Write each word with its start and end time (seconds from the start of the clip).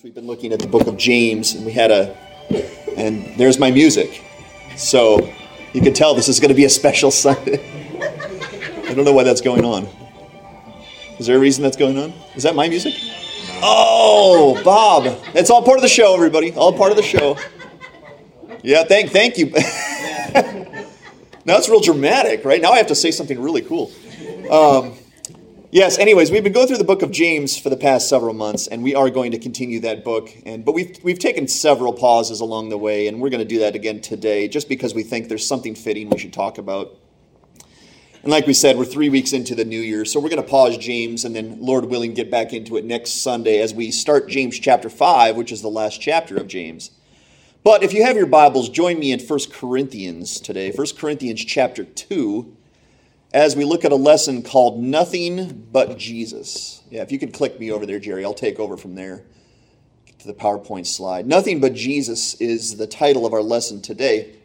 We've 0.00 0.14
been 0.14 0.26
looking 0.26 0.52
at 0.52 0.58
the 0.58 0.66
book 0.66 0.86
of 0.86 0.96
James, 0.96 1.54
and 1.54 1.66
we 1.66 1.72
had 1.72 1.90
a, 1.90 2.16
and 2.96 3.36
there's 3.36 3.58
my 3.58 3.70
music. 3.70 4.24
So 4.74 5.30
you 5.74 5.82
can 5.82 5.92
tell 5.92 6.14
this 6.14 6.28
is 6.28 6.40
going 6.40 6.48
to 6.48 6.54
be 6.54 6.64
a 6.64 6.70
special 6.70 7.10
Sunday. 7.12 7.60
I 8.88 8.94
don't 8.94 9.04
know 9.04 9.12
why 9.12 9.22
that's 9.22 9.42
going 9.42 9.64
on. 9.64 9.86
Is 11.18 11.26
there 11.26 11.36
a 11.36 11.38
reason 11.38 11.62
that's 11.62 11.76
going 11.76 11.98
on? 11.98 12.14
Is 12.34 12.42
that 12.44 12.54
my 12.54 12.68
music? 12.68 12.94
Oh, 13.62 14.60
Bob. 14.64 15.04
It's 15.34 15.50
all 15.50 15.62
part 15.62 15.76
of 15.76 15.82
the 15.82 15.88
show, 15.88 16.14
everybody. 16.14 16.52
All 16.52 16.72
part 16.72 16.90
of 16.90 16.96
the 16.96 17.02
show. 17.02 17.36
Yeah, 18.62 18.84
thank, 18.84 19.10
thank 19.10 19.36
you. 19.36 19.46
now 21.44 21.56
it's 21.58 21.68
real 21.68 21.80
dramatic, 21.80 22.44
right? 22.44 22.62
Now 22.62 22.72
I 22.72 22.78
have 22.78 22.88
to 22.88 22.94
say 22.94 23.10
something 23.10 23.40
really 23.40 23.62
cool. 23.62 23.92
Um, 24.50 24.94
Yes, 25.74 25.96
anyways, 25.96 26.30
we've 26.30 26.44
been 26.44 26.52
going 26.52 26.66
through 26.66 26.76
the 26.76 26.84
book 26.84 27.00
of 27.00 27.10
James 27.10 27.58
for 27.58 27.70
the 27.70 27.78
past 27.78 28.06
several 28.06 28.34
months, 28.34 28.66
and 28.66 28.82
we 28.82 28.94
are 28.94 29.08
going 29.08 29.30
to 29.30 29.38
continue 29.38 29.80
that 29.80 30.04
book. 30.04 30.28
And 30.44 30.66
but 30.66 30.72
we've 30.72 30.98
we've 31.02 31.18
taken 31.18 31.48
several 31.48 31.94
pauses 31.94 32.40
along 32.40 32.68
the 32.68 32.76
way, 32.76 33.08
and 33.08 33.22
we're 33.22 33.30
going 33.30 33.40
to 33.40 33.48
do 33.48 33.60
that 33.60 33.74
again 33.74 34.02
today, 34.02 34.48
just 34.48 34.68
because 34.68 34.94
we 34.94 35.02
think 35.02 35.30
there's 35.30 35.46
something 35.46 35.74
fitting 35.74 36.10
we 36.10 36.18
should 36.18 36.34
talk 36.34 36.58
about. 36.58 36.98
And 38.22 38.30
like 38.30 38.46
we 38.46 38.52
said, 38.52 38.76
we're 38.76 38.84
three 38.84 39.08
weeks 39.08 39.32
into 39.32 39.54
the 39.54 39.64
new 39.64 39.80
year, 39.80 40.04
so 40.04 40.20
we're 40.20 40.28
going 40.28 40.42
to 40.42 40.48
pause 40.48 40.76
James, 40.76 41.24
and 41.24 41.34
then, 41.34 41.56
Lord 41.58 41.86
willing, 41.86 42.12
get 42.12 42.30
back 42.30 42.52
into 42.52 42.76
it 42.76 42.84
next 42.84 43.22
Sunday 43.22 43.58
as 43.60 43.72
we 43.72 43.90
start 43.90 44.28
James 44.28 44.58
chapter 44.58 44.90
five, 44.90 45.36
which 45.36 45.50
is 45.50 45.62
the 45.62 45.68
last 45.70 46.02
chapter 46.02 46.36
of 46.36 46.48
James. 46.48 46.90
But 47.64 47.82
if 47.82 47.94
you 47.94 48.04
have 48.04 48.16
your 48.16 48.26
Bibles, 48.26 48.68
join 48.68 48.98
me 48.98 49.10
in 49.10 49.20
1 49.20 49.38
Corinthians 49.50 50.38
today. 50.38 50.70
1 50.70 50.86
Corinthians 50.98 51.42
chapter 51.42 51.84
two 51.84 52.58
as 53.32 53.56
we 53.56 53.64
look 53.64 53.84
at 53.84 53.92
a 53.92 53.96
lesson 53.96 54.42
called 54.42 54.82
Nothing 54.82 55.66
But 55.72 55.98
Jesus. 55.98 56.82
Yeah, 56.90 57.02
if 57.02 57.10
you 57.10 57.18
could 57.18 57.32
click 57.32 57.58
me 57.58 57.72
over 57.72 57.86
there, 57.86 57.98
Jerry, 57.98 58.24
I'll 58.24 58.34
take 58.34 58.58
over 58.58 58.76
from 58.76 58.94
there. 58.94 59.24
Get 60.04 60.18
to 60.20 60.26
the 60.26 60.34
PowerPoint 60.34 60.86
slide. 60.86 61.26
Nothing 61.26 61.60
But 61.60 61.74
Jesus 61.74 62.34
is 62.34 62.76
the 62.76 62.86
title 62.86 63.24
of 63.24 63.32
our 63.32 63.42
lesson 63.42 63.80
today. 63.80 64.36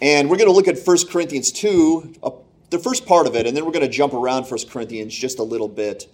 And 0.00 0.30
we're 0.30 0.36
going 0.36 0.48
to 0.48 0.54
look 0.54 0.68
at 0.68 0.78
1 0.78 0.96
Corinthians 1.10 1.52
2, 1.52 2.14
uh, 2.22 2.30
the 2.70 2.78
first 2.78 3.04
part 3.04 3.26
of 3.26 3.34
it, 3.34 3.46
and 3.46 3.56
then 3.56 3.66
we're 3.66 3.72
going 3.72 3.84
to 3.84 3.90
jump 3.90 4.14
around 4.14 4.44
1 4.44 4.60
Corinthians 4.70 5.14
just 5.14 5.38
a 5.38 5.42
little 5.42 5.68
bit. 5.68 6.08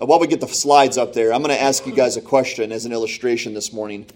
Uh, 0.00 0.06
while 0.06 0.18
we 0.18 0.26
get 0.26 0.40
the 0.40 0.48
slides 0.48 0.96
up 0.96 1.12
there, 1.12 1.32
I'm 1.32 1.42
going 1.42 1.54
to 1.54 1.62
ask 1.62 1.86
you 1.86 1.94
guys 1.94 2.16
a 2.16 2.22
question 2.22 2.72
as 2.72 2.86
an 2.86 2.92
illustration 2.92 3.54
this 3.54 3.72
morning. 3.72 4.06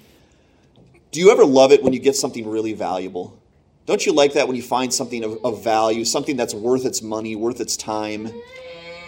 Do 1.12 1.20
you 1.20 1.30
ever 1.30 1.44
love 1.44 1.70
it 1.70 1.82
when 1.82 1.92
you 1.92 1.98
get 1.98 2.16
something 2.16 2.48
really 2.48 2.72
valuable? 2.72 3.40
Don't 3.86 4.04
you 4.04 4.12
like 4.12 4.32
that 4.32 4.48
when 4.48 4.56
you 4.56 4.62
find 4.62 4.92
something 4.92 5.22
of, 5.22 5.38
of, 5.44 5.62
value, 5.62 6.04
something 6.04 6.36
that's 6.36 6.52
worth 6.52 6.84
its 6.84 7.02
money, 7.02 7.36
worth 7.36 7.60
its 7.60 7.76
time? 7.76 8.32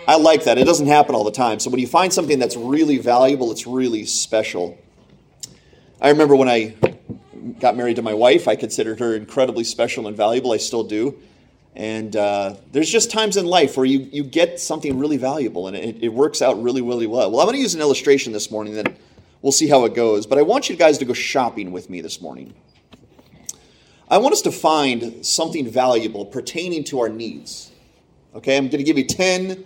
I 0.07 0.17
like 0.17 0.45
that. 0.45 0.57
It 0.57 0.65
doesn't 0.65 0.87
happen 0.87 1.17
all 1.17 1.25
the 1.25 1.33
time. 1.33 1.59
So 1.59 1.69
when 1.69 1.81
you 1.81 1.89
find 1.89 2.13
something 2.13 2.39
that's 2.39 2.57
really 2.57 2.99
valuable, 2.99 3.51
it's 3.51 3.67
really 3.67 4.07
special. 4.07 4.79
I 6.01 6.11
remember 6.11 6.37
when 6.37 6.49
I 6.49 6.77
got 7.59 7.77
married 7.77 7.97
to 7.97 8.03
my 8.03 8.15
wife, 8.15 8.47
I 8.47 8.55
considered 8.55 9.01
her 9.01 9.17
incredibly 9.17 9.65
special 9.65 10.07
and 10.07 10.17
valuable. 10.17 10.53
I 10.53 10.59
still 10.59 10.85
do. 10.85 11.19
And 11.75 12.15
uh, 12.15 12.55
there's 12.71 12.89
just 12.89 13.11
times 13.11 13.37
in 13.37 13.47
life 13.47 13.77
where 13.77 13.87
you, 13.87 14.09
you 14.13 14.23
get 14.23 14.61
something 14.61 14.97
really 14.97 15.17
valuable 15.17 15.67
and 15.67 15.77
it, 15.77 16.03
it 16.03 16.09
works 16.09 16.41
out 16.41 16.63
really, 16.63 16.83
really 16.83 17.07
well. 17.09 17.33
Well, 17.33 17.41
I'm 17.41 17.47
going 17.47 17.57
to 17.57 17.63
use 17.63 17.75
an 17.75 17.81
illustration 17.81 18.33
this 18.33 18.51
morning 18.51 18.75
that 18.75 18.97
we'll 19.43 19.53
see 19.53 19.69
how 19.69 19.85
it 19.87 19.95
goes. 19.95 20.25
But 20.25 20.39
I 20.39 20.43
want 20.43 20.69
you 20.69 20.77
guys 20.77 20.99
to 20.99 21.05
go 21.05 21.15
shopping 21.15 21.73
with 21.73 21.91
me 21.91 22.01
this 22.01 22.21
morning. 22.21 22.55
I 24.11 24.17
want 24.19 24.33
us 24.33 24.43
to 24.43 24.53
find 24.53 25.25
something 25.25 25.69
valuable 25.69 26.25
pertaining 26.25 26.85
to 26.85 27.01
our 27.01 27.11
needs. 27.11 27.71
Okay, 28.35 28.57
I'm 28.57 28.69
going 28.69 28.79
to 28.79 28.85
give 28.85 28.97
you 28.97 29.05
10 29.05 29.65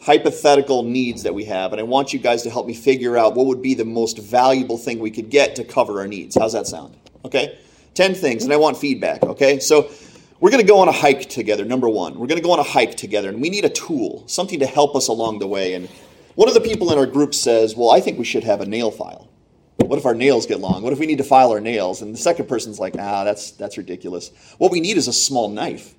hypothetical 0.00 0.84
needs 0.84 1.24
that 1.24 1.34
we 1.34 1.44
have, 1.46 1.72
and 1.72 1.80
I 1.80 1.82
want 1.82 2.12
you 2.12 2.20
guys 2.20 2.44
to 2.44 2.50
help 2.50 2.66
me 2.66 2.74
figure 2.74 3.16
out 3.16 3.34
what 3.34 3.46
would 3.46 3.60
be 3.60 3.74
the 3.74 3.84
most 3.84 4.18
valuable 4.18 4.78
thing 4.78 5.00
we 5.00 5.10
could 5.10 5.30
get 5.30 5.56
to 5.56 5.64
cover 5.64 5.98
our 5.98 6.06
needs. 6.06 6.36
How's 6.36 6.52
that 6.52 6.68
sound? 6.68 6.96
Okay, 7.24 7.58
10 7.94 8.14
things, 8.14 8.44
and 8.44 8.52
I 8.52 8.56
want 8.56 8.76
feedback. 8.76 9.24
Okay, 9.24 9.58
so 9.58 9.90
we're 10.38 10.50
going 10.50 10.62
to 10.62 10.68
go 10.68 10.78
on 10.78 10.86
a 10.86 10.92
hike 10.92 11.28
together, 11.28 11.64
number 11.64 11.88
one. 11.88 12.18
We're 12.20 12.28
going 12.28 12.40
to 12.40 12.44
go 12.44 12.52
on 12.52 12.60
a 12.60 12.64
hike 12.64 12.96
together, 12.96 13.30
and 13.30 13.42
we 13.42 13.50
need 13.50 13.64
a 13.64 13.68
tool, 13.68 14.22
something 14.28 14.60
to 14.60 14.66
help 14.66 14.94
us 14.94 15.08
along 15.08 15.40
the 15.40 15.48
way. 15.48 15.74
And 15.74 15.88
one 16.36 16.46
of 16.46 16.54
the 16.54 16.60
people 16.60 16.92
in 16.92 16.98
our 16.98 17.06
group 17.06 17.34
says, 17.34 17.74
Well, 17.74 17.90
I 17.90 18.00
think 18.00 18.16
we 18.16 18.24
should 18.24 18.44
have 18.44 18.60
a 18.60 18.66
nail 18.66 18.92
file. 18.92 19.28
What 19.76 19.98
if 19.98 20.06
our 20.06 20.14
nails 20.14 20.46
get 20.46 20.60
long? 20.60 20.82
What 20.82 20.92
if 20.92 20.98
we 20.98 21.06
need 21.06 21.18
to 21.18 21.24
file 21.24 21.50
our 21.50 21.60
nails? 21.60 22.02
And 22.02 22.14
the 22.14 22.18
second 22.18 22.48
person's 22.48 22.78
like, 22.78 22.94
ah, 22.98 23.24
that's 23.24 23.50
that's 23.52 23.76
ridiculous. 23.76 24.30
What 24.58 24.72
we 24.72 24.80
need 24.80 24.96
is 24.96 25.08
a 25.08 25.12
small 25.12 25.48
knife. 25.48 25.94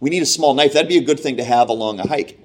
We 0.00 0.10
need 0.10 0.22
a 0.22 0.26
small 0.26 0.54
knife. 0.54 0.72
That'd 0.72 0.88
be 0.88 0.98
a 0.98 1.04
good 1.04 1.20
thing 1.20 1.36
to 1.38 1.44
have 1.44 1.68
along 1.68 2.00
a 2.00 2.06
hike. 2.06 2.38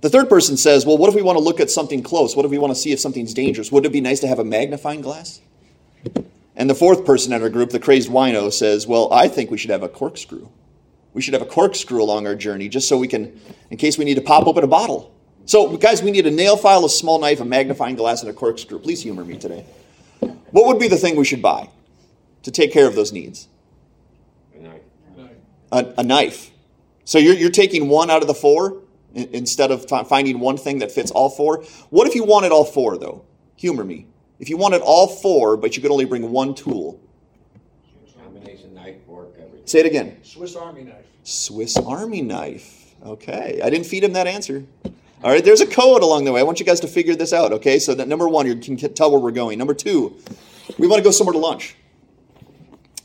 The 0.00 0.10
third 0.10 0.28
person 0.28 0.56
says, 0.56 0.84
well, 0.84 0.98
what 0.98 1.08
if 1.08 1.14
we 1.14 1.22
want 1.22 1.38
to 1.38 1.44
look 1.44 1.60
at 1.60 1.70
something 1.70 2.02
close? 2.02 2.36
What 2.36 2.44
if 2.44 2.50
we 2.50 2.58
want 2.58 2.74
to 2.74 2.80
see 2.80 2.92
if 2.92 3.00
something's 3.00 3.34
dangerous? 3.34 3.72
Wouldn't 3.72 3.90
it 3.90 3.92
be 3.92 4.00
nice 4.00 4.20
to 4.20 4.28
have 4.28 4.38
a 4.38 4.44
magnifying 4.44 5.00
glass? 5.00 5.40
And 6.54 6.70
the 6.70 6.74
fourth 6.74 7.04
person 7.04 7.32
in 7.32 7.42
our 7.42 7.50
group, 7.50 7.70
the 7.70 7.80
crazed 7.80 8.10
wino, 8.10 8.52
says, 8.52 8.86
well, 8.86 9.12
I 9.12 9.28
think 9.28 9.50
we 9.50 9.58
should 9.58 9.70
have 9.70 9.82
a 9.82 9.88
corkscrew. 9.88 10.48
We 11.12 11.22
should 11.22 11.34
have 11.34 11.42
a 11.42 11.46
corkscrew 11.46 12.02
along 12.02 12.26
our 12.26 12.34
journey 12.34 12.68
just 12.68 12.88
so 12.88 12.98
we 12.98 13.08
can, 13.08 13.40
in 13.70 13.78
case 13.78 13.96
we 13.98 14.04
need 14.04 14.16
to 14.16 14.20
pop 14.20 14.46
open 14.46 14.64
a 14.64 14.66
bottle. 14.66 15.14
So, 15.46 15.76
guys, 15.76 16.02
we 16.02 16.10
need 16.10 16.26
a 16.26 16.30
nail 16.30 16.56
file, 16.56 16.84
a 16.84 16.90
small 16.90 17.20
knife, 17.20 17.40
a 17.40 17.44
magnifying 17.44 17.94
glass, 17.94 18.20
and 18.20 18.28
a 18.28 18.32
corkscrew. 18.32 18.80
Please 18.80 19.02
humor 19.02 19.24
me 19.24 19.38
today. 19.38 19.64
What 20.50 20.66
would 20.66 20.80
be 20.80 20.88
the 20.88 20.96
thing 20.96 21.16
we 21.16 21.24
should 21.24 21.40
buy 21.40 21.70
to 22.42 22.50
take 22.50 22.72
care 22.72 22.88
of 22.88 22.96
those 22.96 23.12
needs? 23.12 23.46
A 24.56 24.62
knife. 24.62 24.80
A, 25.70 25.94
a 25.98 26.02
knife. 26.02 26.50
So 27.04 27.18
you're, 27.18 27.34
you're 27.34 27.50
taking 27.50 27.88
one 27.88 28.10
out 28.10 28.22
of 28.22 28.28
the 28.28 28.34
four 28.34 28.82
instead 29.14 29.70
of 29.70 29.86
t- 29.86 30.04
finding 30.04 30.40
one 30.40 30.56
thing 30.56 30.80
that 30.80 30.90
fits 30.90 31.12
all 31.12 31.30
four? 31.30 31.62
What 31.90 32.08
if 32.08 32.16
you 32.16 32.24
wanted 32.24 32.50
all 32.50 32.64
four, 32.64 32.98
though? 32.98 33.24
Humor 33.56 33.84
me. 33.84 34.06
If 34.40 34.50
you 34.50 34.56
wanted 34.56 34.82
all 34.82 35.06
four, 35.06 35.56
but 35.56 35.76
you 35.76 35.82
could 35.82 35.92
only 35.92 36.04
bring 36.04 36.30
one 36.32 36.54
tool. 36.54 37.00
Combination 38.20 38.74
knife, 38.74 38.96
fork, 39.06 39.34
everything. 39.38 39.66
Say 39.66 39.80
it 39.80 39.86
again. 39.86 40.18
Swiss 40.24 40.56
Army 40.56 40.82
knife. 40.82 41.06
Swiss 41.22 41.76
Army 41.76 42.22
knife. 42.22 42.94
Okay. 43.04 43.60
I 43.62 43.70
didn't 43.70 43.86
feed 43.86 44.02
him 44.02 44.12
that 44.14 44.26
answer. 44.26 44.64
All 45.26 45.32
right, 45.32 45.44
there's 45.44 45.60
a 45.60 45.66
code 45.66 46.04
along 46.04 46.22
the 46.22 46.30
way. 46.30 46.38
I 46.38 46.44
want 46.44 46.60
you 46.60 46.64
guys 46.64 46.78
to 46.78 46.86
figure 46.86 47.16
this 47.16 47.32
out, 47.32 47.52
okay? 47.54 47.80
So 47.80 47.96
that 47.96 48.06
number 48.06 48.28
one, 48.28 48.46
you 48.46 48.54
can 48.54 48.76
tell 48.76 49.10
where 49.10 49.18
we're 49.18 49.32
going. 49.32 49.58
Number 49.58 49.74
two, 49.74 50.16
we 50.78 50.86
want 50.86 51.00
to 51.00 51.02
go 51.02 51.10
somewhere 51.10 51.32
to 51.32 51.38
lunch. 51.40 51.74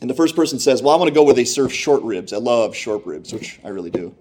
And 0.02 0.08
the 0.08 0.14
first 0.14 0.36
person 0.36 0.60
says, 0.60 0.84
Well, 0.84 0.94
I 0.94 1.00
want 1.00 1.08
to 1.08 1.16
go 1.16 1.24
where 1.24 1.34
they 1.34 1.46
serve 1.46 1.74
short 1.74 2.04
ribs. 2.04 2.32
I 2.32 2.38
love 2.38 2.76
short 2.76 3.08
ribs, 3.08 3.34
which 3.34 3.60
I 3.64 3.70
really 3.70 3.90
do. 3.90 4.14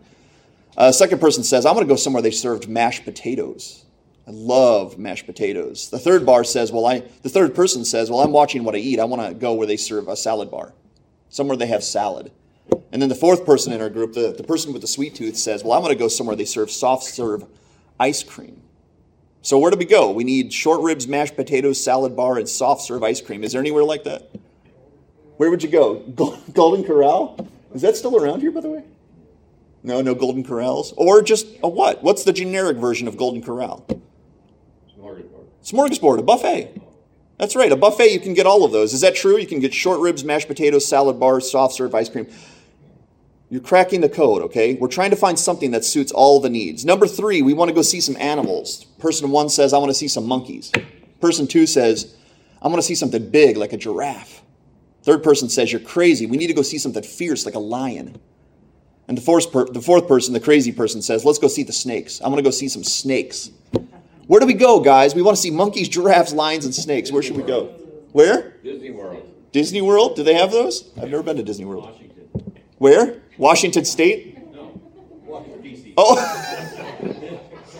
Uh, 0.78 0.90
second 0.92 1.20
person 1.20 1.44
says, 1.44 1.66
I 1.66 1.72
want 1.72 1.82
to 1.82 1.88
go 1.88 1.96
somewhere 1.96 2.22
they 2.22 2.30
served 2.30 2.70
mashed 2.70 3.04
potatoes. 3.04 3.84
I 4.26 4.30
love 4.30 4.96
mashed 4.96 5.26
potatoes. 5.26 5.90
The 5.90 5.98
third 5.98 6.24
bar 6.24 6.42
says, 6.42 6.72
Well, 6.72 6.86
I 6.86 7.00
the 7.20 7.28
third 7.28 7.54
person 7.54 7.84
says, 7.84 8.10
Well, 8.10 8.20
I'm 8.20 8.32
watching 8.32 8.64
what 8.64 8.74
I 8.74 8.78
eat. 8.78 8.98
I 8.98 9.04
want 9.04 9.28
to 9.28 9.34
go 9.34 9.52
where 9.52 9.66
they 9.66 9.76
serve 9.76 10.08
a 10.08 10.16
salad 10.16 10.50
bar. 10.50 10.72
Somewhere 11.28 11.58
they 11.58 11.66
have 11.66 11.84
salad. 11.84 12.32
And 12.92 13.02
then 13.02 13.10
the 13.10 13.14
fourth 13.14 13.44
person 13.44 13.74
in 13.74 13.82
our 13.82 13.90
group, 13.90 14.14
the, 14.14 14.32
the 14.34 14.42
person 14.42 14.72
with 14.72 14.80
the 14.80 14.88
sweet 14.88 15.14
tooth, 15.14 15.36
says, 15.36 15.62
Well, 15.62 15.74
I 15.74 15.78
want 15.80 15.92
to 15.92 15.98
go 15.98 16.08
somewhere 16.08 16.34
they 16.34 16.46
serve 16.46 16.70
soft 16.70 17.04
serve 17.04 17.44
ice 18.00 18.24
cream. 18.24 18.60
So 19.42 19.58
where 19.58 19.70
do 19.70 19.76
we 19.76 19.84
go? 19.84 20.10
We 20.10 20.24
need 20.24 20.52
short 20.52 20.80
ribs, 20.80 21.06
mashed 21.06 21.36
potatoes, 21.36 21.82
salad 21.82 22.16
bar, 22.16 22.38
and 22.38 22.48
soft 22.48 22.82
serve 22.82 23.02
ice 23.02 23.20
cream. 23.20 23.44
Is 23.44 23.52
there 23.52 23.60
anywhere 23.60 23.84
like 23.84 24.04
that? 24.04 24.30
Where 25.36 25.50
would 25.50 25.62
you 25.62 25.70
go? 25.70 26.00
Golden 26.52 26.84
Corral? 26.84 27.48
Is 27.74 27.82
that 27.82 27.96
still 27.96 28.16
around 28.16 28.40
here, 28.40 28.50
by 28.50 28.60
the 28.60 28.68
way? 28.68 28.84
No, 29.82 30.02
no 30.02 30.14
Golden 30.14 30.44
Corrals? 30.44 30.92
Or 30.96 31.22
just 31.22 31.46
a 31.62 31.68
what? 31.68 32.02
What's 32.02 32.24
the 32.24 32.32
generic 32.32 32.76
version 32.76 33.08
of 33.08 33.16
Golden 33.16 33.42
Corral? 33.42 33.86
Smorgasbord. 34.94 35.46
Smorgasbord, 35.64 36.18
a 36.18 36.22
buffet. 36.22 36.82
That's 37.38 37.56
right, 37.56 37.72
a 37.72 37.76
buffet, 37.76 38.12
you 38.12 38.20
can 38.20 38.34
get 38.34 38.44
all 38.44 38.64
of 38.66 38.72
those. 38.72 38.92
Is 38.92 39.00
that 39.00 39.14
true? 39.14 39.38
You 39.38 39.46
can 39.46 39.60
get 39.60 39.72
short 39.72 40.00
ribs, 40.00 40.24
mashed 40.24 40.48
potatoes, 40.48 40.86
salad 40.86 41.18
bar, 41.18 41.40
soft 41.40 41.74
serve 41.74 41.94
ice 41.94 42.10
cream. 42.10 42.26
You're 43.50 43.60
cracking 43.60 44.00
the 44.00 44.08
code, 44.08 44.42
okay? 44.42 44.74
We're 44.74 44.86
trying 44.86 45.10
to 45.10 45.16
find 45.16 45.36
something 45.36 45.72
that 45.72 45.84
suits 45.84 46.12
all 46.12 46.40
the 46.40 46.48
needs. 46.48 46.84
Number 46.84 47.08
three, 47.08 47.42
we 47.42 47.52
want 47.52 47.68
to 47.68 47.74
go 47.74 47.82
see 47.82 48.00
some 48.00 48.16
animals. 48.16 48.84
Person 49.00 49.30
one 49.30 49.48
says, 49.48 49.72
I 49.72 49.78
want 49.78 49.90
to 49.90 49.94
see 49.94 50.06
some 50.06 50.24
monkeys. 50.24 50.70
Person 51.20 51.48
two 51.48 51.66
says, 51.66 52.16
I 52.62 52.68
want 52.68 52.78
to 52.78 52.82
see 52.82 52.94
something 52.94 53.28
big 53.28 53.56
like 53.56 53.72
a 53.72 53.76
giraffe. 53.76 54.42
Third 55.02 55.24
person 55.24 55.48
says, 55.48 55.72
You're 55.72 55.80
crazy. 55.80 56.26
We 56.26 56.36
need 56.36 56.46
to 56.46 56.54
go 56.54 56.62
see 56.62 56.78
something 56.78 57.02
fierce 57.02 57.44
like 57.44 57.56
a 57.56 57.60
lion. 57.60 58.20
And 59.08 59.18
the 59.18 59.22
fourth, 59.22 59.50
per- 59.50 59.66
the 59.66 59.80
fourth 59.80 60.06
person, 60.06 60.32
the 60.32 60.40
crazy 60.40 60.70
person, 60.70 61.02
says, 61.02 61.24
Let's 61.24 61.38
go 61.38 61.48
see 61.48 61.64
the 61.64 61.72
snakes. 61.72 62.20
I 62.20 62.28
want 62.28 62.38
to 62.38 62.44
go 62.44 62.50
see 62.50 62.68
some 62.68 62.84
snakes. 62.84 63.50
Where 64.28 64.38
do 64.38 64.46
we 64.46 64.54
go, 64.54 64.78
guys? 64.78 65.16
We 65.16 65.22
want 65.22 65.36
to 65.36 65.42
see 65.42 65.50
monkeys, 65.50 65.88
giraffes, 65.88 66.32
lions, 66.32 66.64
and 66.64 66.72
snakes. 66.72 67.10
Where 67.10 67.22
should 67.22 67.36
we 67.36 67.42
go? 67.42 67.66
Where? 68.12 68.50
Disney 68.62 68.92
World. 68.92 69.26
Disney 69.50 69.82
World? 69.82 70.14
Do 70.14 70.22
they 70.22 70.34
have 70.34 70.52
those? 70.52 70.88
I've 70.96 71.10
never 71.10 71.24
been 71.24 71.36
to 71.38 71.42
Disney 71.42 71.64
World. 71.64 71.88
Where? 72.80 73.20
Washington 73.36 73.84
State? 73.84 74.38
No. 74.54 74.80
Washington, 75.26 75.62
DC. 75.62 75.92
Oh, 75.98 76.16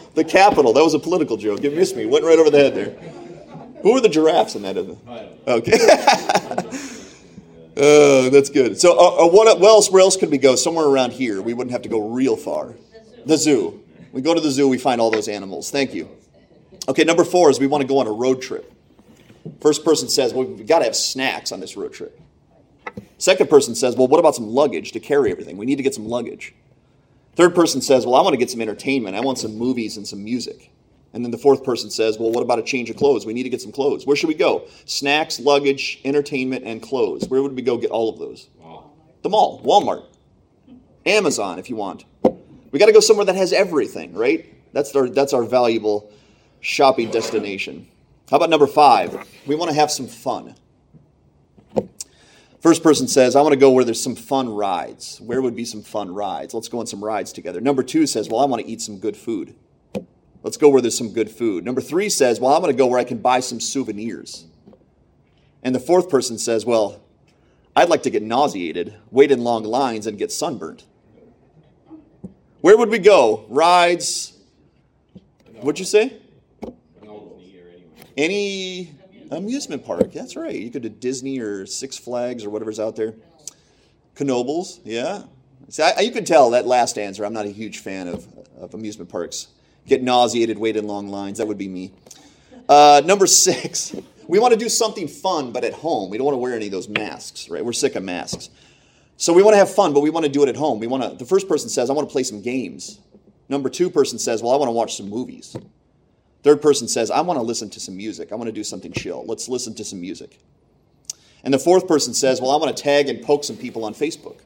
the 0.14 0.25
capital. 0.25 0.75
That 0.75 0.85
was 0.85 0.93
a 0.93 0.99
political 0.99 1.38
joke. 1.38 1.62
You 1.62 1.70
missed 1.70 1.97
me. 1.97 2.05
Went 2.05 2.23
right 2.23 2.38
over 2.38 2.50
the 2.50 2.58
head 2.58 2.75
there. 2.75 2.91
Who 3.82 3.97
are 3.97 4.00
the 4.02 4.11
giraffes 4.11 4.56
in 4.56 4.62
that? 4.62 4.76
Okay. 5.49 6.97
Oh, 7.82 8.29
that's 8.29 8.50
good. 8.50 8.79
So, 8.79 8.93
uh, 8.99 9.25
uh, 9.25 9.29
what 9.29 9.49
else, 9.49 9.91
where 9.91 10.02
else 10.02 10.14
could 10.19 10.31
we 10.31 10.37
go? 10.37 10.55
Somewhere 10.55 10.85
around 10.85 11.12
here. 11.12 11.41
We 11.41 11.55
wouldn't 11.55 11.73
have 11.73 11.81
to 11.82 11.88
go 11.88 12.11
real 12.11 12.37
far. 12.37 12.75
The 13.25 13.38
zoo. 13.38 13.82
We 14.12 14.20
go 14.20 14.35
to 14.35 14.41
the 14.41 14.50
zoo, 14.50 14.69
we 14.69 14.76
find 14.76 15.00
all 15.00 15.11
those 15.11 15.29
animals. 15.29 15.70
Thank 15.70 15.94
you. 15.94 16.11
Okay, 16.88 17.05
number 17.05 17.25
four 17.25 17.49
is 17.49 17.58
we 17.58 17.69
want 17.69 17.81
to 17.81 17.88
go 17.88 17.99
on 17.99 18.06
a 18.06 18.12
road 18.12 18.43
trip. 18.43 18.70
First 19.62 19.82
person 19.82 20.11
says, 20.11 20.35
well, 20.35 20.44
we've 20.44 20.67
got 20.67 20.81
to 20.81 20.85
have 20.85 20.96
snacks 20.96 21.53
on 21.53 21.61
this 21.61 21.75
road 21.75 21.94
trip. 21.94 22.20
Second 23.19 23.50
person 23.50 23.75
says, 23.75 23.96
well, 23.96 24.08
what 24.08 24.19
about 24.19 24.34
some 24.34 24.48
luggage 24.48 24.92
to 24.92 25.00
carry 25.00 25.31
everything? 25.31 25.56
We 25.56 25.66
need 25.66 25.76
to 25.76 25.82
get 25.82 25.94
some 25.94 26.08
luggage. 26.08 26.54
Third 27.37 27.54
person 27.54 27.81
says, 27.81 28.06
well, 28.06 28.16
I 28.16 28.22
want 28.22 28.34
to 28.34 28.38
get 28.38 28.50
some 28.50 28.60
entertainment. 28.60 29.16
I 29.16 29.20
want 29.20 29.38
some 29.38 29.56
movies 29.56 29.96
and 29.96 30.06
some 30.06 30.25
music. 30.25 30.70
And 31.12 31.25
then 31.25 31.31
the 31.31 31.38
fourth 31.38 31.64
person 31.64 31.90
says, 31.90 32.19
well, 32.19 32.31
what 32.31 32.42
about 32.42 32.58
a 32.58 32.62
change 32.62 32.88
of 32.88 32.96
clothes? 32.96 33.26
We 33.26 33.32
need 33.32 33.42
to 33.42 33.48
get 33.48 33.60
some 33.60 33.72
clothes. 33.72 34.06
Where 34.06 34.16
should 34.16 34.28
we 34.28 34.34
go? 34.34 34.66
Snacks, 34.84 35.40
luggage, 35.40 36.00
entertainment, 36.04 36.64
and 36.64 36.81
clothes. 36.81 37.28
Where 37.28 37.42
would 37.42 37.54
we 37.54 37.62
go 37.62 37.76
get 37.76 37.90
all 37.90 38.08
of 38.08 38.19
those? 38.19 38.48
Wow. 38.58 38.90
The 39.22 39.28
mall, 39.28 39.60
Walmart, 39.62 40.04
Amazon, 41.04 41.58
if 41.58 41.69
you 41.69 41.76
want. 41.76 42.04
We 42.70 42.78
got 42.78 42.86
to 42.86 42.93
go 42.93 43.00
somewhere 43.00 43.26
that 43.26 43.36
has 43.36 43.52
everything, 43.52 44.14
right? 44.14 44.54
That's 44.72 44.94
our, 44.94 45.08
that's 45.08 45.32
our 45.32 45.43
valuable 45.43 46.12
shopping 46.60 47.10
destination. 47.10 47.88
How 48.31 48.36
about 48.36 48.50
number 48.50 48.69
five? 48.69 49.26
We 49.46 49.56
want 49.56 49.70
to 49.70 49.75
have 49.75 49.90
some 49.90 50.06
fun. 50.06 50.54
First 52.60 52.82
person 52.82 53.08
says, 53.08 53.36
I 53.36 53.40
want 53.40 53.54
to 53.54 53.58
go 53.58 53.70
where 53.70 53.84
there's 53.84 54.02
some 54.02 54.14
fun 54.14 54.50
rides. 54.50 55.18
Where 55.20 55.40
would 55.40 55.56
be 55.56 55.64
some 55.64 55.82
fun 55.82 56.12
rides? 56.12 56.52
Let's 56.52 56.68
go 56.68 56.78
on 56.78 56.86
some 56.86 57.02
rides 57.02 57.32
together. 57.32 57.60
Number 57.60 57.82
two 57.82 58.06
says, 58.06 58.28
Well, 58.28 58.40
I 58.40 58.44
want 58.44 58.62
to 58.62 58.68
eat 58.70 58.82
some 58.82 58.98
good 58.98 59.16
food. 59.16 59.54
Let's 60.42 60.58
go 60.58 60.68
where 60.68 60.82
there's 60.82 60.96
some 60.96 61.12
good 61.12 61.30
food. 61.30 61.64
Number 61.64 61.80
three 61.80 62.10
says, 62.10 62.38
Well, 62.38 62.54
I'm 62.54 62.60
going 62.60 62.72
to 62.72 62.76
go 62.76 62.86
where 62.86 62.98
I 62.98 63.04
can 63.04 63.18
buy 63.18 63.40
some 63.40 63.60
souvenirs. 63.60 64.44
And 65.62 65.74
the 65.74 65.80
fourth 65.80 66.10
person 66.10 66.36
says, 66.36 66.66
Well, 66.66 67.00
I'd 67.74 67.88
like 67.88 68.02
to 68.02 68.10
get 68.10 68.22
nauseated, 68.22 68.94
wait 69.10 69.30
in 69.30 69.42
long 69.42 69.64
lines, 69.64 70.06
and 70.06 70.18
get 70.18 70.30
sunburnt. 70.30 70.84
Where 72.60 72.76
would 72.76 72.90
we 72.90 72.98
go? 72.98 73.46
Rides? 73.48 74.34
What'd 75.60 75.78
you 75.78 75.86
say? 75.86 76.18
Any 78.18 79.00
amusement 79.31 79.85
park. 79.85 80.12
That's 80.12 80.37
right. 80.37 80.55
You 80.55 80.71
could 80.71 80.82
do 80.82 80.88
Disney 80.88 81.41
or 81.41 81.67
Six 81.67 81.97
Flags 81.97 82.44
or 82.44 82.50
whatever's 82.50 82.81
out 82.81 82.97
there. 82.97 83.15
Knoebels, 84.17 84.81
yeah. 84.85 85.23
See, 85.71 85.82
I, 85.82 86.00
you 86.00 86.11
can 86.11 86.27
tell 86.27 86.50
that 86.50 86.67
last 86.67 86.99
answer. 86.99 87.25
I'm 87.25 87.32
not 87.32 87.47
a 87.47 87.50
huge 87.50 87.79
fan 87.79 88.06
of, 88.09 88.27
of 88.59 88.75
amusement 88.75 89.09
parks. 89.09 89.49
Get 89.87 90.03
nauseated, 90.03 90.59
wait 90.59 90.77
in 90.77 90.87
long 90.87 91.09
lines. 91.09 91.38
That 91.38 91.47
would 91.47 91.56
be 91.56 91.69
me. 91.69 91.93
Uh, 92.69 93.00
number 93.05 93.27
six, 93.27 93.94
we 94.29 94.38
want 94.38 94.53
to 94.53 94.59
do 94.59 94.69
something 94.69 95.09
fun, 95.09 95.53
but 95.53 95.65
at 95.65 95.73
home. 95.73 96.11
We 96.11 96.19
don't 96.19 96.27
want 96.27 96.35
to 96.35 96.38
wear 96.38 96.55
any 96.55 96.67
of 96.67 96.73
those 96.73 96.88
masks, 96.88 97.49
right? 97.49 97.65
We're 97.65 97.73
sick 97.73 97.97
of 97.97 98.03
masks. 98.03 98.50
So 99.17 99.32
we 99.32 99.43
want 99.43 99.55
to 99.55 99.59
have 99.59 99.73
fun, 99.75 99.93
but 99.93 100.00
we 100.00 100.11
want 100.11 100.27
to 100.27 100.32
do 100.32 100.43
it 100.43 100.49
at 100.49 100.56
home. 100.56 100.81
We 100.81 100.87
want 100.87 101.03
to. 101.03 101.17
The 101.17 101.25
first 101.25 101.49
person 101.49 101.69
says, 101.69 101.91
"I 101.91 101.93
want 101.93 102.09
to 102.09 102.12
play 102.12 102.23
some 102.23 102.43
games." 102.43 102.99
Number 103.49 103.69
two 103.69 103.91
person 103.91 104.19
says, 104.19 104.43
"Well, 104.43 104.53
I 104.53 104.56
want 104.56 104.69
to 104.69 104.73
watch 104.73 104.97
some 104.97 105.09
movies." 105.09 105.56
Third 106.42 106.62
person 106.62 106.88
says, 106.88 107.10
I 107.10 107.20
want 107.20 107.38
to 107.38 107.42
listen 107.42 107.69
to 107.70 107.81
some 107.81 107.96
music. 107.96 108.32
I 108.32 108.34
want 108.34 108.48
to 108.48 108.52
do 108.52 108.64
something 108.64 108.92
chill. 108.92 109.25
Let's 109.26 109.48
listen 109.48 109.75
to 109.75 109.84
some 109.84 110.00
music. 110.00 110.38
And 111.44 111.52
the 111.52 111.58
fourth 111.58 111.87
person 111.87 112.14
says, 112.14 112.40
Well, 112.40 112.50
I 112.50 112.56
want 112.56 112.76
to 112.76 112.82
tag 112.82 113.08
and 113.08 113.22
poke 113.22 113.44
some 113.44 113.56
people 113.56 113.84
on 113.84 113.94
Facebook. 113.94 114.40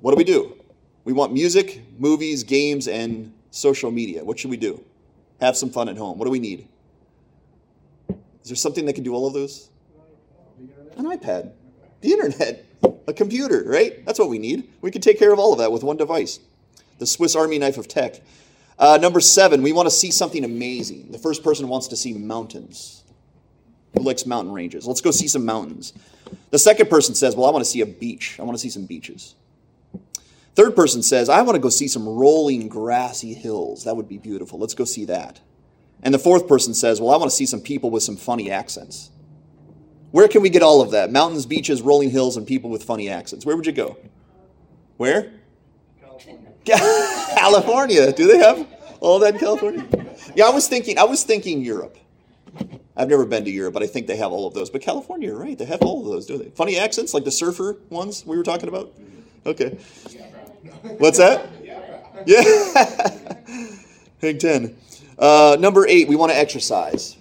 What 0.00 0.12
do 0.12 0.16
we 0.16 0.24
do? 0.24 0.56
We 1.04 1.12
want 1.12 1.32
music, 1.32 1.82
movies, 1.98 2.44
games, 2.44 2.88
and 2.88 3.32
social 3.50 3.90
media. 3.90 4.24
What 4.24 4.38
should 4.38 4.50
we 4.50 4.56
do? 4.56 4.82
Have 5.40 5.56
some 5.56 5.70
fun 5.70 5.88
at 5.88 5.96
home. 5.96 6.18
What 6.18 6.26
do 6.26 6.30
we 6.30 6.38
need? 6.38 6.68
Is 8.42 8.48
there 8.48 8.56
something 8.56 8.86
that 8.86 8.94
can 8.94 9.04
do 9.04 9.14
all 9.14 9.26
of 9.26 9.32
those? 9.32 9.70
An 10.96 11.06
iPad, 11.06 11.52
the 12.00 12.12
internet, 12.12 12.64
a 13.06 13.12
computer, 13.12 13.64
right? 13.66 14.04
That's 14.04 14.18
what 14.18 14.28
we 14.28 14.38
need. 14.38 14.70
We 14.80 14.90
can 14.90 15.00
take 15.00 15.18
care 15.18 15.32
of 15.32 15.38
all 15.38 15.52
of 15.52 15.58
that 15.58 15.72
with 15.72 15.82
one 15.82 15.96
device. 15.96 16.40
The 16.98 17.06
Swiss 17.06 17.34
Army 17.34 17.58
knife 17.58 17.78
of 17.78 17.88
tech. 17.88 18.20
Uh, 18.78 18.98
number 19.00 19.20
seven, 19.20 19.62
we 19.62 19.72
want 19.72 19.86
to 19.86 19.94
see 19.94 20.10
something 20.10 20.44
amazing. 20.44 21.10
The 21.10 21.18
first 21.18 21.44
person 21.44 21.68
wants 21.68 21.88
to 21.88 21.96
see 21.96 22.12
mountains. 22.14 23.04
Who 23.94 24.02
likes 24.02 24.24
mountain 24.26 24.52
ranges? 24.52 24.86
Let's 24.86 25.00
go 25.00 25.10
see 25.10 25.28
some 25.28 25.44
mountains. 25.44 25.92
The 26.50 26.58
second 26.58 26.88
person 26.88 27.14
says, 27.14 27.36
Well, 27.36 27.46
I 27.46 27.50
want 27.50 27.64
to 27.64 27.70
see 27.70 27.82
a 27.82 27.86
beach. 27.86 28.38
I 28.40 28.42
want 28.42 28.54
to 28.56 28.60
see 28.60 28.70
some 28.70 28.86
beaches. 28.86 29.34
Third 30.54 30.76
person 30.76 31.02
says, 31.02 31.28
I 31.28 31.42
want 31.42 31.56
to 31.56 31.60
go 31.60 31.70
see 31.70 31.88
some 31.88 32.06
rolling 32.06 32.68
grassy 32.68 33.34
hills. 33.34 33.84
That 33.84 33.96
would 33.96 34.08
be 34.08 34.18
beautiful. 34.18 34.58
Let's 34.58 34.74
go 34.74 34.84
see 34.84 35.06
that. 35.06 35.40
And 36.02 36.12
the 36.12 36.18
fourth 36.18 36.48
person 36.48 36.74
says, 36.74 37.00
Well, 37.00 37.10
I 37.10 37.16
want 37.16 37.30
to 37.30 37.36
see 37.36 37.46
some 37.46 37.60
people 37.60 37.90
with 37.90 38.02
some 38.02 38.16
funny 38.16 38.50
accents. 38.50 39.10
Where 40.10 40.28
can 40.28 40.42
we 40.42 40.50
get 40.50 40.62
all 40.62 40.82
of 40.82 40.90
that? 40.90 41.10
Mountains, 41.10 41.46
beaches, 41.46 41.80
rolling 41.80 42.10
hills, 42.10 42.36
and 42.36 42.46
people 42.46 42.68
with 42.68 42.84
funny 42.84 43.08
accents. 43.08 43.46
Where 43.46 43.56
would 43.56 43.66
you 43.66 43.72
go? 43.72 43.96
Where? 44.98 45.32
California. 47.36 48.12
Do 48.12 48.26
they 48.26 48.38
have 48.38 48.66
all 49.00 49.18
that 49.20 49.34
in 49.34 49.40
California? 49.40 49.86
Yeah, 50.34 50.46
I 50.46 50.50
was 50.50 50.68
thinking. 50.68 50.98
I 50.98 51.04
was 51.04 51.24
thinking 51.24 51.62
Europe. 51.62 51.98
I've 52.96 53.08
never 53.08 53.24
been 53.24 53.44
to 53.44 53.50
Europe, 53.50 53.74
but 53.74 53.82
I 53.82 53.86
think 53.86 54.06
they 54.06 54.16
have 54.16 54.32
all 54.32 54.46
of 54.46 54.54
those. 54.54 54.70
But 54.70 54.82
California, 54.82 55.34
right? 55.34 55.56
They 55.58 55.64
have 55.64 55.80
all 55.82 56.00
of 56.00 56.06
those, 56.06 56.26
do 56.26 56.36
they? 56.36 56.50
Funny 56.50 56.78
accents, 56.78 57.14
like 57.14 57.24
the 57.24 57.30
surfer 57.30 57.78
ones 57.88 58.24
we 58.26 58.36
were 58.36 58.42
talking 58.42 58.68
about. 58.68 58.92
Okay. 59.46 59.78
What's 60.98 61.18
that? 61.18 61.48
Yeah. 62.26 63.68
Big 64.20 64.38
ten. 64.38 64.76
Uh, 65.18 65.56
number 65.58 65.86
eight, 65.86 66.08
we 66.08 66.16
want 66.16 66.32
to 66.32 66.38
exercise. 66.38 67.16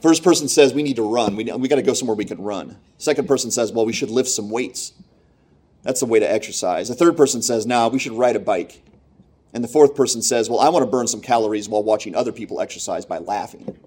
First 0.00 0.22
person 0.22 0.48
says 0.48 0.74
we 0.74 0.82
need 0.82 0.96
to 0.96 1.08
run. 1.08 1.36
We, 1.36 1.44
we 1.44 1.68
got 1.68 1.76
to 1.76 1.82
go 1.82 1.94
somewhere 1.94 2.16
we 2.16 2.24
can 2.24 2.42
run. 2.42 2.76
Second 2.98 3.26
person 3.26 3.50
says, 3.50 3.72
well, 3.72 3.86
we 3.86 3.92
should 3.92 4.10
lift 4.10 4.28
some 4.28 4.50
weights. 4.50 4.92
That's 5.84 6.00
the 6.00 6.06
way 6.06 6.18
to 6.18 6.30
exercise. 6.30 6.88
The 6.88 6.94
third 6.94 7.16
person 7.16 7.42
says, 7.42 7.66
nah, 7.66 7.88
we 7.88 7.98
should 7.98 8.12
ride 8.12 8.36
a 8.36 8.40
bike. 8.40 8.82
And 9.52 9.62
the 9.62 9.68
fourth 9.68 9.94
person 9.94 10.20
says, 10.22 10.50
well, 10.50 10.58
I 10.58 10.68
want 10.70 10.84
to 10.84 10.90
burn 10.90 11.06
some 11.06 11.20
calories 11.20 11.68
while 11.68 11.84
watching 11.84 12.16
other 12.16 12.32
people 12.32 12.60
exercise 12.60 13.04
by 13.06 13.18
laughing. 13.18 13.78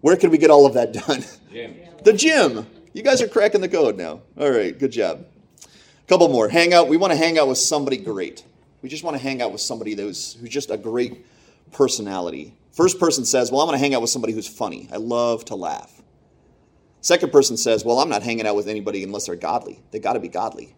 Where 0.00 0.16
can 0.16 0.30
we 0.30 0.38
get 0.38 0.50
all 0.50 0.66
of 0.66 0.74
that 0.74 0.92
done? 0.92 1.24
Gym. 1.52 1.76
the 2.02 2.12
gym. 2.12 2.66
You 2.92 3.02
guys 3.02 3.22
are 3.22 3.28
cracking 3.28 3.60
the 3.60 3.68
code 3.68 3.96
now. 3.96 4.22
All 4.38 4.50
right, 4.50 4.76
good 4.76 4.90
job. 4.90 5.26
A 5.62 6.08
couple 6.08 6.28
more. 6.28 6.48
Hang 6.48 6.72
out. 6.72 6.88
We 6.88 6.96
want 6.96 7.12
to 7.12 7.16
hang 7.16 7.38
out 7.38 7.48
with 7.48 7.58
somebody 7.58 7.98
great. 7.98 8.44
We 8.82 8.88
just 8.88 9.04
want 9.04 9.16
to 9.16 9.22
hang 9.22 9.42
out 9.42 9.52
with 9.52 9.60
somebody 9.60 9.94
who's, 9.94 10.34
who's 10.34 10.50
just 10.50 10.70
a 10.70 10.76
great 10.76 11.26
personality. 11.72 12.56
First 12.72 12.98
person 12.98 13.24
says, 13.24 13.50
well, 13.50 13.60
I'm 13.60 13.68
going 13.68 13.78
to 13.78 13.82
hang 13.82 13.94
out 13.94 14.00
with 14.00 14.10
somebody 14.10 14.32
who's 14.32 14.48
funny. 14.48 14.88
I 14.92 14.96
love 14.96 15.44
to 15.46 15.56
laugh. 15.56 16.02
Second 17.00 17.30
person 17.30 17.56
says, 17.56 17.84
well, 17.84 18.00
I'm 18.00 18.08
not 18.08 18.22
hanging 18.22 18.46
out 18.46 18.56
with 18.56 18.68
anybody 18.68 19.04
unless 19.04 19.26
they're 19.26 19.36
godly. 19.36 19.80
They 19.92 19.98
got 19.98 20.14
to 20.14 20.20
be 20.20 20.28
godly. 20.28 20.74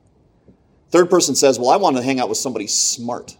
Third 0.90 1.10
person 1.10 1.34
says, 1.34 1.58
Well, 1.58 1.70
I 1.70 1.76
want 1.76 1.96
to 1.96 2.02
hang 2.02 2.20
out 2.20 2.28
with 2.28 2.38
somebody 2.38 2.66
smart. 2.66 3.36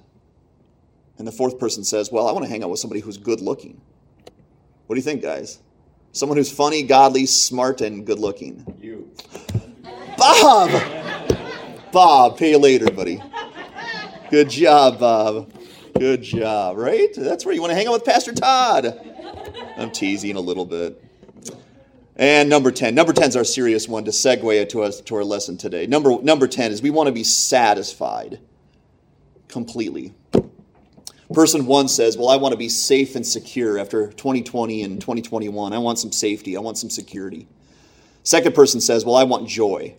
And 1.17 1.27
the 1.27 1.33
fourth 1.33 1.59
person 1.59 1.85
says, 1.85 2.12
Well, 2.12 2.29
I 2.29 2.33
want 2.33 2.45
to 2.45 2.50
hang 2.50 2.62
out 2.62 2.71
with 2.71 2.81
somebody 2.81 3.00
who's 3.00 3.17
good 3.17 3.41
looking. 3.41 3.81
What 4.87 4.95
do 4.95 4.99
you 4.99 5.05
think, 5.05 5.23
guys? 5.23 5.59
Someone 6.12 6.39
who's 6.39 6.50
funny, 6.50 6.83
godly, 6.83 7.27
smart, 7.27 7.81
and 7.81 8.07
good 8.07 8.19
looking. 8.19 8.64
You. 8.81 9.11
Bob! 10.17 10.71
Bob, 11.93 12.38
pay 12.38 12.50
you 12.50 12.59
later, 12.59 12.90
buddy. 12.90 13.23
Good 14.31 14.50
job, 14.50 14.99
Bob. 14.99 15.52
Good 15.99 16.23
job, 16.23 16.76
right? 16.76 17.09
That's 17.17 17.45
where 17.45 17.55
you 17.55 17.61
want 17.61 17.71
to 17.71 17.75
hang 17.75 17.87
out 17.87 17.95
with 17.95 18.05
Pastor 18.05 18.33
Todd. 18.33 18.99
I'm 19.76 19.90
teasing 19.90 20.37
a 20.37 20.40
little 20.40 20.64
bit. 20.64 21.02
And 22.19 22.51
number 22.51 22.73
10. 22.73 22.97
Number 22.97 23.13
10 23.13 23.29
is 23.29 23.37
our 23.37 23.45
serious 23.45 23.89
one 23.89 24.05
to 24.05 24.11
segue 24.11 24.69
to 24.71 24.83
us 24.83 25.01
to 25.03 25.15
our 25.15 25.25
lesson 25.25 25.57
today. 25.57 25.87
Number 25.87 26.21
number 26.21 26.49
10 26.49 26.73
is 26.73 26.83
we 26.83 26.91
want 26.91 27.07
to 27.07 27.13
be 27.13 27.23
satisfied 27.23 28.41
completely. 29.47 30.15
Person 31.33 31.67
1 31.67 31.89
says, 31.89 32.17
"Well, 32.17 32.29
I 32.29 32.37
want 32.37 32.53
to 32.53 32.59
be 32.59 32.69
safe 32.69 33.15
and 33.15 33.25
secure 33.25 33.79
after 33.79 34.09
2020 34.09 34.83
and 34.83 35.01
2021. 35.01 35.73
I 35.73 35.79
want 35.79 35.99
some 35.99 36.11
safety. 36.11 36.57
I 36.57 36.61
want 36.61 36.79
some 36.79 36.91
security." 36.91 37.47
Second 38.25 38.55
person 38.55 38.81
says, 38.81 39.05
"Well, 39.05 39.15
I 39.15 39.25
want 39.25 39.47
joy." 39.47 39.95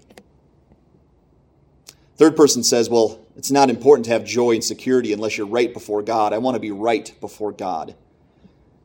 Third 2.18 2.36
person 2.36 2.64
says, 2.64 2.90
"Well, 2.90 3.20
it's 3.38 3.52
not 3.52 3.70
important 3.70 4.06
to 4.06 4.12
have 4.12 4.26
joy 4.26 4.56
and 4.56 4.64
security 4.64 5.14
unless 5.14 5.38
you're 5.38 5.48
right 5.48 5.74
before 5.74 6.02
God. 6.02 6.34
I 6.34 6.40
want 6.40 6.56
to 6.56 6.60
be 6.60 6.72
right 6.72 7.14
before 7.22 7.54
God." 7.54 7.96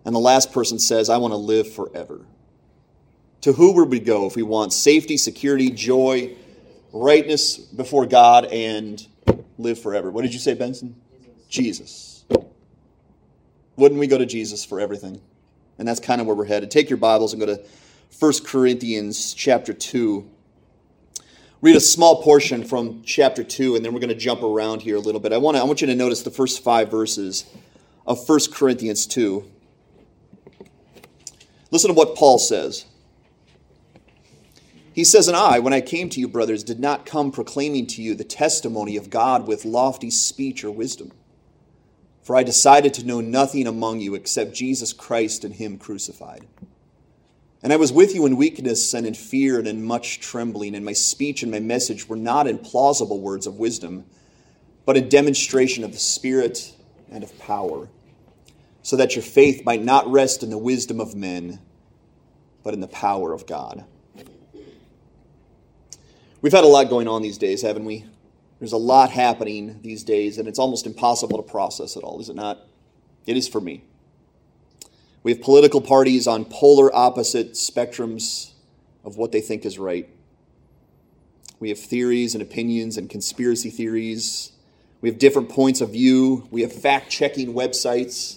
And 0.05 0.15
the 0.15 0.21
last 0.21 0.53
person 0.53 0.79
says, 0.79 1.09
"I 1.09 1.17
want 1.17 1.33
to 1.33 1.39
live 1.39 1.67
forever." 1.67 2.27
To 3.45 3.53
who 3.53 3.73
would 3.73 3.91
we 3.91 4.01
go 4.01 4.25
if 4.25 4.37
we 4.37 4.43
want 4.43 4.73
safety, 4.73 5.19
security, 5.19 5.69
joy, 5.69 6.35
rightness 6.95 7.59
before 7.59 8.07
God, 8.07 8.47
and 8.47 9.07
live 9.59 9.79
forever? 9.79 10.11
What 10.11 10.23
did 10.23 10.33
you 10.33 10.41
say, 10.41 10.55
Benson? 10.55 10.97
Jesus. 11.51 12.25
Wouldn't 13.77 14.01
we 14.01 14.07
go 14.07 14.17
to 14.17 14.25
Jesus 14.25 14.65
for 14.65 14.81
everything? 14.81 15.21
And 15.77 15.87
that's 15.87 16.01
kind 16.01 16.23
of 16.23 16.27
where 16.27 16.35
we're 16.35 16.47
headed. 16.47 16.71
Take 16.71 16.89
your 16.89 16.97
Bibles 16.97 17.35
and 17.35 17.41
go 17.41 17.55
to 17.55 17.63
1 18.19 18.33
Corinthians 18.47 19.35
chapter 19.35 19.75
2. 19.75 20.27
Read 21.61 21.77
a 21.77 21.81
small 21.81 22.23
portion 22.23 22.65
from 22.65 23.03
chapter 23.03 23.45
2, 23.45 23.77
and 23.77 23.85
then 23.85 23.93
we're 23.93 24.01
going 24.01 24.09
to 24.09 24.15
jump 24.15 24.43
around 24.43 24.81
here 24.81 24.97
a 24.97 25.01
little 25.01 25.21
bit. 25.21 25.35
I 25.35 25.37
want, 25.37 25.59
to, 25.59 25.61
I 25.61 25.67
want 25.67 25.83
you 25.83 25.87
to 25.89 25.95
notice 25.95 26.23
the 26.23 26.31
first 26.31 26.65
five 26.65 26.91
verses 26.91 27.45
of 28.07 28.27
1 28.27 28.39
Corinthians 28.55 29.07
2. 29.07 29.45
Listen 31.71 31.89
to 31.89 31.95
what 31.95 32.17
Paul 32.17 32.39
says. 32.39 32.87
He 34.95 35.05
says, 35.05 35.27
And 35.27 35.37
I, 35.37 35.59
when 35.59 35.73
I 35.73 35.81
came 35.81 36.09
to 36.11 36.21
you, 36.21 36.29
brothers, 36.29 36.63
did 36.65 36.79
not 36.79 37.05
come 37.05 37.33
proclaiming 37.33 37.89
to 37.89 38.03
you 38.03 38.15
the 38.15 38.25
testimony 38.25 38.97
of 38.97 39.11
God 39.11 39.49
with 39.49 39.65
lofty 39.65 40.11
speech 40.11 40.65
or 40.65 40.71
wisdom 40.71 41.13
For 42.23 42.37
I 42.37 42.45
decided 42.45 42.95
to 42.95 43.07
know 43.07 43.21
nothing 43.21 43.67
among 43.67 44.01
you 44.01 44.15
except 44.15 44.55
Jesus 44.55 44.93
Christ 44.93 45.45
and 45.45 45.55
Him 45.55 45.79
crucified. 45.79 46.47
And 47.63 47.73
I 47.73 47.77
was 47.77 47.93
with 47.93 48.15
you 48.15 48.27
in 48.27 48.37
weakness 48.37 48.95
and 48.95 49.07
in 49.07 49.15
fear 49.15 49.59
and 49.59 49.69
in 49.69 49.85
much 49.85 50.21
trembling, 50.21 50.77
and 50.77 50.85
my 50.85 50.93
speech 50.93 51.43
and 51.43 51.53
my 51.53 51.61
message 51.61 52.09
were 52.09 52.17
not 52.17 52.47
in 52.47 52.59
plausible 52.59 53.21
words 53.21 53.47
of 53.49 53.59
wisdom, 53.59 54.05
but 54.87 54.97
in 54.97 55.09
demonstration 55.09 55.85
of 55.85 55.93
the 55.93 55.99
Spirit 55.99 56.75
and 57.11 57.25
of 57.25 57.39
power, 57.41 57.89
so 58.83 58.97
that 58.97 59.17
your 59.17 59.25
faith 59.25 59.65
might 59.65 59.83
not 59.83 60.07
rest 60.11 60.43
in 60.45 60.51
the 60.51 60.59
wisdom 60.59 61.01
of 61.01 61.17
men, 61.17 61.61
but 62.63 62.75
in 62.75 62.81
the 62.81 62.89
power 62.89 63.33
of 63.33 63.47
God. 63.47 63.85
We've 66.45 66.53
had 66.53 66.65
a 66.65 66.69
lot 66.69 66.91
going 66.91 67.09
on 67.09 67.23
these 67.23 67.39
days, 67.39 67.63
haven't 67.63 67.87
we? 67.87 68.05
There's 68.59 68.75
a 68.75 68.77
lot 68.77 69.09
happening 69.09 69.81
these 69.81 70.05
days, 70.05 70.37
and 70.37 70.47
it's 70.47 70.59
almost 70.59 70.85
impossible 70.85 71.43
to 71.43 71.43
process 71.43 71.97
it 71.97 72.05
all, 72.05 72.21
is 72.21 72.29
it 72.29 72.37
not? 72.37 72.61
It 73.25 73.39
is 73.39 73.49
for 73.49 73.63
me. 73.63 73.83
We 75.23 75.33
have 75.33 75.41
political 75.41 75.81
parties 75.81 76.27
on 76.27 76.45
polar 76.45 76.95
opposite 76.95 77.53
spectrums 77.53 78.53
of 79.07 79.17
what 79.17 79.33
they 79.33 79.41
think 79.41 79.65
is 79.65 79.79
right. 79.79 80.07
We 81.61 81.71
have 81.71 81.79
theories 81.79 82.35
and 82.35 82.43
opinions 82.43 82.99
and 82.99 83.09
conspiracy 83.09 83.71
theories. 83.71 84.53
We 85.01 85.09
have 85.09 85.19
different 85.19 85.49
points 85.49 85.81
of 85.81 85.93
view. 85.93 86.47
We 86.51 86.61
have 86.61 86.75
fact 86.75 87.09
checking 87.09 87.55
websites. 87.55 88.37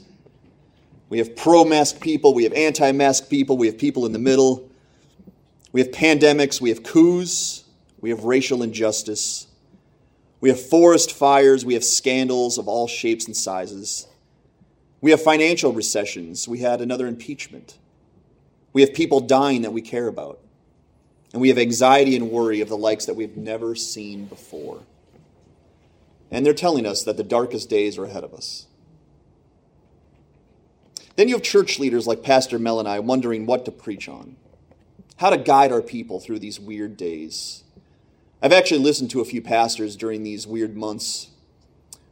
We 1.09 1.17
have 1.17 1.35
pro 1.35 1.65
mask 1.65 1.99
people. 1.99 2.33
We 2.33 2.45
have 2.45 2.53
anti 2.53 2.89
mask 2.93 3.29
people. 3.29 3.57
We 3.57 3.67
have 3.67 3.77
people 3.77 4.05
in 4.05 4.13
the 4.13 4.19
middle. 4.19 4.71
We 5.73 5.81
have 5.81 5.91
pandemics. 5.91 6.61
We 6.61 6.69
have 6.69 6.83
coups. 6.83 7.65
We 7.99 8.09
have 8.09 8.23
racial 8.23 8.63
injustice. 8.63 9.47
We 10.39 10.49
have 10.49 10.59
forest 10.59 11.11
fires. 11.11 11.65
We 11.65 11.73
have 11.73 11.83
scandals 11.83 12.57
of 12.57 12.67
all 12.67 12.87
shapes 12.87 13.25
and 13.25 13.35
sizes. 13.35 14.07
We 15.01 15.11
have 15.11 15.21
financial 15.21 15.73
recessions. 15.73 16.47
We 16.47 16.59
had 16.59 16.81
another 16.81 17.07
impeachment. 17.07 17.77
We 18.73 18.81
have 18.81 18.93
people 18.93 19.19
dying 19.19 19.63
that 19.63 19.73
we 19.73 19.81
care 19.81 20.07
about. 20.07 20.39
And 21.33 21.41
we 21.41 21.49
have 21.49 21.57
anxiety 21.57 22.15
and 22.15 22.31
worry 22.31 22.61
of 22.61 22.69
the 22.69 22.77
likes 22.77 23.05
that 23.05 23.15
we've 23.15 23.35
never 23.35 23.75
seen 23.75 24.25
before. 24.25 24.83
And 26.31 26.45
they're 26.45 26.53
telling 26.53 26.85
us 26.85 27.03
that 27.03 27.17
the 27.17 27.23
darkest 27.23 27.69
days 27.69 27.97
are 27.97 28.05
ahead 28.05 28.23
of 28.23 28.33
us. 28.33 28.67
Then 31.15 31.27
you 31.27 31.35
have 31.35 31.43
church 31.43 31.79
leaders 31.79 32.05
like 32.05 32.21
Pastor 32.21 32.59
Mel 32.59 32.79
and 32.79 32.87
I 32.87 32.99
wondering 32.99 33.45
what 33.45 33.65
to 33.65 33.71
preach 33.71 34.07
on, 34.07 34.35
how 35.17 35.31
to 35.31 35.37
guide 35.37 35.71
our 35.71 35.81
people 35.81 36.19
through 36.19 36.39
these 36.39 36.59
weird 36.59 36.95
days. 36.95 37.63
I've 38.41 38.53
actually 38.53 38.81
listened 38.81 39.09
to 39.11 39.21
a 39.21 39.25
few 39.25 39.41
pastors 39.41 39.95
during 39.95 40.21
these 40.21 40.45
weird 40.45 40.77
months 40.77 41.31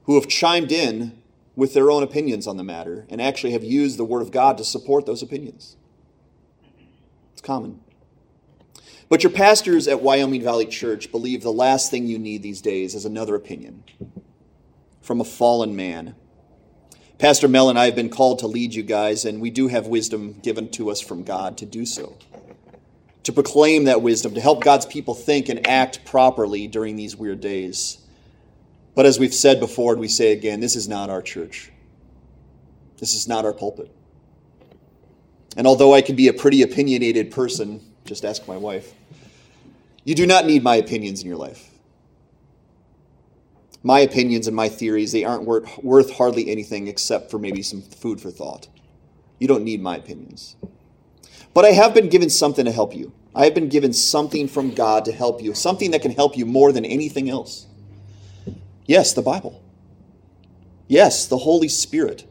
who 0.04 0.16
have 0.16 0.28
chimed 0.28 0.72
in 0.72 1.22
with 1.56 1.74
their 1.74 1.92
own 1.92 2.02
opinions 2.02 2.48
on 2.48 2.58
the 2.58 2.64
matter 2.64 3.06
and 3.10 3.22
actually 3.22 3.54
have 3.54 3.64
used 3.64 3.98
the 3.98 4.06
Word 4.06 4.22
of 4.22 4.32
God 4.32 4.58
to 4.58 4.64
support 4.64 5.06
those 5.06 5.22
opinions. 5.22 5.78
It's 7.34 7.42
common. 7.42 7.80
But 9.08 9.22
your 9.22 9.32
pastors 9.32 9.88
at 9.88 10.02
Wyoming 10.02 10.42
Valley 10.42 10.66
Church 10.66 11.12
believe 11.12 11.44
the 11.44 11.52
last 11.52 11.92
thing 11.92 12.08
you 12.08 12.18
need 12.18 12.42
these 12.42 12.62
days 12.62 12.96
is 12.96 13.06
another 13.06 13.36
opinion 13.36 13.84
from 15.02 15.22
a 15.22 15.26
fallen 15.26 15.76
man. 15.76 16.16
Pastor 17.20 17.48
Mel 17.48 17.70
and 17.70 17.78
I 17.78 17.86
have 17.86 17.96
been 17.96 18.10
called 18.10 18.40
to 18.40 18.48
lead 18.48 18.74
you 18.74 18.82
guys, 18.82 19.26
and 19.26 19.40
we 19.40 19.52
do 19.52 19.68
have 19.68 19.86
wisdom 19.86 20.40
given 20.42 20.70
to 20.72 20.90
us 20.90 21.00
from 21.00 21.24
God 21.24 21.56
to 21.60 21.66
do 21.68 21.86
so 21.86 22.18
to 23.26 23.34
proclaim 23.34 23.86
that 23.86 24.04
wisdom, 24.04 24.36
to 24.36 24.40
help 24.42 24.64
God's 24.64 24.86
people 24.86 25.16
think 25.16 25.50
and 25.50 25.68
act 25.68 26.06
properly 26.06 26.68
during 26.68 26.96
these 26.96 27.16
weird 27.16 27.42
days. 27.42 27.98
But 28.94 29.08
as 29.08 29.20
we've 29.20 29.34
said 29.34 29.60
before, 29.60 29.94
and 29.94 30.00
we 30.00 30.08
say 30.08 30.32
again, 30.32 30.60
this 30.60 30.76
is 30.76 30.88
not 30.88 31.10
our 31.10 31.24
church. 31.24 31.72
This 33.00 33.16
is 33.16 33.28
not 33.28 33.44
our 33.44 33.52
pulpit. 33.52 33.92
And 35.58 35.66
although 35.66 35.94
I 35.94 36.02
can 36.02 36.16
be 36.16 36.28
a 36.28 36.34
pretty 36.34 36.62
opinionated 36.62 37.32
person, 37.32 37.82
just 38.06 38.24
ask 38.24 38.48
my 38.48 38.58
wife, 38.58 38.94
you 40.04 40.14
do 40.14 40.28
not 40.28 40.46
need 40.46 40.62
my 40.62 40.76
opinions 40.76 41.22
in 41.22 41.28
your 41.28 41.38
life. 41.38 41.72
My 43.82 44.02
opinions 44.02 44.46
and 44.46 44.56
my 44.56 44.70
theories, 44.70 45.12
they 45.12 45.24
aren't 45.24 45.46
worth, 45.46 45.84
worth 45.84 46.12
hardly 46.12 46.50
anything 46.52 46.88
except 46.88 47.32
for 47.32 47.40
maybe 47.40 47.64
some 47.64 47.82
food 47.82 48.22
for 48.22 48.30
thought. 48.30 48.68
You 49.40 49.48
don't 49.48 49.64
need 49.64 49.82
my 49.82 49.98
opinions. 49.98 50.56
But 51.56 51.64
I 51.64 51.72
have 51.72 51.94
been 51.94 52.10
given 52.10 52.30
something 52.30 52.66
to 52.66 52.72
help 52.72 52.94
you. 52.94 53.14
I 53.34 53.46
have 53.46 53.56
been 53.56 53.70
given 53.70 53.94
something 53.94 54.50
from 54.50 54.76
God 54.76 55.06
to 55.06 55.14
help 55.14 55.42
you, 55.42 55.56
something 55.56 55.92
that 55.92 56.02
can 56.02 56.12
help 56.12 56.38
you 56.38 56.46
more 56.46 56.74
than 56.74 56.84
anything 56.84 57.30
else. 57.30 57.66
Yes, 58.86 59.14
the 59.14 59.22
Bible. 59.22 59.64
Yes, 60.90 61.26
the 61.26 61.38
Holy 61.38 61.70
Spirit. 61.70 62.28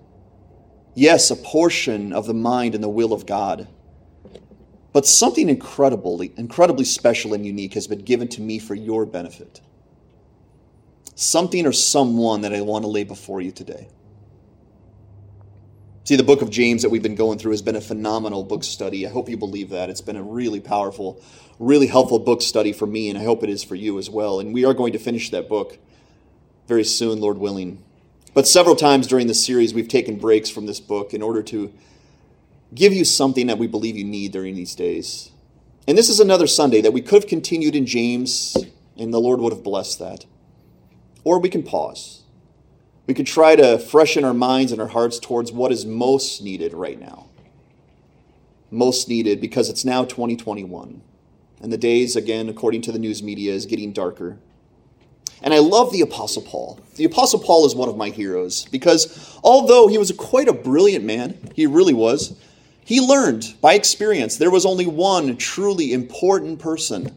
Yes, 0.95 1.31
a 1.31 1.37
portion 1.37 2.13
of 2.13 2.27
the 2.27 2.35
mind 2.35 2.75
and 2.75 2.85
the 2.85 2.89
will 2.89 3.15
of 3.15 3.25
God. 3.25 3.67
But 4.93 5.07
something 5.07 5.49
incredibly, 5.49 6.35
incredibly 6.37 6.85
special 6.85 7.33
and 7.33 7.47
unique 7.47 7.73
has 7.73 7.87
been 7.87 8.01
given 8.01 8.29
to 8.29 8.43
me 8.43 8.59
for 8.59 8.75
your 8.75 9.07
benefit. 9.07 9.63
Something 11.15 11.67
or 11.67 11.73
someone 11.73 12.43
that 12.43 12.53
I 12.53 12.61
want 12.61 12.85
to 12.85 12.91
lay 12.91 13.05
before 13.05 13.41
you 13.41 13.53
today. 13.53 13.89
See, 16.05 16.17
the 16.17 16.23
book 16.23 16.43
of 16.43 16.51
James 16.51 16.83
that 16.83 16.91
we've 16.91 17.03
been 17.03 17.15
going 17.15 17.39
through 17.39 17.53
has 17.53 17.63
been 17.63 17.77
a 17.77 17.81
phenomenal 17.81 18.45
book 18.45 18.63
study. 18.63 19.07
I 19.07 19.11
hope 19.11 19.31
you 19.31 19.39
believe 19.39 19.71
that. 19.71 19.89
It's 19.89 20.03
been 20.03 20.17
a 20.17 20.23
really 20.23 20.61
powerful, 20.61 21.19
really 21.59 21.87
helpful 21.87 22.19
book 22.19 22.43
study 22.43 22.75
for 22.75 22.87
me, 22.87 23.09
and 23.09 23.19
I 23.19 23.25
hope 23.25 23.43
it 23.43 23.49
is 23.49 23.65
for 23.65 23.75
you 23.75 23.99
as 23.99 24.11
well. 24.11 24.39
And 24.39 24.53
we 24.53 24.67
are 24.67 24.75
going 24.75 24.93
to 24.93 24.99
finish 24.99 25.31
that 25.31 25.49
book 25.49 25.79
very 26.69 26.85
soon, 26.85 27.23
Lord 27.23 27.39
willing. 27.39 27.83
But 28.35 28.47
several 28.47 28.77
times 28.77 29.07
during 29.07 29.29
the 29.29 29.35
series, 29.35 29.73
we've 29.73 29.89
taken 29.89 30.19
breaks 30.19 30.51
from 30.51 30.67
this 30.67 30.79
book 30.79 31.15
in 31.15 31.23
order 31.23 31.43
to 31.45 31.73
give 32.75 32.93
you 32.93 33.07
something 33.07 33.47
that 33.47 33.57
we 33.57 33.67
believe 33.67 33.97
you 33.97 34.05
need 34.05 34.33
during 34.33 34.57
these 34.57 34.75
days. 34.75 35.31
And 35.89 35.97
this 35.97 36.11
is 36.11 36.21
another 36.21 36.47
Sunday 36.47 36.83
that 36.83 36.93
we 36.93 37.01
could 37.01 37.23
have 37.23 37.31
continued 37.31 37.75
in 37.75 37.87
James, 37.87 38.59
and 38.99 39.15
the 39.15 39.21
Lord 39.21 39.41
would 39.41 39.55
have 39.55 39.63
blessed 39.63 40.01
that. 40.01 40.27
Or 41.23 41.39
we 41.39 41.49
can 41.49 41.63
pause 41.63 42.24
we 43.07 43.15
could 43.15 43.27
try 43.27 43.55
to 43.55 43.79
freshen 43.79 44.25
our 44.25 44.35
minds 44.35 44.73
and 44.73 44.81
our 44.81 44.89
hearts 44.89 45.19
towards 45.19 45.53
what 45.53 45.73
is 45.73 45.85
most 45.85 46.43
needed 46.43 46.73
right 46.73 46.99
now. 46.99 47.27
Most 48.71 49.09
needed 49.09 49.41
because 49.41 49.69
it's 49.69 49.85
now 49.85 50.05
2021. 50.05 51.03
And 51.61 51.73
the 51.73 51.79
days, 51.79 52.17
again, 52.17 52.49
according 52.49 52.83
to 52.83 52.93
the 52.93 52.99
news 52.99 53.23
media, 53.23 53.53
is 53.53 53.67
getting 53.67 53.93
darker. 53.93 54.39
And 55.43 55.53
I 55.53 55.59
love 55.59 55.93
the 55.93 56.01
Apostle 56.01 56.43
Paul. 56.43 56.81
The 56.97 57.05
Apostle 57.05 57.41
Paul 57.41 57.67
is 57.67 57.75
one 57.75 57.89
of 57.89 57.97
my 57.97 58.09
heroes 58.09 58.65
because 58.67 59.39
although 59.45 59.87
he 59.87 59.99
was 59.99 60.11
quite 60.13 60.49
a 60.49 60.55
brilliant 60.55 61.05
man, 61.05 61.39
he 61.55 61.67
really 61.67 61.93
was, 61.93 62.39
he 62.85 63.01
learned 63.01 63.55
by 63.61 63.75
experience 63.75 64.37
there 64.37 64.51
was 64.51 64.65
only 64.65 64.87
one 64.87 65.37
truly 65.37 65.93
important 65.93 66.59
person 66.59 67.15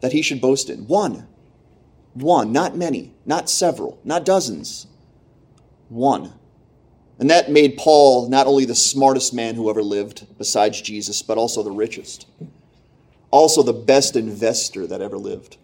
that 0.00 0.12
he 0.12 0.20
should 0.20 0.40
boast 0.40 0.68
in. 0.68 0.86
One. 0.86 1.26
One, 2.12 2.52
not 2.52 2.76
many, 2.76 3.12
not 3.24 3.48
several, 3.50 3.98
not 4.04 4.24
dozens 4.24 4.86
one. 5.88 6.32
And 7.18 7.30
that 7.30 7.50
made 7.50 7.78
Paul 7.78 8.28
not 8.28 8.46
only 8.46 8.64
the 8.64 8.74
smartest 8.74 9.32
man 9.32 9.54
who 9.54 9.70
ever 9.70 9.82
lived 9.82 10.26
besides 10.36 10.80
Jesus, 10.82 11.22
but 11.22 11.38
also 11.38 11.62
the 11.62 11.70
richest. 11.70 12.26
Also 13.30 13.62
the 13.62 13.72
best 13.72 14.16
investor 14.16 14.86
that 14.86 15.00
ever 15.00 15.16
lived. 15.16 15.56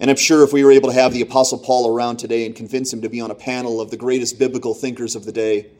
And 0.00 0.10
I'm 0.10 0.16
sure 0.16 0.44
if 0.44 0.52
we 0.52 0.62
were 0.62 0.70
able 0.70 0.90
to 0.90 0.94
have 0.94 1.12
the 1.12 1.22
Apostle 1.22 1.58
Paul 1.58 1.88
around 1.88 2.18
today 2.18 2.46
and 2.46 2.54
convince 2.54 2.92
him 2.92 3.02
to 3.02 3.08
be 3.08 3.20
on 3.20 3.30
a 3.30 3.34
panel 3.34 3.80
of 3.80 3.90
the 3.90 3.96
greatest 3.96 4.38
biblical 4.38 4.74
thinkers 4.74 5.16
of 5.16 5.24
the 5.24 5.32
day, 5.32 5.70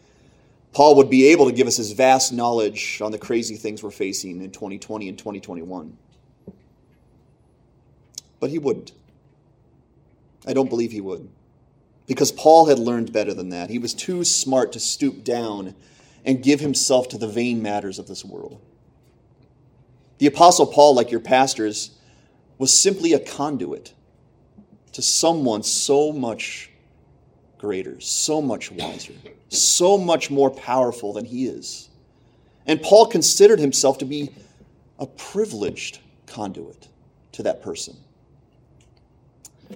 Paul 0.73 0.97
would 0.97 1.11
be 1.11 1.29
able 1.29 1.47
to 1.47 1.53
give 1.53 1.67
us 1.67 1.77
his 1.77 1.93
vast 1.93 2.33
knowledge 2.33 3.01
on 3.01 3.13
the 3.13 3.19
crazy 3.19 3.57
things 3.57 3.83
we're 3.83 3.91
facing 3.91 4.43
in 4.43 4.51
2020 4.51 5.09
and 5.09 5.17
2021. 5.17 5.97
But 8.41 8.51
he 8.51 8.59
wouldn't. 8.59 8.93
I 10.47 10.53
don't 10.53 10.69
believe 10.69 10.91
he 10.91 11.01
would 11.01 11.29
because 12.09 12.33
Paul 12.33 12.67
had 12.67 12.79
learned 12.79 13.13
better 13.13 13.35
than 13.35 13.51
that. 13.51 13.71
He 13.71 13.79
was 13.79 13.95
too 13.95 14.25
smart 14.25 14.73
to 14.73 14.81
stoop 14.81 15.23
down 15.23 15.77
and 16.25 16.43
give 16.43 16.59
himself 16.59 17.09
to 17.11 17.19
the 17.19 17.29
vain 17.29 17.63
matters 17.63 17.99
of 17.99 18.09
this 18.09 18.25
world. 18.25 18.61
The 20.17 20.27
Apostle 20.27 20.67
Paul, 20.67 20.95
like 20.95 21.13
your 21.13 21.21
pastors, 21.21 21.91
was 22.57 22.75
simply 22.75 23.13
a 23.13 23.21
conduit 23.21 23.93
to 24.93 25.03
someone 25.03 25.63
so 25.63 26.11
much 26.11 26.71
greater, 27.59 28.01
so 28.01 28.41
much 28.41 28.73
wiser, 28.73 29.13
so 29.49 29.99
much 29.99 30.31
more 30.31 30.51
powerful 30.51 31.13
than 31.13 31.27
he 31.27 31.47
is. 31.47 31.91
And 32.67 32.83
Paul 32.83 33.07
considered 33.07 33.61
himself 33.61 33.99
to 33.99 34.05
be 34.05 34.31
a 34.99 35.07
privileged 35.07 36.01
conduit 36.27 36.89
to 37.33 37.43
that 37.45 37.63
person. 37.63 37.97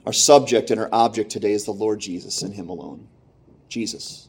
Our 0.06 0.12
subject 0.12 0.70
and 0.70 0.80
our 0.80 0.88
object 0.92 1.30
today 1.30 1.52
is 1.52 1.64
the 1.64 1.72
Lord 1.72 2.00
Jesus 2.00 2.42
and 2.42 2.54
Him 2.54 2.68
alone. 2.68 3.08
Jesus. 3.68 4.28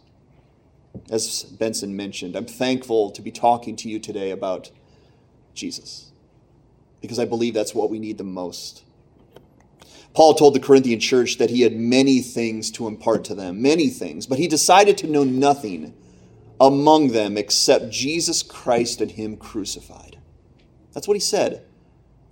As 1.09 1.43
Benson 1.43 1.95
mentioned, 1.95 2.35
I'm 2.35 2.45
thankful 2.45 3.11
to 3.11 3.21
be 3.21 3.31
talking 3.31 3.75
to 3.77 3.89
you 3.89 3.99
today 3.99 4.31
about 4.31 4.71
Jesus 5.53 6.11
because 7.01 7.19
I 7.19 7.25
believe 7.25 7.53
that's 7.53 7.75
what 7.75 7.89
we 7.89 7.99
need 7.99 8.17
the 8.17 8.23
most. 8.23 8.83
Paul 10.13 10.35
told 10.35 10.53
the 10.53 10.59
Corinthian 10.59 10.99
church 10.99 11.39
that 11.39 11.49
he 11.49 11.61
had 11.61 11.75
many 11.75 12.21
things 12.21 12.69
to 12.71 12.87
impart 12.87 13.23
to 13.25 13.35
them, 13.35 13.61
many 13.61 13.89
things, 13.89 14.27
but 14.27 14.37
he 14.37 14.47
decided 14.47 14.97
to 14.99 15.07
know 15.07 15.23
nothing 15.23 15.93
among 16.59 17.09
them 17.09 17.37
except 17.37 17.89
Jesus 17.89 18.41
Christ 18.41 19.01
and 19.01 19.11
Him 19.11 19.37
crucified. 19.37 20.17
That's 20.93 21.07
what 21.07 21.15
he 21.15 21.21
said. 21.21 21.65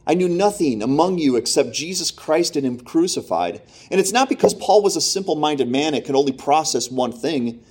I 0.05 0.15
knew 0.15 0.27
nothing 0.27 0.81
among 0.81 1.19
you 1.19 1.35
except 1.35 1.73
Jesus 1.73 2.09
Christ 2.09 2.55
and 2.55 2.65
Him 2.65 2.79
crucified. 2.79 3.61
And 3.91 3.99
it's 3.99 4.11
not 4.11 4.29
because 4.29 4.53
Paul 4.53 4.81
was 4.81 4.95
a 4.95 5.01
simple 5.01 5.35
minded 5.35 5.69
man 5.69 5.93
and 5.93 6.03
could 6.03 6.15
only 6.15 6.31
process 6.31 6.89
one 6.89 7.11
thing. 7.11 7.63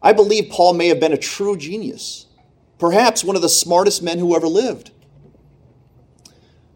I 0.00 0.12
believe 0.12 0.50
Paul 0.50 0.74
may 0.74 0.88
have 0.88 1.00
been 1.00 1.12
a 1.12 1.18
true 1.18 1.56
genius, 1.56 2.26
perhaps 2.78 3.24
one 3.24 3.36
of 3.36 3.42
the 3.42 3.48
smartest 3.48 4.02
men 4.02 4.18
who 4.18 4.36
ever 4.36 4.46
lived. 4.46 4.92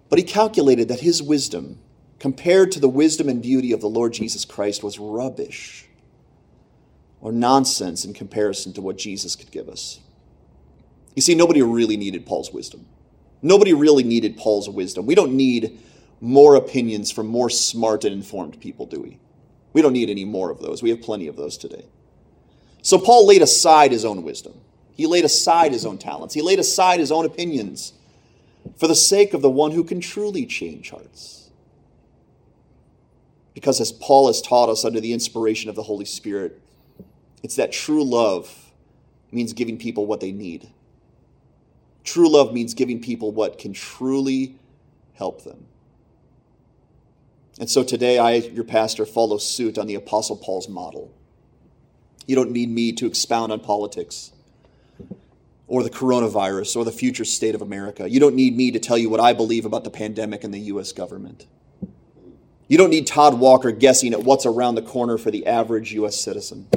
But 0.09 0.19
he 0.19 0.25
calculated 0.25 0.88
that 0.88 1.00
his 1.00 1.23
wisdom, 1.23 1.78
compared 2.19 2.73
to 2.73 2.81
the 2.81 2.88
wisdom 2.88 3.28
and 3.28 3.43
beauty 3.43 3.73
of 3.73 3.81
the 3.81 3.88
Lord 3.88 4.14
Jesus 4.14 4.45
Christ, 4.45 4.83
was 4.83 4.99
rubbish 4.99 5.87
or 7.21 7.31
nonsense 7.33 8.05
in 8.05 8.14
comparison 8.14 8.73
to 8.73 8.81
what 8.81 8.97
Jesus 8.97 9.37
could 9.37 9.50
give 9.50 9.69
us. 9.69 10.00
You 11.14 11.23
see, 11.23 11.35
nobody 11.35 11.62
really 11.62 11.97
needed 11.97 12.26
Paul's 12.26 12.52
wisdom. 12.52 12.87
Nobody 13.42 13.73
really 13.73 14.02
needed 14.02 14.37
Paul's 14.37 14.68
wisdom. 14.68 15.07
We 15.07 15.14
don't 15.14 15.35
need 15.35 15.78
more 16.21 16.57
opinions 16.57 17.11
from 17.11 17.26
more 17.26 17.50
smart 17.50 18.04
and 18.04 18.12
informed 18.12 18.61
people, 18.61 18.87
do 18.87 19.00
we? 19.00 19.18
We 19.73 19.83
don't 19.83 19.92
need 19.92 20.11
any 20.11 20.25
more 20.25 20.50
of 20.50 20.61
those. 20.61 20.83
We 20.83 20.90
have 20.90 21.00
plenty 21.00 21.28
of 21.28 21.37
those 21.37 21.57
today. 21.57 21.85
So 22.83 22.99
Paul 22.99 23.26
laid 23.26 23.42
aside 23.42 23.92
his 23.92 24.04
own 24.04 24.23
wisdom. 24.23 24.54
He 24.95 25.07
laid 25.07 25.25
aside 25.25 25.73
his 25.73 25.87
own 25.87 25.99
talents. 25.99 26.35
He 26.35 26.42
laid 26.42 26.59
aside 26.59 26.99
his 26.99 27.12
own 27.12 27.25
opinions 27.25 27.92
for 28.76 28.88
the 28.88 28.97
sake 28.97 29.35
of 29.35 29.42
the 29.42 29.50
one 29.50 29.71
who 29.71 29.85
can 29.85 30.00
truly 30.00 30.45
change 30.47 30.90
hearts. 30.90 31.50
Because 33.54 33.80
as 33.80 33.92
Paul 33.92 34.28
has 34.28 34.40
taught 34.40 34.68
us 34.68 34.85
under 34.85 35.00
the 35.00 35.12
inspiration 35.12 35.68
of 35.68 35.76
the 35.76 35.83
Holy 35.85 36.04
Spirit, 36.04 36.61
it's 37.42 37.57
that 37.57 37.73
true 37.73 38.02
love 38.02 38.73
means 39.30 39.52
giving 39.52 39.78
people 39.78 40.07
what 40.07 40.21
they 40.21 40.33
need. 40.33 40.68
True 42.09 42.31
love 42.31 42.55
means 42.55 42.73
giving 42.73 43.03
people 43.03 43.33
what 43.33 43.59
can 43.59 43.75
truly 43.75 44.55
help 45.12 45.45
them. 45.45 45.67
And 47.61 47.69
so 47.69 47.85
today, 47.85 48.17
I, 48.17 48.37
your 48.37 48.65
pastor, 48.65 49.05
follow 49.05 49.37
suit 49.37 49.77
on 49.77 49.87
the 49.87 49.95
Apostle 49.95 50.38
Paul's 50.38 50.71
model. 50.71 51.12
You 52.27 52.35
don't 52.35 52.50
need 52.50 52.71
me 52.71 52.93
to 52.93 53.07
expound 53.07 53.53
on 53.53 53.61
politics 53.61 54.33
or 55.67 55.83
the 55.83 55.91
coronavirus 55.91 56.77
or 56.77 56.85
the 56.87 56.93
future 56.93 57.27
state 57.27 57.55
of 57.55 57.61
America. 57.61 58.09
You 58.09 58.21
don't 58.21 58.35
need 58.35 58.57
me 58.57 58.71
to 58.71 58.79
tell 58.79 58.97
you 58.97 59.11
what 59.11 59.21
I 59.21 59.35
believe 59.35 59.67
about 59.67 59.85
the 59.85 59.91
pandemic 59.91 60.45
and 60.45 60.55
the 60.55 60.61
U.S. 60.61 60.93
government. 60.93 61.47
You 62.69 62.79
don't 62.79 62.88
need 62.88 63.07
Todd 63.07 63.38
Walker 63.38 63.71
guessing 63.71 64.15
at 64.15 64.23
what's 64.23 64.47
around 64.47 64.77
the 64.77 64.83
corner 64.83 65.19
for 65.19 65.31
the 65.31 65.47
average 65.47 65.93
U.S. 65.93 66.19
citizen. 66.19 66.69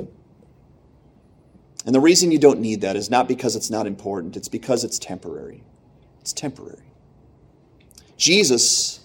And 1.85 1.95
the 1.95 1.99
reason 1.99 2.31
you 2.31 2.37
don't 2.37 2.59
need 2.59 2.81
that 2.81 2.95
is 2.95 3.09
not 3.09 3.27
because 3.27 3.55
it's 3.55 3.69
not 3.69 3.87
important, 3.87 4.37
it's 4.37 4.47
because 4.47 4.83
it's 4.83 4.99
temporary. 4.99 5.63
It's 6.21 6.33
temporary. 6.33 6.83
Jesus, 8.17 8.99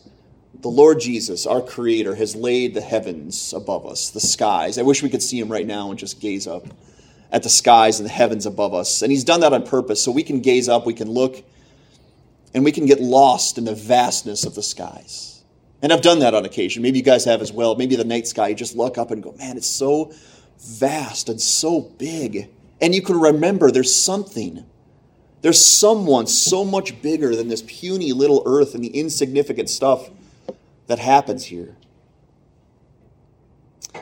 the 0.61 0.69
Lord 0.69 1.01
Jesus, 1.01 1.47
our 1.47 1.63
Creator, 1.63 2.17
has 2.17 2.37
laid 2.37 2.75
the 2.75 2.83
heavens 2.83 3.55
above 3.55 3.87
us, 3.87 4.11
the 4.11 4.21
skies. 4.21 4.77
I 4.77 4.83
wish 4.83 5.03
we 5.03 5.09
could 5.09 5.23
see 5.23 5.41
Him 5.41 5.51
right 5.51 5.67
now 5.67 5.91
and 5.91 5.99
just 5.99 6.21
gaze 6.21 6.47
up 6.47 6.67
at 7.33 7.43
the 7.43 7.49
skies 7.49 7.99
and 7.99 8.07
the 8.07 8.13
heavens 8.13 8.45
above 8.45 8.75
us. 8.75 9.01
And 9.01 9.11
He's 9.11 9.25
done 9.25 9.41
that 9.41 9.55
on 9.55 9.63
purpose 9.63 10.03
so 10.03 10.13
we 10.13 10.23
can 10.23 10.41
gaze 10.41 10.69
up, 10.69 10.85
we 10.85 10.93
can 10.93 11.11
look, 11.11 11.43
and 12.53 12.63
we 12.63 12.73
can 12.73 12.85
get 12.85 13.01
lost 13.01 13.57
in 13.57 13.65
the 13.65 13.75
vastness 13.75 14.45
of 14.45 14.55
the 14.55 14.63
skies. 14.63 15.43
And 15.81 15.93
I've 15.93 16.03
done 16.03 16.19
that 16.19 16.35
on 16.35 16.45
occasion. 16.45 16.83
Maybe 16.83 16.99
you 16.99 17.05
guys 17.05 17.25
have 17.25 17.41
as 17.41 17.53
well. 17.53 17.75
Maybe 17.75 17.97
the 17.97 18.05
night 18.05 18.27
sky, 18.27 18.49
you 18.49 18.55
just 18.55 18.77
look 18.77 18.99
up 18.99 19.11
and 19.11 19.23
go, 19.23 19.33
man, 19.33 19.57
it's 19.57 19.67
so 19.67 20.13
vast 20.59 21.29
and 21.29 21.41
so 21.41 21.81
big. 21.81 22.51
And 22.81 22.95
you 22.95 23.03
can 23.03 23.19
remember 23.19 23.71
there's 23.71 23.95
something. 23.95 24.65
There's 25.43 25.65
someone 25.65 26.27
so 26.27 26.65
much 26.65 27.01
bigger 27.03 27.35
than 27.35 27.49
this 27.49 27.63
puny 27.63 28.13
little 28.13 28.43
earth 28.47 28.75
and 28.75 28.83
the 28.83 28.99
insignificant 28.99 29.71
stuff 29.71 30.11
that 30.87 30.99
happens 30.99 31.47
here. 31.47 31.77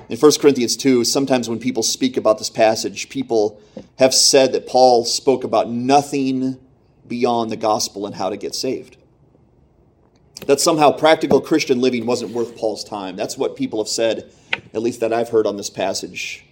In 0.09 0.19
1 0.19 0.33
Corinthians 0.41 0.77
2, 0.77 1.05
sometimes 1.05 1.49
when 1.49 1.59
people 1.59 1.83
speak 1.83 2.17
about 2.17 2.39
this 2.39 2.51
passage, 2.51 3.09
people 3.09 3.61
have 3.99 4.13
said 4.13 4.53
that 4.53 4.67
Paul 4.67 5.05
spoke 5.05 5.45
about 5.45 5.69
nothing 5.69 6.59
beyond 7.07 7.51
the 7.51 7.57
gospel 7.57 8.07
and 8.07 8.15
how 8.15 8.29
to 8.29 8.37
get 8.37 8.55
saved. 8.55 8.97
That 10.47 10.61
somehow 10.61 10.93
practical 10.93 11.41
Christian 11.41 11.81
living 11.81 12.07
wasn't 12.07 12.33
worth 12.33 12.57
Paul's 12.57 12.85
time. 12.85 13.17
That's 13.17 13.39
what 13.39 13.57
people 13.57 13.81
have 13.81 13.89
said, 13.89 14.31
at 14.75 14.83
least 14.83 15.01
that 15.01 15.13
I've 15.13 15.31
heard 15.31 15.47
on 15.47 15.57
this 15.57 15.71
passage. 15.71 16.44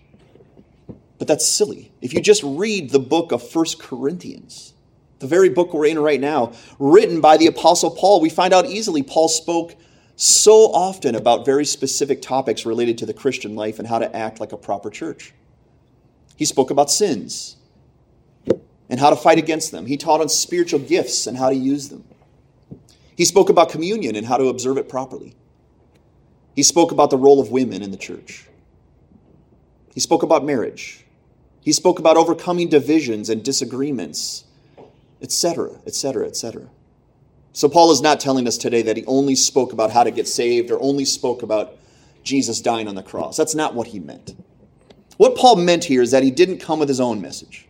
But 1.22 1.28
that's 1.28 1.46
silly. 1.46 1.92
If 2.00 2.12
you 2.14 2.20
just 2.20 2.42
read 2.42 2.90
the 2.90 2.98
book 2.98 3.30
of 3.30 3.48
First 3.48 3.78
Corinthians, 3.78 4.74
the 5.20 5.28
very 5.28 5.50
book 5.50 5.72
we're 5.72 5.86
in 5.86 6.00
right 6.00 6.20
now, 6.20 6.50
written 6.80 7.20
by 7.20 7.36
the 7.36 7.46
Apostle 7.46 7.92
Paul, 7.92 8.20
we 8.20 8.28
find 8.28 8.52
out 8.52 8.66
easily 8.66 9.04
Paul 9.04 9.28
spoke 9.28 9.76
so 10.16 10.72
often 10.72 11.14
about 11.14 11.46
very 11.46 11.64
specific 11.64 12.22
topics 12.22 12.66
related 12.66 12.98
to 12.98 13.06
the 13.06 13.14
Christian 13.14 13.54
life 13.54 13.78
and 13.78 13.86
how 13.86 14.00
to 14.00 14.16
act 14.16 14.40
like 14.40 14.50
a 14.50 14.56
proper 14.56 14.90
church. 14.90 15.32
He 16.34 16.44
spoke 16.44 16.72
about 16.72 16.90
sins 16.90 17.54
and 18.90 18.98
how 18.98 19.10
to 19.10 19.16
fight 19.16 19.38
against 19.38 19.70
them. 19.70 19.86
He 19.86 19.96
taught 19.96 20.20
on 20.20 20.28
spiritual 20.28 20.80
gifts 20.80 21.28
and 21.28 21.38
how 21.38 21.50
to 21.50 21.54
use 21.54 21.88
them. 21.88 22.02
He 23.16 23.24
spoke 23.26 23.48
about 23.48 23.68
communion 23.68 24.16
and 24.16 24.26
how 24.26 24.38
to 24.38 24.48
observe 24.48 24.76
it 24.76 24.88
properly. 24.88 25.36
He 26.56 26.64
spoke 26.64 26.90
about 26.90 27.10
the 27.10 27.16
role 27.16 27.38
of 27.38 27.52
women 27.52 27.80
in 27.80 27.92
the 27.92 27.96
church. 27.96 28.48
He 29.94 30.00
spoke 30.00 30.24
about 30.24 30.44
marriage. 30.44 31.01
He 31.62 31.72
spoke 31.72 32.00
about 32.00 32.16
overcoming 32.16 32.68
divisions 32.68 33.30
and 33.30 33.44
disagreements, 33.44 34.44
etc., 35.22 35.70
etc., 35.86 36.26
etc. 36.26 36.68
So 37.52 37.68
Paul 37.68 37.92
is 37.92 38.02
not 38.02 38.18
telling 38.18 38.48
us 38.48 38.58
today 38.58 38.82
that 38.82 38.96
he 38.96 39.04
only 39.06 39.36
spoke 39.36 39.72
about 39.72 39.92
how 39.92 40.02
to 40.02 40.10
get 40.10 40.26
saved 40.26 40.70
or 40.72 40.82
only 40.82 41.04
spoke 41.04 41.42
about 41.42 41.76
Jesus 42.24 42.60
dying 42.60 42.88
on 42.88 42.96
the 42.96 43.02
cross. 43.02 43.36
That's 43.36 43.54
not 43.54 43.74
what 43.74 43.88
he 43.88 44.00
meant. 44.00 44.34
What 45.18 45.36
Paul 45.36 45.56
meant 45.56 45.84
here 45.84 46.02
is 46.02 46.10
that 46.10 46.24
he 46.24 46.32
didn't 46.32 46.58
come 46.58 46.80
with 46.80 46.88
his 46.88 47.00
own 47.00 47.20
message. 47.20 47.68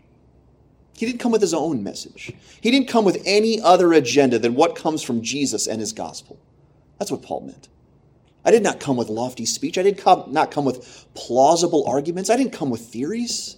He 0.97 1.05
didn't 1.05 1.21
come 1.21 1.33
with 1.33 1.41
his 1.43 1.53
own 1.53 1.83
message. 1.83 2.33
He 2.63 2.71
didn't 2.71 2.89
come 2.89 3.05
with 3.05 3.21
any 3.27 3.61
other 3.61 3.93
agenda 3.93 4.39
than 4.39 4.55
what 4.55 4.77
comes 4.77 5.03
from 5.03 5.21
Jesus 5.21 5.67
and 5.67 5.81
his 5.81 5.93
gospel. 5.93 6.39
That's 6.99 7.11
what 7.11 7.23
Paul 7.23 7.43
meant. 7.43 7.69
I 8.45 8.53
did 8.53 8.63
not 8.63 8.81
come 8.81 8.97
with 8.97 9.09
lofty 9.09 9.45
speech. 9.45 9.77
I 9.77 9.83
did 9.83 10.01
not 10.29 10.51
come 10.51 10.65
with 10.65 11.07
plausible 11.15 11.85
arguments. 11.87 12.31
I 12.31 12.37
didn't 12.37 12.53
come 12.53 12.71
with 12.71 12.81
theories 12.81 13.57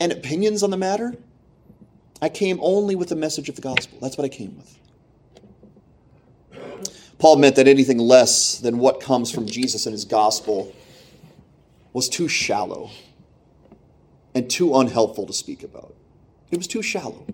and 0.00 0.12
opinions 0.12 0.62
on 0.62 0.70
the 0.70 0.76
matter. 0.76 1.14
I 2.20 2.28
came 2.28 2.58
only 2.62 2.94
with 2.94 3.08
the 3.08 3.16
message 3.16 3.48
of 3.48 3.56
the 3.56 3.62
gospel. 3.62 3.98
That's 4.00 4.16
what 4.16 4.24
I 4.24 4.28
came 4.28 4.56
with. 4.56 4.78
Paul 7.18 7.36
meant 7.36 7.56
that 7.56 7.66
anything 7.66 7.98
less 7.98 8.58
than 8.58 8.78
what 8.78 9.00
comes 9.00 9.30
from 9.30 9.46
Jesus 9.46 9.86
and 9.86 9.92
his 9.92 10.04
gospel 10.04 10.74
was 11.92 12.08
too 12.08 12.28
shallow 12.28 12.90
and 14.34 14.50
too 14.50 14.74
unhelpful 14.76 15.26
to 15.26 15.32
speak 15.32 15.62
about. 15.62 15.94
It 16.50 16.58
was 16.58 16.66
too 16.66 16.82
shallow. 16.82 17.26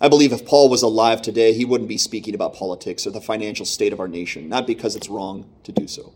I 0.00 0.08
believe 0.08 0.32
if 0.32 0.46
Paul 0.46 0.68
was 0.68 0.82
alive 0.82 1.22
today, 1.22 1.52
he 1.52 1.64
wouldn't 1.64 1.88
be 1.88 1.98
speaking 1.98 2.34
about 2.34 2.54
politics 2.54 3.06
or 3.06 3.10
the 3.10 3.20
financial 3.20 3.66
state 3.66 3.92
of 3.92 4.00
our 4.00 4.08
nation, 4.08 4.48
not 4.48 4.66
because 4.66 4.96
it's 4.96 5.08
wrong 5.08 5.48
to 5.64 5.70
do 5.70 5.86
so, 5.86 6.12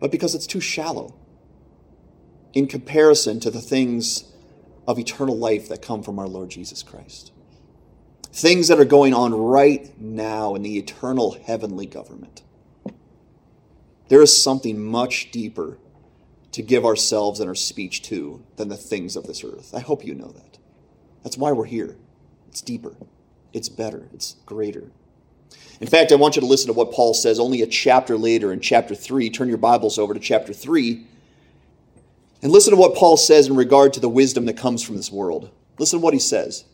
but 0.00 0.10
because 0.10 0.34
it's 0.34 0.46
too 0.46 0.60
shallow 0.60 1.14
in 2.52 2.66
comparison 2.66 3.40
to 3.40 3.50
the 3.50 3.60
things 3.60 4.24
of 4.86 4.98
eternal 4.98 5.36
life 5.36 5.68
that 5.68 5.82
come 5.82 6.02
from 6.02 6.18
our 6.18 6.28
Lord 6.28 6.50
Jesus 6.50 6.82
Christ. 6.82 7.32
Things 8.32 8.68
that 8.68 8.80
are 8.80 8.84
going 8.84 9.14
on 9.14 9.34
right 9.34 9.98
now 10.00 10.54
in 10.54 10.62
the 10.62 10.78
eternal 10.78 11.32
heavenly 11.44 11.86
government. 11.86 12.42
There 14.08 14.22
is 14.22 14.42
something 14.42 14.82
much 14.82 15.30
deeper 15.30 15.78
to 16.52 16.62
give 16.62 16.84
ourselves 16.84 17.40
and 17.40 17.48
our 17.48 17.54
speech 17.54 18.02
to 18.02 18.42
than 18.56 18.68
the 18.68 18.76
things 18.76 19.16
of 19.16 19.26
this 19.26 19.44
earth. 19.44 19.74
I 19.74 19.80
hope 19.80 20.04
you 20.04 20.14
know 20.14 20.32
that. 20.32 20.58
That's 21.22 21.38
why 21.38 21.52
we're 21.52 21.64
here. 21.64 21.96
It's 22.48 22.60
deeper, 22.60 22.94
it's 23.52 23.70
better, 23.70 24.08
it's 24.12 24.36
greater. 24.44 24.90
In 25.80 25.86
fact, 25.88 26.12
I 26.12 26.16
want 26.16 26.36
you 26.36 26.40
to 26.40 26.46
listen 26.46 26.68
to 26.68 26.72
what 26.74 26.92
Paul 26.92 27.14
says 27.14 27.40
only 27.40 27.62
a 27.62 27.66
chapter 27.66 28.16
later 28.16 28.52
in 28.52 28.60
chapter 28.60 28.94
3. 28.94 29.30
Turn 29.30 29.48
your 29.48 29.56
Bibles 29.56 29.98
over 29.98 30.14
to 30.14 30.20
chapter 30.20 30.52
3 30.52 31.06
and 32.42 32.50
listen 32.50 32.72
to 32.72 32.76
what 32.76 32.96
Paul 32.96 33.16
says 33.16 33.46
in 33.46 33.56
regard 33.56 33.92
to 33.92 34.00
the 34.00 34.08
wisdom 34.08 34.46
that 34.46 34.56
comes 34.56 34.82
from 34.82 34.96
this 34.96 35.12
world. 35.12 35.50
Listen 35.78 36.00
to 36.00 36.04
what 36.04 36.14
he 36.14 36.20
says. 36.20 36.64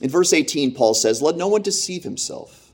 In 0.00 0.10
verse 0.10 0.32
18, 0.32 0.74
Paul 0.74 0.94
says, 0.94 1.22
Let 1.22 1.36
no 1.36 1.48
one 1.48 1.62
deceive 1.62 2.02
himself. 2.02 2.72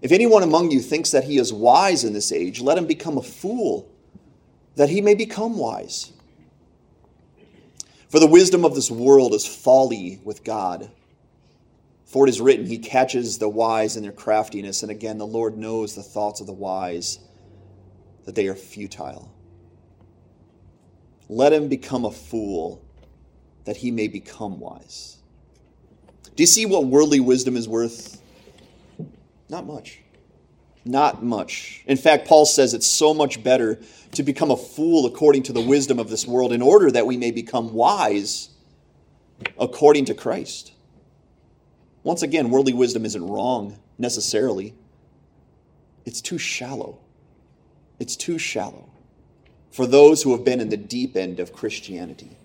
If 0.00 0.12
anyone 0.12 0.42
among 0.42 0.70
you 0.70 0.80
thinks 0.80 1.10
that 1.10 1.24
he 1.24 1.38
is 1.38 1.52
wise 1.52 2.04
in 2.04 2.14
this 2.14 2.32
age, 2.32 2.60
let 2.60 2.78
him 2.78 2.86
become 2.86 3.18
a 3.18 3.22
fool, 3.22 3.90
that 4.76 4.88
he 4.88 5.00
may 5.00 5.14
become 5.14 5.58
wise. 5.58 6.12
For 8.08 8.18
the 8.18 8.26
wisdom 8.26 8.64
of 8.64 8.74
this 8.74 8.90
world 8.90 9.34
is 9.34 9.44
folly 9.44 10.20
with 10.24 10.44
God. 10.44 10.90
For 12.06 12.26
it 12.26 12.30
is 12.30 12.40
written, 12.40 12.64
He 12.64 12.78
catches 12.78 13.36
the 13.36 13.50
wise 13.50 13.96
in 13.96 14.02
their 14.02 14.12
craftiness. 14.12 14.82
And 14.82 14.90
again, 14.90 15.18
the 15.18 15.26
Lord 15.26 15.58
knows 15.58 15.94
the 15.94 16.02
thoughts 16.02 16.40
of 16.40 16.46
the 16.46 16.54
wise, 16.54 17.18
that 18.24 18.34
they 18.34 18.48
are 18.48 18.54
futile. 18.54 19.30
Let 21.28 21.52
him 21.52 21.68
become 21.68 22.04
a 22.04 22.10
fool, 22.10 22.82
that 23.64 23.78
he 23.78 23.90
may 23.90 24.08
become 24.08 24.58
wise. 24.58 25.18
Do 26.34 26.42
you 26.42 26.46
see 26.46 26.64
what 26.64 26.86
worldly 26.86 27.20
wisdom 27.20 27.56
is 27.56 27.68
worth? 27.68 28.22
Not 29.48 29.66
much. 29.66 30.00
Not 30.84 31.22
much. 31.22 31.82
In 31.86 31.98
fact, 31.98 32.26
Paul 32.26 32.46
says 32.46 32.72
it's 32.72 32.86
so 32.86 33.12
much 33.12 33.42
better 33.42 33.78
to 34.12 34.22
become 34.22 34.50
a 34.50 34.56
fool 34.56 35.04
according 35.04 35.42
to 35.44 35.52
the 35.52 35.60
wisdom 35.60 35.98
of 35.98 36.08
this 36.08 36.26
world 36.26 36.52
in 36.52 36.62
order 36.62 36.90
that 36.90 37.06
we 37.06 37.18
may 37.18 37.30
become 37.30 37.74
wise 37.74 38.50
according 39.58 40.06
to 40.06 40.14
Christ. 40.14 40.72
Once 42.04 42.22
again, 42.22 42.48
worldly 42.48 42.72
wisdom 42.72 43.04
isn't 43.04 43.26
wrong 43.26 43.78
necessarily, 43.98 44.74
it's 46.06 46.22
too 46.22 46.38
shallow. 46.38 47.00
It's 47.98 48.16
too 48.16 48.38
shallow 48.38 48.88
for 49.70 49.86
those 49.86 50.22
who 50.22 50.32
have 50.32 50.44
been 50.44 50.60
in 50.60 50.68
the 50.68 50.76
deep 50.76 51.16
end 51.16 51.40
of 51.40 51.52
Christianity. 51.52 52.36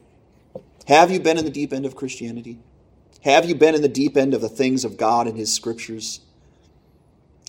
Have 0.87 1.11
you 1.11 1.19
been 1.19 1.37
in 1.37 1.45
the 1.45 1.51
deep 1.51 1.73
end 1.73 1.85
of 1.85 1.95
Christianity? 1.95 2.59
Have 3.23 3.45
you 3.45 3.55
been 3.55 3.73
in 3.73 3.81
the 3.81 3.87
deep 3.87 4.17
end 4.17 4.33
of 4.33 4.41
the 4.41 4.49
things 4.49 4.83
of 4.83 4.97
God 4.97 5.27
and 5.27 5.37
His 5.37 5.53
scriptures? 5.53 6.19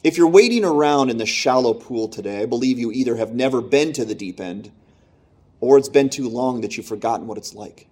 If 0.05 0.17
you're 0.17 0.29
wading 0.29 0.65
around 0.65 1.11
in 1.11 1.17
the 1.17 1.27
shallow 1.27 1.75
pool 1.75 2.09
today, 2.09 2.43
I 2.43 2.47
believe 2.47 2.79
you 2.79 2.93
either 2.93 3.17
have 3.17 3.35
never 3.35 3.61
been 3.61 3.93
to 3.95 4.05
the 4.05 4.15
deep 4.15 4.39
end 4.39 4.71
or 5.61 5.79
it's 5.79 5.89
been 5.89 6.11
too 6.11 6.29
long 6.29 6.61
that 6.61 6.77
you've 6.77 6.87
forgotten 6.87 7.27
what 7.27 7.39
it's 7.39 7.55
like. 7.55 7.89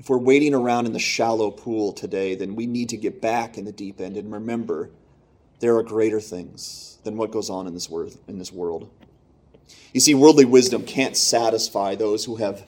If 0.00 0.10
we're 0.10 0.18
wading 0.18 0.52
around 0.52 0.86
in 0.86 0.92
the 0.92 0.98
shallow 0.98 1.50
pool 1.50 1.92
today, 1.92 2.34
then 2.34 2.56
we 2.56 2.66
need 2.66 2.88
to 2.90 2.96
get 2.96 3.22
back 3.22 3.56
in 3.56 3.64
the 3.64 3.72
deep 3.72 4.00
end 4.00 4.16
and 4.16 4.32
remember 4.32 4.90
there 5.60 5.76
are 5.76 5.82
greater 5.82 6.20
things 6.20 6.98
than 7.04 7.16
what 7.16 7.30
goes 7.30 7.48
on 7.48 7.66
in 7.66 7.74
this 7.74 7.88
world. 7.88 8.90
You 9.92 10.00
see, 10.00 10.14
worldly 10.14 10.44
wisdom 10.44 10.84
can't 10.84 11.16
satisfy 11.16 11.94
those 11.94 12.24
who 12.24 12.36
have 12.36 12.66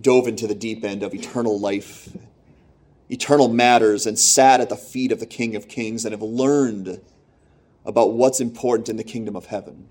dove 0.00 0.26
into 0.26 0.46
the 0.46 0.54
deep 0.54 0.84
end 0.84 1.02
of 1.02 1.14
eternal 1.14 1.58
life 1.58 2.08
eternal 3.08 3.48
matters 3.48 4.06
and 4.06 4.18
sat 4.18 4.60
at 4.60 4.68
the 4.68 4.76
feet 4.76 5.12
of 5.12 5.20
the 5.20 5.26
King 5.26 5.56
of 5.56 5.68
Kings 5.68 6.04
and 6.04 6.12
have 6.12 6.22
learned 6.22 7.00
about 7.84 8.12
what's 8.12 8.40
important 8.40 8.88
in 8.88 8.96
the 8.96 9.04
kingdom 9.04 9.36
of 9.36 9.46
heaven. 9.46 9.88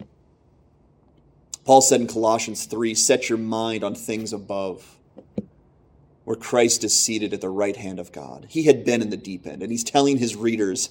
Paul 1.63 1.81
said 1.81 2.01
in 2.01 2.07
Colossians 2.07 2.65
3 2.65 2.93
Set 2.93 3.29
your 3.29 3.37
mind 3.37 3.83
on 3.83 3.95
things 3.95 4.33
above, 4.33 4.97
where 6.25 6.35
Christ 6.35 6.83
is 6.83 6.99
seated 6.99 7.33
at 7.33 7.41
the 7.41 7.49
right 7.49 7.75
hand 7.75 7.99
of 7.99 8.11
God. 8.11 8.47
He 8.49 8.63
had 8.63 8.83
been 8.83 9.01
in 9.01 9.09
the 9.09 9.17
deep 9.17 9.47
end, 9.47 9.63
and 9.63 9.71
he's 9.71 9.83
telling 9.83 10.17
his 10.17 10.35
readers 10.35 10.89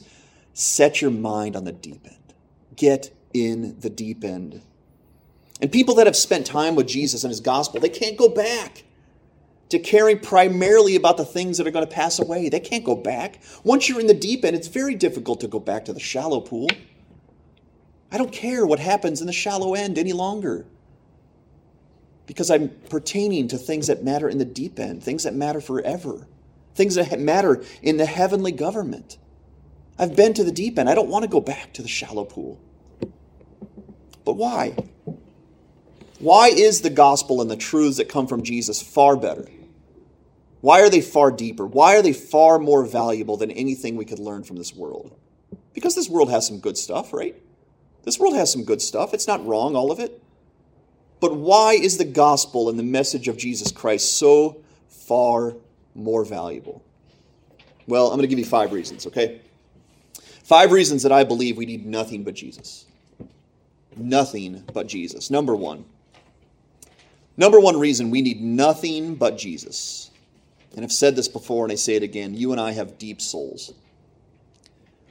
Set 0.57 1.03
your 1.03 1.11
mind 1.11 1.57
on 1.57 1.65
the 1.65 1.73
deep 1.73 2.07
end. 2.07 2.35
Get 2.77 3.13
in 3.33 3.79
the 3.81 3.91
deep 3.91 4.23
end. 4.23 4.63
And 5.61 5.71
people 5.71 5.95
that 5.97 6.07
have 6.07 6.17
spent 6.17 6.47
time 6.47 6.75
with 6.75 6.89
Jesus 6.89 7.25
and 7.25 7.31
his 7.31 7.41
gospel, 7.41 7.81
they 7.81 7.89
can't 7.89 8.17
go 8.17 8.29
back 8.29 8.85
to 9.69 9.79
caring 9.79 10.19
primarily 10.19 10.97
about 10.97 11.17
the 11.17 11.25
things 11.25 11.59
that 11.59 11.67
are 11.67 11.71
going 11.71 11.87
to 11.87 11.93
pass 11.93 12.19
away. 12.19 12.49
They 12.49 12.61
can't 12.61 12.85
go 12.85 12.95
back. 12.95 13.41
Once 13.63 13.89
you're 13.89 14.01
in 14.01 14.07
the 14.07 14.15
deep 14.15 14.45
end, 14.45 14.57
it's 14.57 14.69
very 14.69 14.95
difficult 14.95 15.41
to 15.41 15.49
go 15.49 15.59
back 15.59 15.85
to 15.87 15.93
the 15.93 16.01
shallow 16.01 16.41
pool. 16.41 16.69
I 18.13 18.19
don't 18.19 18.33
care 18.33 18.67
what 18.67 18.79
happens 18.79 19.21
in 19.21 19.27
the 19.27 19.33
shallow 19.33 19.75
end 19.75 19.99
any 19.99 20.13
longer 20.13 20.67
because 22.27 22.51
I'm 22.51 22.71
pertaining 22.89 23.49
to 23.49 23.59
things 23.59 23.89
that 23.89 24.05
matter 24.05 24.29
in 24.29 24.39
the 24.39 24.45
deep 24.45 24.79
end, 24.79 25.03
things 25.03 25.25
that 25.25 25.35
matter 25.35 25.61
forever, 25.61 26.27
things 26.75 26.95
that 26.95 27.19
matter 27.21 27.63
in 27.83 27.97
the 27.97 28.07
heavenly 28.07 28.53
government. 28.53 29.19
I've 29.99 30.17
been 30.17 30.35
to 30.35 30.45
the 30.45 30.53
deep 30.53 30.79
end. 30.79 30.89
I 30.89 30.95
don't 30.95 31.09
want 31.09 31.25
to 31.25 31.29
go 31.29 31.41
back 31.41 31.73
to 31.75 31.83
the 31.83 31.89
shallow 31.89 32.25
pool. 32.25 32.61
But 34.25 34.35
why? 34.35 34.77
Why 36.25 36.49
is 36.49 36.81
the 36.81 36.89
gospel 36.89 37.43
and 37.43 37.51
the 37.51 37.57
truths 37.57 37.99
that 37.99 38.09
come 38.09 38.27
from 38.27 38.45
Jesus 38.45 38.81
far 38.81 39.15
better? 39.15 39.47
Why 40.63 40.81
are 40.81 40.89
they 40.89 41.03
far 41.03 41.31
deeper? 41.31 41.67
Why 41.67 41.97
are 41.97 42.01
they 42.01 42.15
far 42.15 42.59
more 42.59 42.83
valuable 42.87 43.37
than 43.37 43.51
anything 43.51 43.95
we 43.95 44.07
could 44.07 44.19
learn 44.19 44.43
from 44.43 44.57
this 44.57 44.75
world? 44.75 45.15
Because 45.75 45.95
this 45.95 46.09
world 46.09 46.31
has 46.31 46.47
some 46.47 46.61
good 46.61 46.79
stuff, 46.79 47.13
right? 47.13 47.37
This 48.05 48.19
world 48.19 48.37
has 48.37 48.51
some 48.51 48.65
good 48.65 48.81
stuff. 48.81 49.13
It's 49.13 49.27
not 49.27 49.45
wrong, 49.45 49.77
all 49.77 49.93
of 49.93 50.01
it. 50.01 50.23
But 51.21 51.37
why 51.37 51.75
is 51.75 51.99
the 51.99 52.07
gospel 52.07 52.71
and 52.71 52.79
the 52.79 52.83
message 52.83 53.29
of 53.29 53.37
Jesus 53.37 53.71
Christ 53.71 54.17
so 54.17 54.63
far 54.89 55.55
more 55.95 56.25
valuable? 56.25 56.83
Well, 57.87 58.07
I'm 58.07 58.17
going 58.17 58.23
to 58.23 58.29
give 58.29 58.39
you 58.39 58.47
five 58.47 58.73
reasons, 58.73 59.07
okay? 59.09 59.43
Five 60.43 60.73
reasons 60.73 61.03
that 61.03 61.13
I 61.13 61.23
believe 61.23 61.59
we 61.59 61.67
need 61.67 61.85
nothing 61.85 62.25
but 62.25 62.33
Jesus. 62.33 62.87
Nothing 63.95 64.65
but 64.73 64.87
Jesus. 64.87 65.31
Number 65.31 65.55
one, 65.55 65.85
Number 67.37 67.59
one 67.59 67.79
reason 67.79 68.11
we 68.11 68.23
need 68.23 68.41
nothing 68.41 69.15
but 69.17 69.37
Jesus. 69.39 70.11
And 70.75 70.85
I've 70.85 70.93
said 70.93 71.17
this 71.17 71.29
before 71.29 71.65
and 71.65 71.73
I 71.73 71.77
say 71.77 71.95
it 71.95 72.03
again 72.03 72.35
you 72.35 72.53
and 72.53 72.61
I 72.61 72.73
have 72.73 72.99
deep 72.99 73.21
souls. 73.21 73.73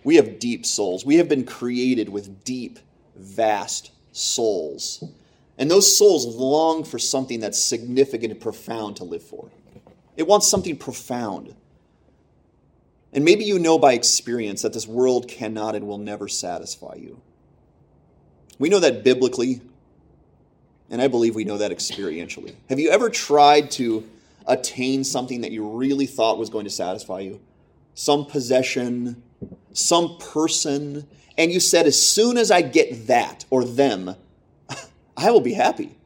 We 0.04 0.16
have 0.18 0.40
deep 0.40 0.66
souls. 0.66 1.06
We 1.06 1.16
have 1.16 1.30
been 1.30 1.46
created 1.46 2.10
with 2.10 2.44
deep, 2.44 2.80
vast 3.16 3.92
souls. 4.12 5.04
And 5.58 5.70
those 5.70 5.98
souls 5.98 6.26
long 6.26 6.84
for 6.84 7.00
something 7.00 7.40
that's 7.40 7.64
significant 7.64 8.34
and 8.34 8.42
profound 8.42 8.98
to 8.98 9.04
live 9.04 9.24
for. 9.24 9.50
It 10.18 10.28
wants 10.28 10.48
something 10.48 10.78
profound. 10.78 11.56
And 13.14 13.24
maybe 13.24 13.46
you 13.46 13.60
know 13.60 13.78
by 13.78 13.94
experience 13.94 14.64
that 14.64 14.74
this 14.74 14.88
world 14.88 15.28
cannot 15.28 15.76
and 15.76 15.88
will 15.88 16.00
never 16.00 16.28
satisfy 16.28 16.96
you. 16.96 17.22
We 18.60 18.70
know 18.70 18.80
that 18.80 19.04
biblically, 19.04 19.62
and 20.94 21.02
I 21.02 21.08
believe 21.08 21.34
we 21.34 21.44
know 21.44 21.58
that 21.58 21.72
experientially. 21.72 22.54
Have 22.70 22.80
you 22.80 22.92
ever 22.92 23.10
tried 23.10 23.72
to 23.72 24.08
attain 24.46 25.04
something 25.04 25.42
that 25.42 25.52
you 25.52 25.68
really 25.68 26.06
thought 26.06 26.38
was 26.38 26.52
going 26.52 26.66
to 26.66 26.70
satisfy 26.70 27.22
you? 27.22 27.42
Some 27.96 28.28
possession, 28.28 29.24
some 29.72 30.20
person, 30.20 31.08
and 31.36 31.52
you 31.52 31.60
said, 31.60 31.88
as 31.88 32.00
soon 32.00 32.38
as 32.38 32.52
I 32.52 32.62
get 32.62 33.08
that 33.08 33.44
or 33.50 33.66
them, 33.66 34.16
I 35.18 35.32
will 35.32 35.42
be 35.42 35.54
happy. 35.54 35.98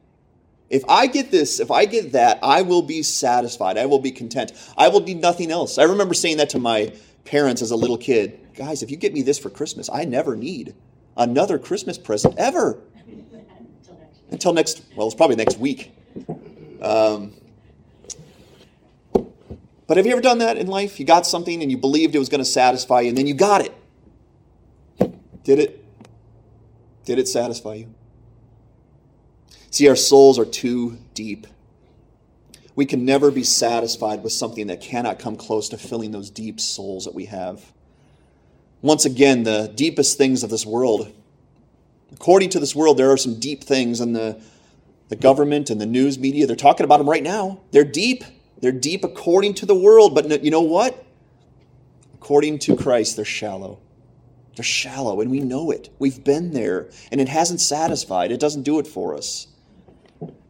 If 0.70 0.84
I 0.88 1.06
get 1.06 1.30
this, 1.30 1.60
if 1.60 1.70
I 1.70 1.84
get 1.84 2.12
that, 2.12 2.38
I 2.42 2.62
will 2.62 2.82
be 2.82 3.02
satisfied. 3.02 3.76
I 3.76 3.84
will 3.84 3.98
be 3.98 4.10
content. 4.10 4.52
I 4.78 4.88
will 4.88 5.00
need 5.00 5.20
nothing 5.20 5.50
else. 5.50 5.76
I 5.76 5.82
remember 5.82 6.14
saying 6.14 6.38
that 6.38 6.48
to 6.50 6.58
my 6.58 6.94
parents 7.26 7.60
as 7.60 7.72
a 7.72 7.76
little 7.76 7.98
kid. 7.98 8.40
Guys, 8.54 8.82
if 8.82 8.90
you 8.90 8.96
get 8.96 9.12
me 9.12 9.20
this 9.20 9.38
for 9.38 9.50
Christmas, 9.50 9.90
I 9.92 10.06
never 10.06 10.34
need 10.34 10.74
another 11.14 11.58
Christmas 11.58 11.98
present 11.98 12.36
ever 12.38 12.80
until 14.30 14.52
next, 14.52 14.82
well, 14.96 15.06
it's 15.06 15.14
probably 15.14 15.36
next 15.36 15.58
week. 15.58 15.92
Um, 16.80 17.34
but 19.86 19.96
have 19.96 20.06
you 20.06 20.12
ever 20.12 20.20
done 20.20 20.38
that 20.38 20.56
in 20.58 20.66
life? 20.66 21.00
You 21.00 21.06
got 21.06 21.26
something 21.26 21.62
and 21.62 21.70
you 21.70 21.78
believed 21.78 22.14
it 22.14 22.18
was 22.18 22.28
going 22.28 22.40
to 22.40 22.44
satisfy 22.44 23.00
you, 23.00 23.08
and 23.08 23.18
then 23.18 23.26
you 23.26 23.34
got 23.34 23.62
it. 23.62 23.74
Did 25.44 25.58
it? 25.58 25.84
Did 27.04 27.18
it 27.18 27.26
satisfy 27.26 27.74
you? 27.74 27.94
See, 29.70 29.88
our 29.88 29.96
souls 29.96 30.38
are 30.38 30.44
too 30.44 30.98
deep. 31.14 31.46
We 32.74 32.84
can 32.84 33.04
never 33.04 33.30
be 33.30 33.42
satisfied 33.44 34.22
with 34.22 34.32
something 34.32 34.66
that 34.68 34.80
cannot 34.80 35.18
come 35.18 35.36
close 35.36 35.68
to 35.70 35.78
filling 35.78 36.10
those 36.10 36.30
deep 36.30 36.60
souls 36.60 37.06
that 37.06 37.14
we 37.14 37.24
have. 37.24 37.72
Once 38.82 39.04
again, 39.04 39.42
the 39.42 39.72
deepest 39.74 40.16
things 40.18 40.42
of 40.44 40.50
this 40.50 40.64
world 40.64 41.12
According 42.20 42.50
to 42.50 42.60
this 42.60 42.74
world, 42.74 42.96
there 42.96 43.12
are 43.12 43.16
some 43.16 43.38
deep 43.38 43.62
things 43.62 44.00
in 44.00 44.12
the, 44.12 44.42
the 45.08 45.14
government 45.14 45.70
and 45.70 45.80
the 45.80 45.86
news 45.86 46.18
media. 46.18 46.48
They're 46.48 46.56
talking 46.56 46.82
about 46.82 46.98
them 46.98 47.08
right 47.08 47.22
now. 47.22 47.60
They're 47.70 47.84
deep. 47.84 48.24
They're 48.60 48.72
deep 48.72 49.04
according 49.04 49.54
to 49.54 49.66
the 49.66 49.74
world. 49.74 50.16
But 50.16 50.42
you 50.42 50.50
know 50.50 50.60
what? 50.60 51.06
According 52.14 52.58
to 52.60 52.74
Christ, 52.74 53.14
they're 53.14 53.24
shallow. 53.24 53.78
They're 54.56 54.64
shallow, 54.64 55.20
and 55.20 55.30
we 55.30 55.38
know 55.38 55.70
it. 55.70 55.90
We've 56.00 56.24
been 56.24 56.50
there, 56.50 56.90
and 57.12 57.20
it 57.20 57.28
hasn't 57.28 57.60
satisfied. 57.60 58.32
It 58.32 58.40
doesn't 58.40 58.64
do 58.64 58.80
it 58.80 58.88
for 58.88 59.14
us 59.14 59.46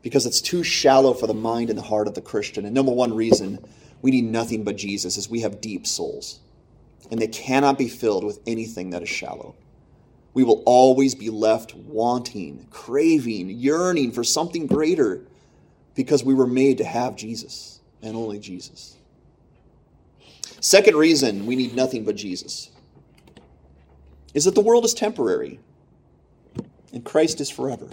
because 0.01 0.25
it's 0.25 0.41
too 0.41 0.63
shallow 0.65 1.13
for 1.13 1.27
the 1.27 1.35
mind 1.35 1.69
and 1.69 1.79
the 1.79 1.83
heart 1.83 2.09
of 2.09 2.15
the 2.15 2.23
Christian. 2.23 2.65
And 2.65 2.75
number 2.75 2.93
one 2.93 3.15
reason 3.15 3.59
we 4.01 4.11
need 4.11 4.25
nothing 4.25 4.65
but 4.65 4.79
Jesus 4.79 5.19
is 5.19 5.29
we 5.29 5.43
have 5.43 5.61
deep 5.61 5.87
souls, 5.87 6.41
and 7.11 7.21
they 7.21 7.29
cannot 7.29 7.77
be 7.77 7.89
filled 7.89 8.25
with 8.25 8.41
anything 8.47 8.89
that 8.91 9.03
is 9.03 9.11
shallow 9.11 9.55
we 10.39 10.45
will 10.45 10.63
always 10.67 11.17
be 11.17 11.31
left 11.31 11.75
wanting, 11.75 12.65
craving, 12.71 13.51
yearning 13.51 14.13
for 14.13 14.23
something 14.23 14.69
greater 14.69 15.21
because 15.97 16.23
we 16.23 16.33
were 16.33 16.47
made 16.47 16.79
to 16.79 16.85
have 16.85 17.17
Jesus 17.17 17.81
and 18.03 18.15
only 18.15 18.39
Jesus. 18.39 18.97
Second 20.61 20.95
reason 20.95 21.45
we 21.45 21.57
need 21.57 21.75
nothing 21.75 22.05
but 22.05 22.15
Jesus 22.15 22.71
is 24.33 24.45
that 24.45 24.55
the 24.55 24.61
world 24.61 24.85
is 24.85 24.95
temporary 24.95 25.59
and 26.93 27.05
Christ 27.05 27.41
is 27.41 27.51
forever. 27.51 27.89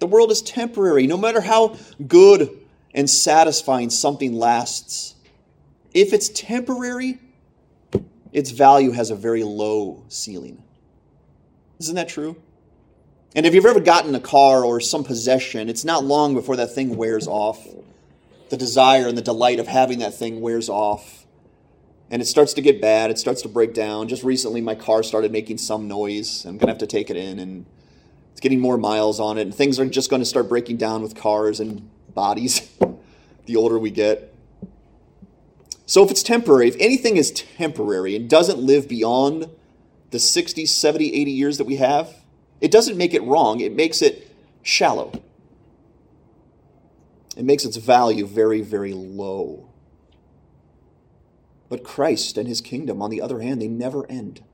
The 0.00 0.06
world 0.06 0.30
is 0.30 0.42
temporary. 0.42 1.06
No 1.06 1.16
matter 1.16 1.40
how 1.40 1.78
good 2.06 2.50
and 2.94 3.08
satisfying 3.08 3.88
something 3.88 4.34
lasts, 4.34 5.14
if 5.94 6.12
it's 6.12 6.28
temporary, 6.28 7.18
its 8.30 8.50
value 8.50 8.90
has 8.90 9.10
a 9.10 9.16
very 9.16 9.42
low 9.42 10.04
ceiling. 10.08 10.63
Isn't 11.78 11.94
that 11.96 12.08
true? 12.08 12.36
And 13.34 13.46
if 13.46 13.54
you've 13.54 13.66
ever 13.66 13.80
gotten 13.80 14.14
a 14.14 14.20
car 14.20 14.64
or 14.64 14.80
some 14.80 15.02
possession, 15.02 15.68
it's 15.68 15.84
not 15.84 16.04
long 16.04 16.34
before 16.34 16.56
that 16.56 16.72
thing 16.72 16.96
wears 16.96 17.26
off. 17.26 17.66
The 18.50 18.56
desire 18.56 19.08
and 19.08 19.18
the 19.18 19.22
delight 19.22 19.58
of 19.58 19.66
having 19.66 19.98
that 19.98 20.14
thing 20.14 20.40
wears 20.40 20.68
off. 20.68 21.26
And 22.10 22.22
it 22.22 22.26
starts 22.26 22.52
to 22.54 22.62
get 22.62 22.80
bad. 22.80 23.10
It 23.10 23.18
starts 23.18 23.42
to 23.42 23.48
break 23.48 23.74
down. 23.74 24.06
Just 24.06 24.22
recently, 24.22 24.60
my 24.60 24.76
car 24.76 25.02
started 25.02 25.32
making 25.32 25.58
some 25.58 25.88
noise. 25.88 26.44
I'm 26.44 26.58
going 26.58 26.66
to 26.66 26.72
have 26.72 26.78
to 26.78 26.86
take 26.86 27.10
it 27.10 27.16
in, 27.16 27.40
and 27.40 27.66
it's 28.30 28.40
getting 28.40 28.60
more 28.60 28.76
miles 28.76 29.18
on 29.18 29.36
it. 29.38 29.42
And 29.42 29.54
things 29.54 29.80
are 29.80 29.86
just 29.86 30.10
going 30.10 30.20
to 30.20 30.26
start 30.26 30.48
breaking 30.48 30.76
down 30.76 31.02
with 31.02 31.16
cars 31.16 31.58
and 31.58 31.88
bodies 32.14 32.70
the 33.46 33.56
older 33.56 33.78
we 33.78 33.90
get. 33.90 34.32
So, 35.86 36.04
if 36.04 36.10
it's 36.10 36.22
temporary, 36.22 36.68
if 36.68 36.76
anything 36.78 37.16
is 37.16 37.30
temporary 37.32 38.14
and 38.14 38.30
doesn't 38.30 38.58
live 38.58 38.88
beyond 38.88 39.50
the 40.14 40.20
60, 40.20 40.64
70, 40.64 41.12
80 41.12 41.30
years 41.32 41.58
that 41.58 41.64
we 41.64 41.74
have, 41.74 42.14
it 42.60 42.70
doesn't 42.70 42.96
make 42.96 43.14
it 43.14 43.22
wrong, 43.24 43.58
it 43.58 43.74
makes 43.74 44.00
it 44.00 44.30
shallow. 44.62 45.10
It 47.36 47.44
makes 47.44 47.64
its 47.64 47.78
value 47.78 48.24
very, 48.24 48.60
very 48.60 48.92
low. 48.92 49.70
But 51.68 51.82
Christ 51.82 52.38
and 52.38 52.46
his 52.46 52.60
kingdom, 52.60 53.02
on 53.02 53.10
the 53.10 53.20
other 53.20 53.40
hand, 53.40 53.60
they 53.60 53.66
never 53.66 54.08
end. 54.08 54.44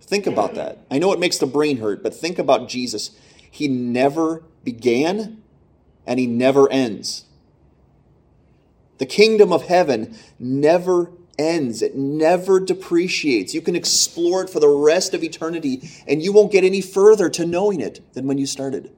Think 0.00 0.28
about 0.28 0.54
that. 0.54 0.78
I 0.92 1.00
know 1.00 1.12
it 1.12 1.18
makes 1.18 1.38
the 1.38 1.46
brain 1.46 1.78
hurt, 1.78 2.00
but 2.00 2.14
think 2.14 2.38
about 2.38 2.68
Jesus. 2.68 3.18
He 3.50 3.66
never 3.66 4.44
began 4.62 5.42
and 6.06 6.20
he 6.20 6.28
never 6.28 6.70
ends. 6.70 7.24
The 8.98 9.06
kingdom 9.06 9.52
of 9.52 9.66
heaven 9.66 10.16
never 10.38 11.10
ends, 11.38 11.82
it 11.82 11.96
never 11.96 12.60
depreciates. 12.60 13.54
You 13.54 13.60
can 13.60 13.76
explore 13.76 14.42
it 14.42 14.50
for 14.50 14.60
the 14.60 14.68
rest 14.68 15.14
of 15.14 15.22
eternity, 15.22 15.88
and 16.06 16.22
you 16.22 16.32
won't 16.32 16.52
get 16.52 16.64
any 16.64 16.80
further 16.80 17.28
to 17.30 17.46
knowing 17.46 17.80
it 17.80 18.00
than 18.14 18.26
when 18.26 18.38
you 18.38 18.46
started. 18.46 18.90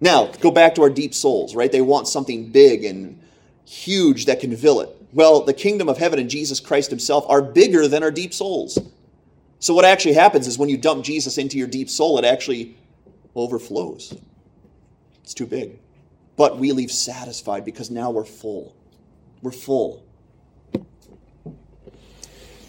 Now, 0.00 0.26
go 0.40 0.50
back 0.50 0.74
to 0.76 0.82
our 0.82 0.90
deep 0.90 1.14
souls, 1.14 1.54
right? 1.54 1.70
They 1.70 1.82
want 1.82 2.08
something 2.08 2.50
big 2.50 2.84
and 2.84 3.20
huge 3.66 4.26
that 4.26 4.40
can 4.40 4.56
fill 4.56 4.80
it. 4.80 4.88
Well, 5.12 5.42
the 5.42 5.54
kingdom 5.54 5.88
of 5.88 5.98
heaven 5.98 6.18
and 6.18 6.30
Jesus 6.30 6.60
Christ 6.60 6.90
himself 6.90 7.24
are 7.28 7.42
bigger 7.42 7.86
than 7.86 8.02
our 8.02 8.10
deep 8.10 8.32
souls. 8.32 8.78
So, 9.58 9.74
what 9.74 9.84
actually 9.84 10.14
happens 10.14 10.46
is 10.46 10.58
when 10.58 10.68
you 10.70 10.78
dump 10.78 11.04
Jesus 11.04 11.36
into 11.36 11.58
your 11.58 11.66
deep 11.66 11.90
soul, 11.90 12.18
it 12.18 12.24
actually 12.24 12.76
overflows. 13.34 14.16
It's 15.22 15.34
too 15.34 15.46
big. 15.46 15.78
But 16.36 16.58
we 16.58 16.72
leave 16.72 16.90
satisfied 16.90 17.64
because 17.64 17.90
now 17.90 18.10
we're 18.10 18.24
full. 18.24 18.74
We're 19.42 19.50
full. 19.50 20.02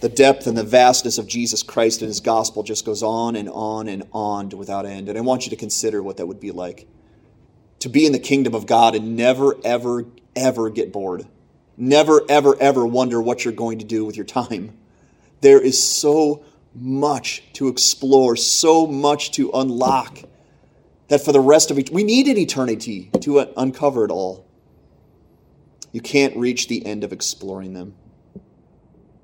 The 0.01 0.09
depth 0.09 0.47
and 0.47 0.57
the 0.57 0.63
vastness 0.63 1.17
of 1.17 1.27
Jesus 1.27 1.61
Christ 1.61 2.01
and 2.01 2.09
his 2.09 2.19
gospel 2.19 2.63
just 2.63 2.85
goes 2.85 3.03
on 3.03 3.35
and 3.35 3.47
on 3.49 3.87
and 3.87 4.03
on 4.11 4.49
without 4.49 4.85
end. 4.85 5.09
And 5.09 5.17
I 5.17 5.21
want 5.21 5.45
you 5.45 5.51
to 5.51 5.55
consider 5.55 6.01
what 6.01 6.17
that 6.17 6.25
would 6.25 6.39
be 6.39 6.51
like 6.51 6.87
to 7.79 7.89
be 7.89 8.05
in 8.05 8.11
the 8.11 8.19
kingdom 8.19 8.53
of 8.53 8.65
God 8.65 8.95
and 8.95 9.15
never, 9.15 9.55
ever, 9.63 10.05
ever 10.35 10.69
get 10.69 10.91
bored. 10.91 11.27
Never, 11.77 12.21
ever, 12.29 12.55
ever 12.59 12.85
wonder 12.85 13.21
what 13.21 13.43
you're 13.43 13.53
going 13.53 13.79
to 13.79 13.85
do 13.85 14.05
with 14.05 14.15
your 14.15 14.25
time. 14.25 14.77
There 15.41 15.59
is 15.59 15.81
so 15.83 16.45
much 16.75 17.43
to 17.53 17.67
explore, 17.67 18.35
so 18.35 18.85
much 18.85 19.31
to 19.31 19.51
unlock 19.51 20.19
that 21.07 21.21
for 21.21 21.31
the 21.31 21.39
rest 21.39 21.71
of 21.71 21.77
it, 21.77 21.89
we 21.89 22.03
need 22.03 22.27
an 22.27 22.37
eternity 22.37 23.09
to 23.19 23.39
uncover 23.57 24.05
it 24.05 24.11
all. 24.11 24.47
You 25.91 26.01
can't 26.01 26.37
reach 26.37 26.67
the 26.67 26.85
end 26.85 27.03
of 27.03 27.11
exploring 27.11 27.73
them. 27.73 27.95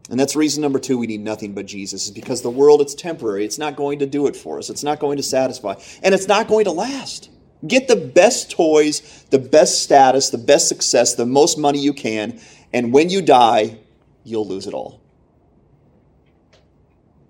And 0.10 0.20
that's 0.20 0.36
reason 0.36 0.62
number 0.62 0.80
two 0.80 0.98
we 0.98 1.08
need 1.08 1.22
nothing 1.22 1.54
but 1.54 1.66
Jesus, 1.66 2.06
is 2.06 2.12
because 2.12 2.42
the 2.42 2.50
world, 2.50 2.82
it's 2.82 2.94
temporary. 2.94 3.44
It's 3.44 3.58
not 3.58 3.76
going 3.76 4.00
to 4.00 4.06
do 4.06 4.28
it 4.28 4.36
for 4.36 4.58
us. 4.58 4.70
It's 4.70 4.84
not 4.84 5.00
going 5.00 5.18
to 5.18 5.24
satisfy. 5.24 5.76
And 6.02 6.16
it's 6.16 6.28
not 6.28 6.48
going 6.48 6.66
to 6.66 6.72
last. 6.72 7.30
Get 7.66 7.88
the 7.88 7.96
best 7.96 8.52
toys, 8.52 9.26
the 9.32 9.40
best 9.40 9.82
status, 9.82 10.30
the 10.30 10.38
best 10.38 10.68
success, 10.68 11.16
the 11.16 11.26
most 11.26 11.58
money 11.58 11.80
you 11.80 11.94
can, 11.94 12.40
and 12.72 12.94
when 12.94 13.10
you 13.10 13.22
die, 13.22 13.80
you'll 14.24 14.48
lose 14.48 14.68
it 14.68 14.74
all. 14.74 15.02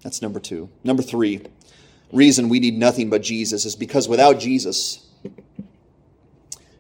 That's 0.04 0.22
number 0.22 0.40
two. 0.40 0.70
Number 0.84 1.02
three, 1.02 1.44
reason 2.12 2.50
we 2.50 2.60
need 2.60 2.78
nothing 2.78 3.10
but 3.10 3.22
Jesus 3.22 3.66
is 3.66 3.76
because 3.76 4.10
without 4.10 4.40
Jesus, 4.40 5.06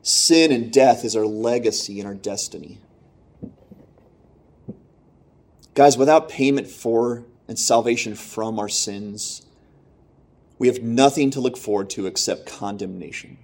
sin 0.02 0.52
and 0.52 0.72
death 0.72 1.06
is 1.06 1.16
our 1.16 1.26
legacy 1.26 2.00
and 2.00 2.08
our 2.08 2.16
destiny. 2.16 2.80
Guys, 5.78 5.96
without 5.96 6.28
payment 6.28 6.68
for 6.68 7.24
and 7.48 7.60
salvation 7.60 8.16
from 8.16 8.58
our 8.58 8.68
sins, 8.68 9.46
we 10.58 10.66
have 10.66 10.82
nothing 10.82 11.30
to 11.30 11.40
look 11.40 11.56
forward 11.56 11.88
to 11.88 12.08
except 12.08 12.48
condemnation. 12.48 13.38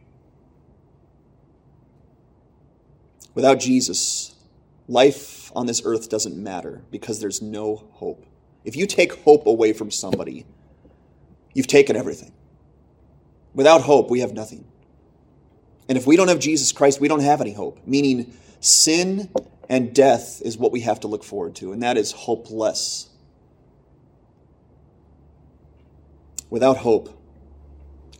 Without 3.35 3.59
Jesus, 3.59 4.33
life 4.87 5.51
on 5.55 5.67
this 5.67 5.83
earth 5.85 6.09
doesn't 6.09 6.35
matter 6.35 6.81
because 6.89 7.21
there's 7.21 7.39
no 7.39 7.87
hope. 7.91 8.25
If 8.65 8.75
you 8.75 8.87
take 8.87 9.13
hope 9.13 9.45
away 9.45 9.71
from 9.71 9.91
somebody, 9.91 10.47
you've 11.53 11.67
taken 11.67 11.95
everything. 11.95 12.33
Without 13.53 13.81
hope, 13.81 14.09
we 14.09 14.21
have 14.21 14.33
nothing. 14.33 14.65
And 15.87 15.99
if 15.99 16.07
we 16.07 16.17
don't 16.17 16.29
have 16.29 16.39
Jesus 16.39 16.71
Christ, 16.71 16.99
we 16.99 17.07
don't 17.07 17.19
have 17.19 17.41
any 17.41 17.53
hope, 17.53 17.85
meaning 17.85 18.35
sin 18.59 19.29
and 19.69 19.93
death 19.93 20.41
is 20.43 20.57
what 20.57 20.71
we 20.71 20.81
have 20.81 20.99
to 21.01 21.07
look 21.07 21.23
forward 21.23 21.55
to, 21.55 21.71
and 21.71 21.81
that 21.83 21.97
is 21.97 22.11
hopeless. 22.11 23.09
Without 26.49 26.77
hope, 26.77 27.09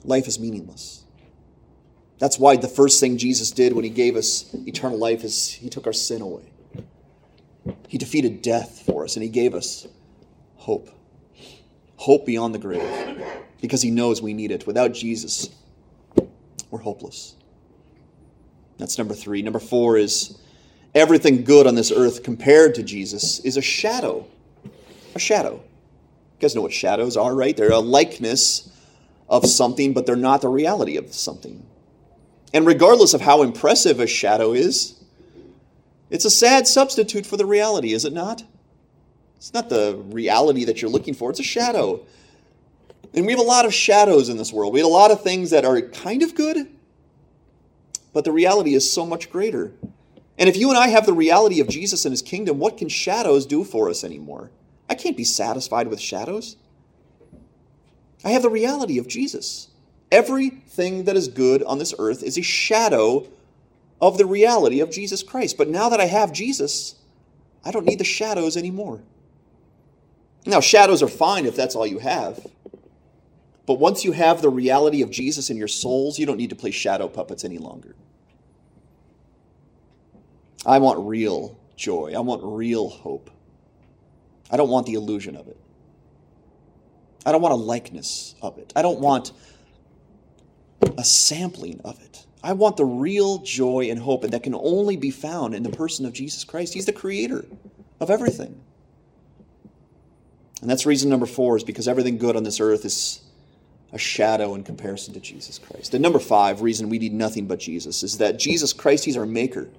life 0.03 0.27
is 0.27 0.39
meaningless. 0.39 1.03
That's 2.19 2.39
why 2.39 2.55
the 2.55 2.67
first 2.67 2.99
thing 2.99 3.17
Jesus 3.17 3.51
did 3.51 3.73
when 3.73 3.83
he 3.83 3.89
gave 3.89 4.15
us 4.15 4.53
eternal 4.65 4.97
life 4.97 5.23
is 5.23 5.49
he 5.49 5.69
took 5.69 5.85
our 5.85 5.93
sin 5.93 6.21
away. 6.21 6.51
He 7.87 7.97
defeated 7.97 8.41
death 8.41 8.83
for 8.85 9.03
us 9.03 9.15
and 9.15 9.23
he 9.23 9.29
gave 9.29 9.53
us 9.53 9.87
hope. 10.55 10.89
Hope 11.97 12.25
beyond 12.25 12.55
the 12.55 12.59
grave 12.59 13.23
because 13.61 13.81
he 13.81 13.91
knows 13.91 14.21
we 14.21 14.33
need 14.33 14.51
it. 14.51 14.65
Without 14.65 14.93
Jesus, 14.93 15.49
we're 16.69 16.79
hopeless. 16.79 17.35
That's 18.77 18.97
number 18.97 19.13
three. 19.13 19.41
Number 19.41 19.59
four 19.59 19.97
is 19.97 20.37
everything 20.95 21.43
good 21.43 21.67
on 21.67 21.75
this 21.75 21.91
earth 21.91 22.23
compared 22.23 22.75
to 22.75 22.83
Jesus 22.83 23.39
is 23.39 23.57
a 23.57 23.61
shadow. 23.61 24.25
A 25.15 25.19
shadow 25.19 25.53
You 25.53 26.39
guys 26.39 26.55
know 26.55 26.61
what 26.61 26.73
shadows 26.73 27.17
are, 27.17 27.35
right? 27.35 27.55
They're 27.55 27.71
a 27.71 27.79
likeness 27.79 28.69
of 29.29 29.45
something, 29.45 29.93
but 29.93 30.05
they're 30.05 30.15
not 30.15 30.41
the 30.41 30.49
reality 30.49 30.97
of 30.97 31.13
something. 31.13 31.65
And 32.53 32.67
regardless 32.67 33.13
of 33.13 33.21
how 33.21 33.41
impressive 33.41 33.99
a 33.99 34.07
shadow 34.07 34.53
is, 34.53 35.03
it's 36.09 36.25
a 36.25 36.29
sad 36.29 36.67
substitute 36.67 37.25
for 37.25 37.37
the 37.37 37.45
reality, 37.45 37.93
is 37.93 38.05
it 38.05 38.13
not? 38.13 38.43
It's 39.37 39.53
not 39.53 39.69
the 39.69 40.01
reality 40.09 40.65
that 40.65 40.81
you're 40.81 40.91
looking 40.91 41.15
for, 41.15 41.31
it's 41.31 41.39
a 41.39 41.43
shadow. 41.43 42.05
And 43.15 43.25
we 43.25 43.31
have 43.31 43.39
a 43.39 43.43
lot 43.43 43.65
of 43.65 43.73
shadows 43.73 44.29
in 44.29 44.37
this 44.37 44.53
world. 44.53 44.73
We 44.73 44.79
have 44.79 44.87
a 44.87 44.91
lot 44.91 45.11
of 45.11 45.21
things 45.21 45.49
that 45.49 45.65
are 45.65 45.81
kind 45.81 46.23
of 46.23 46.35
good, 46.35 46.67
but 48.13 48.23
the 48.23 48.31
reality 48.31 48.73
is 48.75 48.91
so 48.91 49.05
much 49.05 49.29
greater. 49.31 49.71
And 50.37 50.49
if 50.49 50.57
you 50.57 50.69
and 50.69 50.77
I 50.77 50.87
have 50.87 51.05
the 51.05 51.13
reality 51.13 51.59
of 51.59 51.67
Jesus 51.67 52.05
and 52.05 52.11
his 52.11 52.21
kingdom, 52.21 52.59
what 52.59 52.77
can 52.77 52.89
shadows 52.89 53.45
do 53.45 53.63
for 53.63 53.89
us 53.89 54.03
anymore? 54.03 54.51
I 54.89 54.95
can't 54.95 55.17
be 55.17 55.23
satisfied 55.23 55.87
with 55.87 55.99
shadows. 55.99 56.57
I 58.25 58.31
have 58.31 58.41
the 58.41 58.49
reality 58.49 58.97
of 58.97 59.07
Jesus. 59.07 59.69
Everything 60.11 61.05
that 61.05 61.15
is 61.15 61.27
good 61.27 61.63
on 61.63 61.79
this 61.79 61.93
earth 61.97 62.23
is 62.23 62.37
a 62.37 62.43
shadow 62.43 63.27
of 64.01 64.17
the 64.17 64.25
reality 64.25 64.79
of 64.79 64.91
Jesus 64.91 65.23
Christ. 65.23 65.57
But 65.57 65.69
now 65.69 65.89
that 65.89 65.99
I 65.99 66.05
have 66.05 66.33
Jesus, 66.33 66.95
I 67.63 67.71
don't 67.71 67.85
need 67.85 67.99
the 67.99 68.03
shadows 68.03 68.57
anymore. 68.57 69.01
Now, 70.45 70.59
shadows 70.59 71.01
are 71.01 71.07
fine 71.07 71.45
if 71.45 71.55
that's 71.55 71.75
all 71.75 71.87
you 71.87 71.99
have. 71.99 72.45
But 73.65 73.79
once 73.79 74.03
you 74.03 74.11
have 74.11 74.41
the 74.41 74.49
reality 74.49 75.01
of 75.01 75.09
Jesus 75.09 75.49
in 75.49 75.55
your 75.55 75.69
souls, 75.69 76.19
you 76.19 76.25
don't 76.25 76.37
need 76.37 76.49
to 76.49 76.55
play 76.55 76.71
shadow 76.71 77.07
puppets 77.07 77.45
any 77.45 77.57
longer. 77.57 77.95
I 80.65 80.79
want 80.79 80.99
real 81.07 81.57
joy. 81.75 82.13
I 82.15 82.19
want 82.19 82.41
real 82.43 82.89
hope. 82.89 83.29
I 84.51 84.57
don't 84.57 84.69
want 84.69 84.85
the 84.85 84.93
illusion 84.93 85.35
of 85.35 85.47
it. 85.47 85.57
I 87.25 87.31
don't 87.31 87.41
want 87.41 87.53
a 87.53 87.57
likeness 87.57 88.35
of 88.41 88.57
it. 88.57 88.73
I 88.75 88.81
don't 88.81 88.99
want 88.99 89.31
a 90.97 91.03
sampling 91.03 91.81
of 91.83 91.99
it. 92.01 92.25
I 92.43 92.53
want 92.53 92.75
the 92.75 92.85
real 92.85 93.39
joy 93.39 93.87
and 93.89 93.97
hope, 93.97 94.25
and 94.25 94.33
that 94.33 94.43
can 94.43 94.53
only 94.53 94.97
be 94.97 95.11
found 95.11 95.55
in 95.55 95.63
the 95.63 95.69
person 95.69 96.05
of 96.05 96.11
Jesus 96.11 96.43
Christ. 96.43 96.73
He's 96.73 96.85
the 96.85 96.93
creator 96.93 97.45
of 98.01 98.09
everything. 98.09 98.59
And 100.61 100.69
that's 100.69 100.85
reason 100.85 101.09
number 101.09 101.25
four 101.25 101.57
is 101.57 101.63
because 101.63 101.87
everything 101.87 102.17
good 102.17 102.35
on 102.35 102.43
this 102.43 102.59
earth 102.59 102.85
is 102.85 103.21
a 103.93 103.97
shadow 103.97 104.55
in 104.55 104.63
comparison 104.63 105.13
to 105.13 105.19
Jesus 105.19 105.59
Christ. 105.59 105.93
And 105.93 106.01
number 106.01 106.19
five, 106.19 106.61
reason 106.61 106.89
we 106.89 106.99
need 106.99 107.13
nothing 107.13 107.47
but 107.47 107.59
Jesus, 107.59 108.03
is 108.03 108.17
that 108.17 108.39
Jesus 108.39 108.73
Christ, 108.73 109.05
He's 109.05 109.17
our 109.17 109.25
maker. 109.25 109.69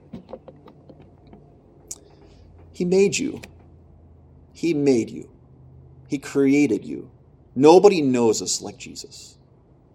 He 2.74 2.84
made 2.84 3.16
you. 3.16 3.40
He 4.52 4.74
made 4.74 5.08
you. 5.08 5.30
He 6.08 6.18
created 6.18 6.84
you. 6.84 7.10
Nobody 7.54 8.02
knows 8.02 8.42
us 8.42 8.60
like 8.60 8.76
Jesus. 8.76 9.38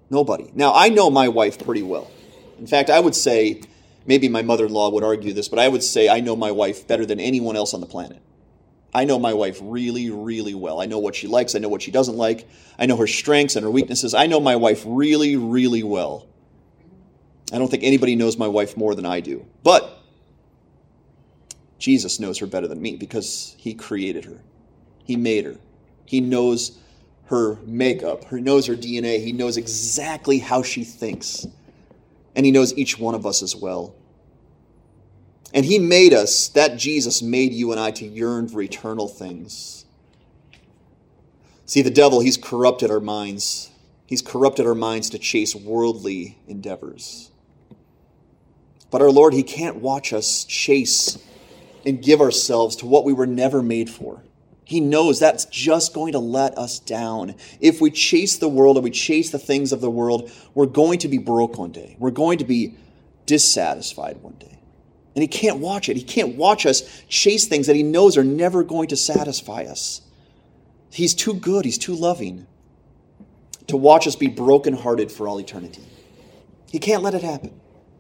Nobody. 0.10 0.50
Now, 0.56 0.74
I 0.74 0.90
know 0.90 1.10
my 1.10 1.28
wife 1.28 1.64
pretty 1.64 1.84
well. 1.84 2.10
In 2.58 2.66
fact, 2.66 2.90
I 2.90 3.00
would 3.00 3.16
say, 3.16 3.62
maybe 4.06 4.30
my 4.30 4.42
mother 4.42 4.66
in 4.66 4.72
law 4.72 4.90
would 4.90 5.04
argue 5.04 5.34
this, 5.34 5.50
but 5.50 5.60
I 5.60 5.68
would 5.68 5.84
say 5.84 6.08
I 6.08 6.22
know 6.22 6.38
my 6.38 6.52
wife 6.52 6.88
better 6.88 7.06
than 7.06 7.20
anyone 7.20 7.58
else 7.58 7.74
on 7.74 7.82
the 7.82 7.86
planet. 7.86 8.22
I 8.94 9.04
know 9.04 9.20
my 9.20 9.34
wife 9.34 9.60
really, 9.62 10.10
really 10.10 10.56
well. 10.56 10.82
I 10.82 10.86
know 10.86 11.00
what 11.00 11.16
she 11.16 11.28
likes. 11.28 11.56
I 11.56 11.60
know 11.60 11.70
what 11.70 11.82
she 11.82 11.92
doesn't 11.92 12.18
like. 12.18 12.48
I 12.80 12.86
know 12.86 12.96
her 12.96 13.08
strengths 13.08 13.58
and 13.58 13.64
her 13.64 13.70
weaknesses. 13.70 14.14
I 14.14 14.26
know 14.26 14.40
my 14.40 14.56
wife 14.56 14.84
really, 14.88 15.36
really 15.36 15.84
well. 15.84 16.28
I 17.52 17.58
don't 17.58 17.70
think 17.70 17.84
anybody 17.84 18.16
knows 18.16 18.38
my 18.38 18.48
wife 18.48 18.78
more 18.78 18.96
than 18.96 19.06
I 19.06 19.20
do. 19.20 19.46
But 19.64 19.99
Jesus 21.80 22.20
knows 22.20 22.38
her 22.38 22.46
better 22.46 22.68
than 22.68 22.82
me 22.82 22.98
because 22.98 23.56
he 23.58 23.74
created 23.74 24.26
her, 24.26 24.42
he 25.04 25.16
made 25.16 25.46
her. 25.46 25.56
He 26.06 26.22
knows 26.22 26.78
her 27.26 27.58
makeup, 27.66 28.26
he 28.30 28.42
knows 28.42 28.68
her 28.68 28.76
DNA, 28.76 29.24
he 29.24 29.32
knows 29.32 29.58
exactly 29.58 30.40
how 30.40 30.62
she 30.62 30.84
thinks. 30.84 31.48
And 32.36 32.46
he 32.46 32.52
knows 32.52 32.78
each 32.78 33.00
one 33.00 33.16
of 33.16 33.26
us 33.26 33.42
as 33.42 33.56
well. 33.56 33.96
And 35.54 35.66
he 35.66 35.80
made 35.80 36.14
us, 36.14 36.48
that 36.50 36.78
Jesus 36.78 37.22
made 37.22 37.54
you 37.54 37.72
and 37.72 37.80
I 37.80 37.92
to 37.92 38.06
yearn 38.06 38.48
for 38.48 38.62
eternal 38.62 39.08
things. 39.08 39.86
See, 41.66 41.82
the 41.82 41.90
devil, 41.90 42.20
he's 42.20 42.38
corrupted 42.38 42.92
our 42.92 43.00
minds. 43.00 43.72
He's 44.06 44.22
corrupted 44.22 44.66
our 44.66 44.76
minds 44.76 45.10
to 45.12 45.20
chase 45.20 45.56
worldly 45.56 46.38
endeavors. 46.48 47.32
But 48.92 49.02
our 49.02 49.12
Lord, 49.12 49.34
he 49.34 49.44
can't 49.44 49.78
watch 49.78 50.14
us 50.14 50.44
chase 50.46 51.18
and 51.86 52.02
give 52.02 52.22
ourselves 52.22 52.76
to 52.78 52.86
what 52.86 53.06
we 53.06 53.14
were 53.14 53.28
never 53.28 53.62
made 53.62 53.90
for. 53.90 54.24
He 54.64 54.80
knows 54.80 55.20
that's 55.20 55.46
just 55.46 55.94
going 55.94 56.14
to 56.14 56.20
let 56.20 56.58
us 56.58 56.78
down. 56.78 57.36
If 57.60 57.82
we 57.82 57.90
chase 57.90 58.38
the 58.38 58.48
world 58.48 58.78
or 58.78 58.82
we 58.82 58.92
chase 58.92 59.32
the 59.32 59.40
things 59.40 59.72
of 59.72 59.82
the 59.82 59.90
world, 59.90 60.32
we're 60.54 60.68
going 60.68 61.00
to 61.00 61.08
be 61.08 61.18
broke 61.18 61.58
one 61.58 61.72
day. 61.72 61.96
We're 61.98 62.12
going 62.12 62.38
to 62.38 62.46
be 62.46 62.76
dissatisfied 63.26 64.22
one 64.22 64.36
day. 64.36 64.60
And 65.16 65.24
he 65.24 65.28
can't 65.28 65.60
watch 65.60 65.90
it. 65.90 65.98
He 65.98 66.04
can't 66.04 66.36
watch 66.36 66.66
us 66.66 67.04
chase 67.10 67.48
things 67.48 67.68
that 67.68 67.76
he 67.76 67.84
knows 67.84 68.16
are 68.16 68.24
never 68.24 68.64
going 68.64 68.90
to 68.90 68.96
satisfy 68.96 69.64
us. 69.64 70.02
He's 70.92 71.14
too 71.16 71.34
good, 71.34 71.66
he's 71.66 71.78
too 71.78 71.96
loving 71.96 72.46
to 73.68 73.78
watch 73.78 74.08
us 74.08 74.16
be 74.16 74.28
brokenhearted 74.28 75.12
for 75.12 75.28
all 75.28 75.40
eternity. 75.40 75.84
He 76.72 76.80
can't 76.80 77.04
let 77.04 77.14
it 77.14 77.24
happen. 77.24 77.60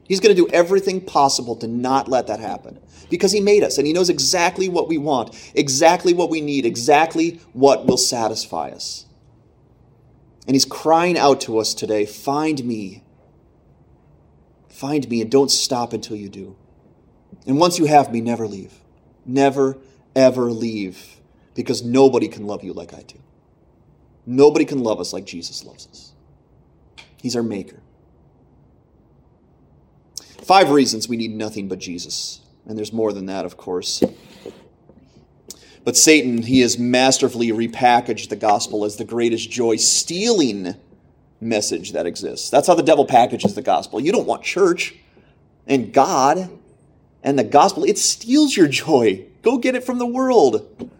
He's 0.09 0.19
going 0.19 0.35
to 0.35 0.41
do 0.41 0.49
everything 0.51 1.01
possible 1.01 1.55
to 1.57 1.67
not 1.67 2.07
let 2.07 2.25
that 2.27 2.39
happen 2.39 2.79
because 3.11 3.31
He 3.31 3.39
made 3.39 3.63
us 3.63 3.77
and 3.77 3.85
He 3.85 3.93
knows 3.93 4.09
exactly 4.09 4.67
what 4.67 4.89
we 4.89 4.97
want, 4.97 5.39
exactly 5.53 6.13
what 6.15 6.31
we 6.31 6.41
need, 6.41 6.65
exactly 6.65 7.39
what 7.53 7.85
will 7.85 7.95
satisfy 7.95 8.69
us. 8.69 9.05
And 10.47 10.55
He's 10.55 10.65
crying 10.65 11.15
out 11.15 11.39
to 11.41 11.59
us 11.59 11.75
today 11.75 12.07
Find 12.07 12.65
me. 12.65 13.03
Find 14.67 15.07
me 15.07 15.21
and 15.21 15.29
don't 15.29 15.51
stop 15.51 15.93
until 15.93 16.15
you 16.15 16.27
do. 16.27 16.55
And 17.45 17.59
once 17.59 17.77
you 17.77 17.85
have 17.85 18.11
me, 18.11 18.19
never 18.19 18.47
leave. 18.47 18.73
Never, 19.25 19.77
ever 20.15 20.51
leave 20.51 21.19
because 21.53 21.83
nobody 21.83 22.27
can 22.27 22.47
love 22.47 22.63
you 22.63 22.73
like 22.73 22.95
I 22.95 23.03
do. 23.03 23.19
Nobody 24.25 24.65
can 24.65 24.79
love 24.79 24.99
us 24.99 25.13
like 25.13 25.25
Jesus 25.25 25.63
loves 25.63 25.87
us. 25.87 26.13
He's 27.21 27.35
our 27.35 27.43
Maker. 27.43 27.81
Five 30.49 30.71
reasons 30.71 31.07
we 31.07 31.15
need 31.15 31.35
nothing 31.35 31.67
but 31.67 31.77
Jesus. 31.77 32.41
And 32.65 32.75
there's 32.75 32.91
more 32.91 33.13
than 33.13 33.27
that, 33.27 33.45
of 33.45 33.55
course. 33.55 34.01
But 35.83 35.95
Satan, 35.95 36.41
he 36.41 36.61
has 36.61 36.75
masterfully 36.79 37.49
repackaged 37.49 38.29
the 38.29 38.35
gospel 38.35 38.83
as 38.83 38.95
the 38.95 39.05
greatest 39.05 39.51
joy 39.51 39.75
stealing 39.75 40.73
message 41.39 41.91
that 41.91 42.07
exists. 42.07 42.49
That's 42.49 42.65
how 42.65 42.73
the 42.73 42.81
devil 42.81 43.05
packages 43.05 43.53
the 43.53 43.61
gospel. 43.61 43.99
You 43.99 44.11
don't 44.11 44.25
want 44.25 44.41
church 44.41 44.95
and 45.67 45.93
God 45.93 46.49
and 47.21 47.37
the 47.37 47.43
gospel, 47.43 47.83
it 47.83 47.99
steals 47.99 48.57
your 48.57 48.67
joy. 48.67 49.27
Go 49.43 49.59
get 49.59 49.75
it 49.75 49.83
from 49.83 49.99
the 49.99 50.07
world. 50.07 50.91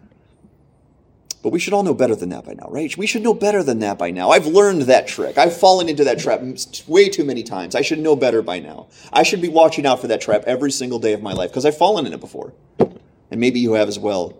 But 1.42 1.52
we 1.52 1.58
should 1.58 1.72
all 1.72 1.82
know 1.82 1.94
better 1.94 2.14
than 2.14 2.28
that 2.30 2.44
by 2.44 2.52
now, 2.52 2.68
right? 2.68 2.94
We 2.98 3.06
should 3.06 3.22
know 3.22 3.32
better 3.32 3.62
than 3.62 3.78
that 3.78 3.98
by 3.98 4.10
now. 4.10 4.30
I've 4.30 4.46
learned 4.46 4.82
that 4.82 5.06
trick. 5.06 5.38
I've 5.38 5.56
fallen 5.56 5.88
into 5.88 6.04
that 6.04 6.18
trap 6.18 6.42
way 6.86 7.08
too 7.08 7.24
many 7.24 7.42
times. 7.42 7.74
I 7.74 7.80
should 7.80 7.98
know 7.98 8.14
better 8.14 8.42
by 8.42 8.58
now. 8.58 8.88
I 9.10 9.22
should 9.22 9.40
be 9.40 9.48
watching 9.48 9.86
out 9.86 10.00
for 10.00 10.08
that 10.08 10.20
trap 10.20 10.44
every 10.46 10.70
single 10.70 10.98
day 10.98 11.14
of 11.14 11.22
my 11.22 11.32
life 11.32 11.50
because 11.50 11.64
I've 11.64 11.78
fallen 11.78 12.06
in 12.06 12.12
it 12.12 12.20
before. 12.20 12.52
And 12.78 13.40
maybe 13.40 13.58
you 13.58 13.72
have 13.72 13.88
as 13.88 13.98
well. 13.98 14.38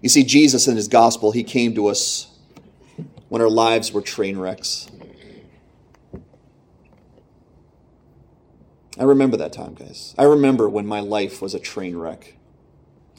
You 0.00 0.08
see, 0.08 0.24
Jesus 0.24 0.66
in 0.66 0.76
his 0.76 0.88
gospel, 0.88 1.32
he 1.32 1.44
came 1.44 1.74
to 1.74 1.88
us 1.88 2.28
when 3.28 3.42
our 3.42 3.50
lives 3.50 3.92
were 3.92 4.00
train 4.00 4.38
wrecks. 4.38 4.88
I 8.98 9.02
remember 9.02 9.36
that 9.36 9.52
time, 9.52 9.74
guys. 9.74 10.14
I 10.16 10.22
remember 10.22 10.66
when 10.66 10.86
my 10.86 11.00
life 11.00 11.42
was 11.42 11.54
a 11.54 11.58
train 11.58 11.96
wreck, 11.96 12.36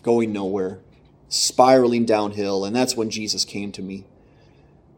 going 0.02 0.34
nowhere 0.34 0.80
spiraling 1.30 2.06
downhill, 2.06 2.64
and 2.64 2.76
that's 2.76 2.96
when 2.96 3.10
Jesus 3.10 3.46
came 3.46 3.72
to 3.74 3.82
me. 3.82 4.06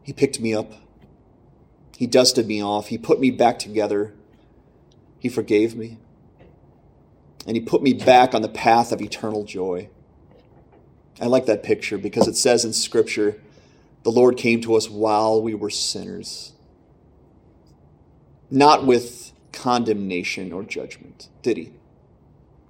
He 0.02 0.12
picked 0.12 0.40
me 0.40 0.54
up, 0.54 0.72
He 1.96 2.06
dusted 2.06 2.46
me 2.46 2.62
off, 2.62 2.88
He 2.88 2.98
put 2.98 3.20
me 3.20 3.30
back 3.30 3.58
together, 3.58 4.12
He 5.18 5.28
forgave 5.28 5.76
me, 5.76 5.98
and 7.46 7.56
He 7.56 7.60
put 7.60 7.82
me 7.82 7.92
back 7.92 8.34
on 8.34 8.42
the 8.42 8.48
path 8.48 8.92
of 8.92 9.00
eternal 9.00 9.44
joy. 9.44 9.88
I 11.20 11.26
like 11.26 11.46
that 11.46 11.62
picture 11.62 11.98
because 11.98 12.26
it 12.26 12.36
says 12.36 12.64
in 12.64 12.72
Scripture, 12.72 13.40
the 14.02 14.10
Lord 14.10 14.36
came 14.36 14.60
to 14.62 14.74
us 14.74 14.88
while 14.88 15.42
we 15.42 15.54
were 15.54 15.70
sinners. 15.70 16.52
Not 18.50 18.86
with 18.86 19.32
condemnation 19.52 20.52
or 20.52 20.62
judgment, 20.62 21.28
did 21.42 21.56
he? 21.56 21.72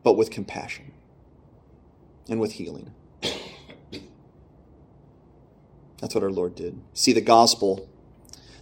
But 0.02 0.16
with 0.16 0.30
compassion 0.30 0.92
and 2.28 2.40
with 2.40 2.52
healing. 2.52 2.92
That's 6.00 6.14
what 6.14 6.24
our 6.24 6.30
Lord 6.30 6.54
did. 6.54 6.80
See, 6.94 7.12
the 7.12 7.20
gospel 7.20 7.88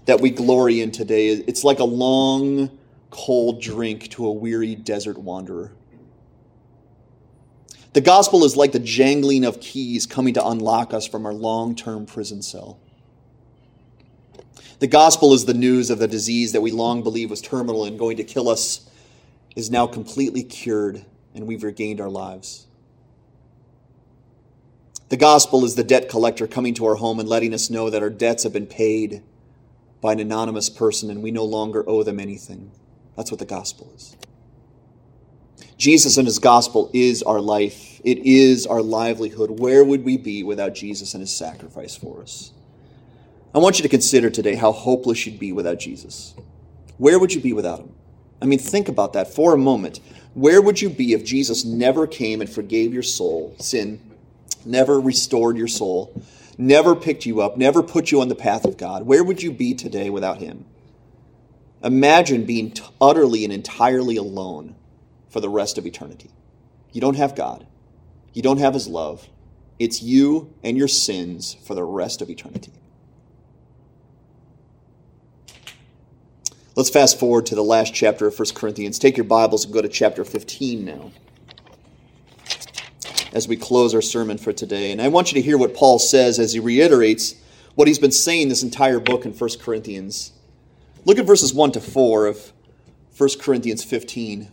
that 0.06 0.20
we 0.20 0.30
glory 0.30 0.80
in 0.80 0.90
today, 0.90 1.28
it's 1.28 1.64
like 1.64 1.78
a 1.78 1.84
long, 1.84 2.78
cold 3.10 3.60
drink 3.60 4.10
to 4.10 4.26
a 4.26 4.32
weary 4.32 4.74
desert 4.74 5.18
wanderer. 5.18 5.72
The 7.92 8.00
gospel 8.00 8.44
is 8.44 8.56
like 8.56 8.72
the 8.72 8.78
jangling 8.78 9.44
of 9.44 9.60
keys 9.60 10.06
coming 10.06 10.34
to 10.34 10.46
unlock 10.46 10.92
us 10.92 11.06
from 11.06 11.26
our 11.26 11.32
long 11.32 11.74
term 11.74 12.06
prison 12.06 12.42
cell. 12.42 12.78
The 14.78 14.86
gospel 14.86 15.32
is 15.32 15.44
the 15.44 15.54
news 15.54 15.90
of 15.90 15.98
the 15.98 16.06
disease 16.06 16.52
that 16.52 16.60
we 16.60 16.70
long 16.70 17.02
believed 17.02 17.30
was 17.30 17.40
terminal 17.40 17.84
and 17.84 17.98
going 17.98 18.16
to 18.18 18.24
kill 18.24 18.48
us 18.48 18.88
is 19.56 19.70
now 19.70 19.88
completely 19.88 20.44
cured 20.44 21.04
and 21.34 21.46
we've 21.46 21.64
regained 21.64 22.00
our 22.00 22.08
lives. 22.08 22.67
The 25.08 25.16
gospel 25.16 25.64
is 25.64 25.74
the 25.74 25.84
debt 25.84 26.08
collector 26.08 26.46
coming 26.46 26.74
to 26.74 26.86
our 26.86 26.96
home 26.96 27.18
and 27.18 27.28
letting 27.28 27.54
us 27.54 27.70
know 27.70 27.88
that 27.88 28.02
our 28.02 28.10
debts 28.10 28.42
have 28.42 28.52
been 28.52 28.66
paid 28.66 29.22
by 30.00 30.12
an 30.12 30.20
anonymous 30.20 30.68
person 30.68 31.10
and 31.10 31.22
we 31.22 31.30
no 31.30 31.44
longer 31.44 31.82
owe 31.88 32.02
them 32.02 32.20
anything. 32.20 32.70
That's 33.16 33.30
what 33.30 33.40
the 33.40 33.46
gospel 33.46 33.90
is. 33.96 34.16
Jesus 35.78 36.18
and 36.18 36.26
his 36.26 36.38
gospel 36.38 36.90
is 36.92 37.22
our 37.22 37.40
life, 37.40 38.00
it 38.04 38.18
is 38.18 38.66
our 38.66 38.82
livelihood. 38.82 39.60
Where 39.60 39.82
would 39.84 40.04
we 40.04 40.16
be 40.16 40.42
without 40.42 40.74
Jesus 40.74 41.14
and 41.14 41.20
his 41.20 41.34
sacrifice 41.34 41.96
for 41.96 42.20
us? 42.20 42.52
I 43.54 43.58
want 43.58 43.78
you 43.78 43.84
to 43.84 43.88
consider 43.88 44.28
today 44.28 44.56
how 44.56 44.72
hopeless 44.72 45.24
you'd 45.24 45.38
be 45.38 45.52
without 45.52 45.78
Jesus. 45.78 46.34
Where 46.98 47.18
would 47.18 47.32
you 47.32 47.40
be 47.40 47.52
without 47.52 47.80
him? 47.80 47.94
I 48.42 48.44
mean, 48.44 48.58
think 48.58 48.88
about 48.88 49.14
that 49.14 49.32
for 49.32 49.54
a 49.54 49.58
moment. 49.58 50.00
Where 50.34 50.60
would 50.60 50.82
you 50.82 50.90
be 50.90 51.12
if 51.12 51.24
Jesus 51.24 51.64
never 51.64 52.06
came 52.06 52.40
and 52.40 52.50
forgave 52.50 52.92
your 52.92 53.02
soul, 53.02 53.56
sin, 53.58 54.00
never 54.68 55.00
restored 55.00 55.56
your 55.56 55.68
soul, 55.68 56.22
never 56.56 56.94
picked 56.94 57.26
you 57.26 57.40
up, 57.40 57.56
never 57.56 57.82
put 57.82 58.10
you 58.10 58.20
on 58.20 58.28
the 58.28 58.34
path 58.34 58.64
of 58.64 58.76
God, 58.76 59.04
where 59.04 59.24
would 59.24 59.42
you 59.42 59.50
be 59.50 59.74
today 59.74 60.10
without 60.10 60.38
Him? 60.38 60.66
Imagine 61.82 62.44
being 62.44 62.72
t- 62.72 62.82
utterly 63.00 63.44
and 63.44 63.52
entirely 63.52 64.16
alone 64.16 64.74
for 65.28 65.40
the 65.40 65.48
rest 65.48 65.78
of 65.78 65.86
eternity. 65.86 66.30
You 66.92 67.00
don't 67.00 67.16
have 67.16 67.34
God, 67.34 67.66
you 68.32 68.42
don't 68.42 68.58
have 68.58 68.74
His 68.74 68.86
love. 68.86 69.28
It's 69.78 70.02
you 70.02 70.52
and 70.64 70.76
your 70.76 70.88
sins 70.88 71.56
for 71.62 71.76
the 71.76 71.84
rest 71.84 72.20
of 72.20 72.28
eternity. 72.28 72.72
Let's 76.74 76.90
fast 76.90 77.18
forward 77.18 77.46
to 77.46 77.54
the 77.54 77.62
last 77.62 77.94
chapter 77.94 78.26
of 78.26 78.36
1 78.36 78.48
Corinthians. 78.54 78.98
Take 78.98 79.16
your 79.16 79.24
Bibles 79.24 79.64
and 79.64 79.72
go 79.72 79.80
to 79.80 79.88
chapter 79.88 80.24
15 80.24 80.84
now 80.84 81.12
as 83.32 83.48
we 83.48 83.56
close 83.56 83.94
our 83.94 84.02
sermon 84.02 84.38
for 84.38 84.52
today. 84.52 84.92
And 84.92 85.02
I 85.02 85.08
want 85.08 85.32
you 85.32 85.40
to 85.40 85.44
hear 85.44 85.58
what 85.58 85.74
Paul 85.74 85.98
says 85.98 86.38
as 86.38 86.52
he 86.52 86.60
reiterates 86.60 87.34
what 87.74 87.86
he's 87.88 87.98
been 87.98 88.12
saying 88.12 88.48
this 88.48 88.62
entire 88.62 89.00
book 89.00 89.24
in 89.24 89.32
1 89.32 89.50
Corinthians. 89.60 90.32
Look 91.04 91.18
at 91.18 91.26
verses 91.26 91.54
1 91.54 91.72
to 91.72 91.80
4 91.80 92.26
of 92.26 92.52
1 93.16 93.28
Corinthians 93.40 93.84
15. 93.84 94.50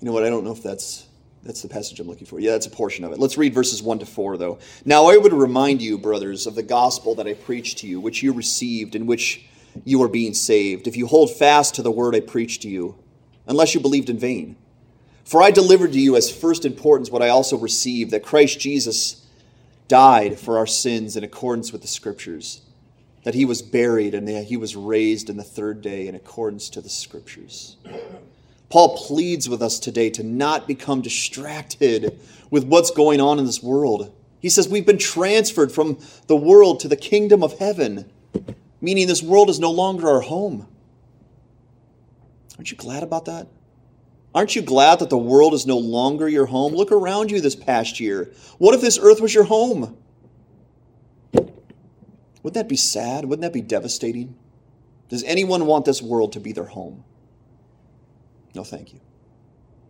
You 0.00 0.06
know 0.06 0.12
what? 0.12 0.24
I 0.24 0.30
don't 0.30 0.44
know 0.44 0.52
if 0.52 0.62
that's 0.62 1.06
that's 1.42 1.62
the 1.62 1.68
passage 1.68 1.98
I'm 2.00 2.06
looking 2.06 2.26
for. 2.26 2.38
Yeah, 2.38 2.52
that's 2.52 2.66
a 2.66 2.70
portion 2.70 3.04
of 3.04 3.12
it. 3.12 3.18
Let's 3.18 3.38
read 3.38 3.54
verses 3.54 3.82
1 3.82 4.00
to 4.00 4.06
4, 4.06 4.36
though. 4.36 4.58
Now 4.84 5.06
I 5.06 5.16
would 5.16 5.32
remind 5.32 5.80
you, 5.80 5.96
brothers, 5.96 6.46
of 6.46 6.54
the 6.54 6.62
gospel 6.62 7.14
that 7.14 7.26
I 7.26 7.32
preached 7.32 7.78
to 7.78 7.86
you, 7.86 8.00
which 8.00 8.22
you 8.22 8.32
received, 8.32 8.94
in 8.94 9.06
which 9.06 9.46
you 9.84 10.02
are 10.02 10.08
being 10.08 10.34
saved, 10.34 10.86
if 10.86 10.96
you 10.96 11.06
hold 11.06 11.30
fast 11.30 11.74
to 11.76 11.82
the 11.82 11.90
word 11.90 12.14
I 12.14 12.20
preached 12.20 12.62
to 12.62 12.68
you, 12.68 12.96
unless 13.46 13.74
you 13.74 13.80
believed 13.80 14.10
in 14.10 14.18
vain. 14.18 14.56
For 15.24 15.42
I 15.42 15.50
delivered 15.50 15.92
to 15.92 16.00
you 16.00 16.16
as 16.16 16.30
first 16.30 16.64
importance 16.64 17.10
what 17.10 17.22
I 17.22 17.28
also 17.28 17.56
received 17.56 18.10
that 18.10 18.24
Christ 18.24 18.58
Jesus 18.58 19.26
died 19.86 20.38
for 20.38 20.58
our 20.58 20.66
sins 20.66 21.16
in 21.16 21.24
accordance 21.24 21.72
with 21.72 21.82
the 21.82 21.88
Scriptures, 21.88 22.62
that 23.24 23.34
he 23.34 23.44
was 23.44 23.62
buried 23.62 24.14
and 24.14 24.26
that 24.28 24.44
he 24.44 24.56
was 24.56 24.76
raised 24.76 25.28
in 25.28 25.36
the 25.36 25.44
third 25.44 25.82
day 25.82 26.06
in 26.08 26.14
accordance 26.14 26.68
to 26.70 26.80
the 26.80 26.88
Scriptures. 26.88 27.76
Paul 28.70 28.96
pleads 28.96 29.48
with 29.48 29.62
us 29.62 29.80
today 29.80 30.10
to 30.10 30.22
not 30.22 30.68
become 30.68 31.00
distracted 31.00 32.18
with 32.50 32.64
what's 32.64 32.92
going 32.92 33.20
on 33.20 33.38
in 33.38 33.44
this 33.44 33.62
world. 33.62 34.14
He 34.40 34.48
says 34.48 34.68
we've 34.68 34.86
been 34.86 34.98
transferred 34.98 35.72
from 35.72 35.98
the 36.28 36.36
world 36.36 36.80
to 36.80 36.88
the 36.88 36.96
kingdom 36.96 37.42
of 37.42 37.58
heaven, 37.58 38.10
meaning 38.80 39.06
this 39.06 39.22
world 39.22 39.50
is 39.50 39.60
no 39.60 39.70
longer 39.70 40.08
our 40.08 40.20
home. 40.20 40.66
Aren't 42.56 42.70
you 42.70 42.76
glad 42.76 43.02
about 43.02 43.26
that? 43.26 43.48
Aren't 44.34 44.54
you 44.54 44.62
glad 44.62 45.00
that 45.00 45.10
the 45.10 45.18
world 45.18 45.54
is 45.54 45.66
no 45.66 45.78
longer 45.78 46.28
your 46.28 46.46
home? 46.46 46.74
Look 46.74 46.92
around 46.92 47.30
you 47.30 47.40
this 47.40 47.56
past 47.56 47.98
year. 47.98 48.32
What 48.58 48.74
if 48.74 48.80
this 48.80 48.98
earth 49.00 49.20
was 49.20 49.34
your 49.34 49.44
home? 49.44 49.96
Wouldn't 51.32 52.54
that 52.54 52.68
be 52.68 52.76
sad? 52.76 53.24
Wouldn't 53.24 53.42
that 53.42 53.52
be 53.52 53.60
devastating? 53.60 54.36
Does 55.08 55.24
anyone 55.24 55.66
want 55.66 55.84
this 55.84 56.00
world 56.00 56.32
to 56.34 56.40
be 56.40 56.52
their 56.52 56.64
home? 56.64 57.04
No, 58.54 58.62
thank 58.62 58.92
you. 58.92 59.00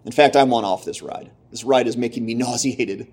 In 0.05 0.13
fact, 0.13 0.35
I'm 0.35 0.53
on 0.55 0.65
off 0.65 0.85
this 0.85 1.03
ride. 1.03 1.31
This 1.51 1.65
ride 1.65 1.87
is 1.87 1.97
making 1.97 2.25
me 2.25 2.35
nauseated 2.35 3.13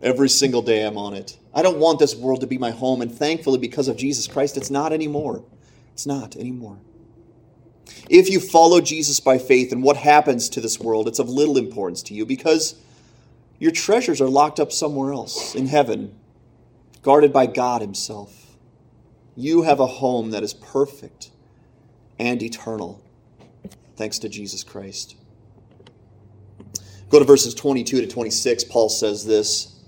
every 0.00 0.28
single 0.28 0.62
day 0.62 0.84
I'm 0.84 0.96
on 0.96 1.14
it. 1.14 1.38
I 1.54 1.62
don't 1.62 1.78
want 1.78 1.98
this 1.98 2.14
world 2.14 2.40
to 2.40 2.46
be 2.46 2.58
my 2.58 2.70
home, 2.70 3.02
and 3.02 3.12
thankfully, 3.12 3.58
because 3.58 3.88
of 3.88 3.96
Jesus 3.96 4.26
Christ, 4.26 4.56
it's 4.56 4.70
not 4.70 4.92
anymore. 4.92 5.44
It's 5.92 6.06
not 6.06 6.36
anymore. 6.36 6.78
If 8.08 8.28
you 8.30 8.40
follow 8.40 8.80
Jesus 8.80 9.20
by 9.20 9.38
faith 9.38 9.72
and 9.72 9.82
what 9.82 9.96
happens 9.96 10.48
to 10.50 10.60
this 10.60 10.78
world, 10.78 11.08
it's 11.08 11.18
of 11.18 11.28
little 11.28 11.56
importance 11.56 12.02
to 12.04 12.14
you 12.14 12.24
because 12.24 12.76
your 13.58 13.72
treasures 13.72 14.20
are 14.20 14.28
locked 14.28 14.60
up 14.60 14.72
somewhere 14.72 15.12
else 15.12 15.54
in 15.54 15.66
heaven, 15.66 16.14
guarded 17.02 17.32
by 17.32 17.46
God 17.46 17.82
Himself. 17.82 18.56
You 19.36 19.62
have 19.62 19.80
a 19.80 19.86
home 19.86 20.30
that 20.30 20.42
is 20.42 20.54
perfect 20.54 21.30
and 22.18 22.42
eternal 22.42 23.02
thanks 24.00 24.18
to 24.18 24.30
Jesus 24.30 24.64
Christ. 24.64 25.14
Go 27.10 27.18
to 27.18 27.24
verses 27.26 27.54
22 27.54 28.00
to 28.00 28.06
26. 28.06 28.64
Paul 28.64 28.88
says 28.88 29.26
this. 29.26 29.79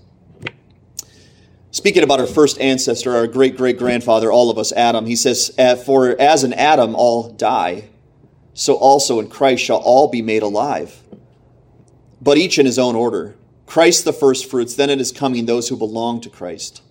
Speaking 1.73 2.03
about 2.03 2.19
our 2.19 2.27
first 2.27 2.61
ancestor, 2.61 3.15
our 3.15 3.25
great 3.25 3.57
great 3.57 3.79
grandfather, 3.79 4.31
all 4.31 4.51
of 4.51 4.59
us, 4.59 4.71
Adam, 4.73 5.07
he 5.07 5.15
says, 5.15 5.51
For 5.83 6.09
as 6.21 6.43
in 6.43 6.53
Adam 6.53 6.93
all 6.93 7.31
die, 7.31 7.89
so 8.53 8.75
also 8.75 9.19
in 9.19 9.27
Christ 9.27 9.63
shall 9.63 9.79
all 9.79 10.07
be 10.07 10.21
made 10.21 10.43
alive, 10.43 11.01
but 12.21 12.37
each 12.37 12.59
in 12.59 12.67
his 12.67 12.77
own 12.77 12.95
order. 12.95 13.35
Christ 13.65 14.05
the 14.05 14.13
first 14.13 14.47
fruits, 14.51 14.75
then 14.75 14.91
it 14.91 15.01
is 15.01 15.11
coming 15.11 15.47
those 15.47 15.69
who 15.69 15.75
belong 15.75 16.21
to 16.21 16.29
Christ. 16.29 16.83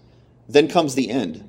Then 0.49 0.66
comes 0.66 0.97
the 0.97 1.11
end 1.11 1.49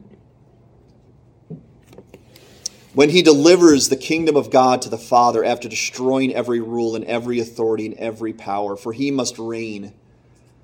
when 2.93 3.09
he 3.09 3.23
delivers 3.23 3.89
the 3.89 3.95
kingdom 3.95 4.35
of 4.35 4.51
God 4.51 4.79
to 4.83 4.89
the 4.89 4.97
Father 4.99 5.43
after 5.43 5.67
destroying 5.67 6.35
every 6.35 6.59
rule 6.59 6.95
and 6.95 7.03
every 7.05 7.39
authority 7.39 7.87
and 7.87 7.95
every 7.95 8.33
power, 8.33 8.75
for 8.75 8.93
he 8.93 9.09
must 9.09 9.39
reign 9.39 9.91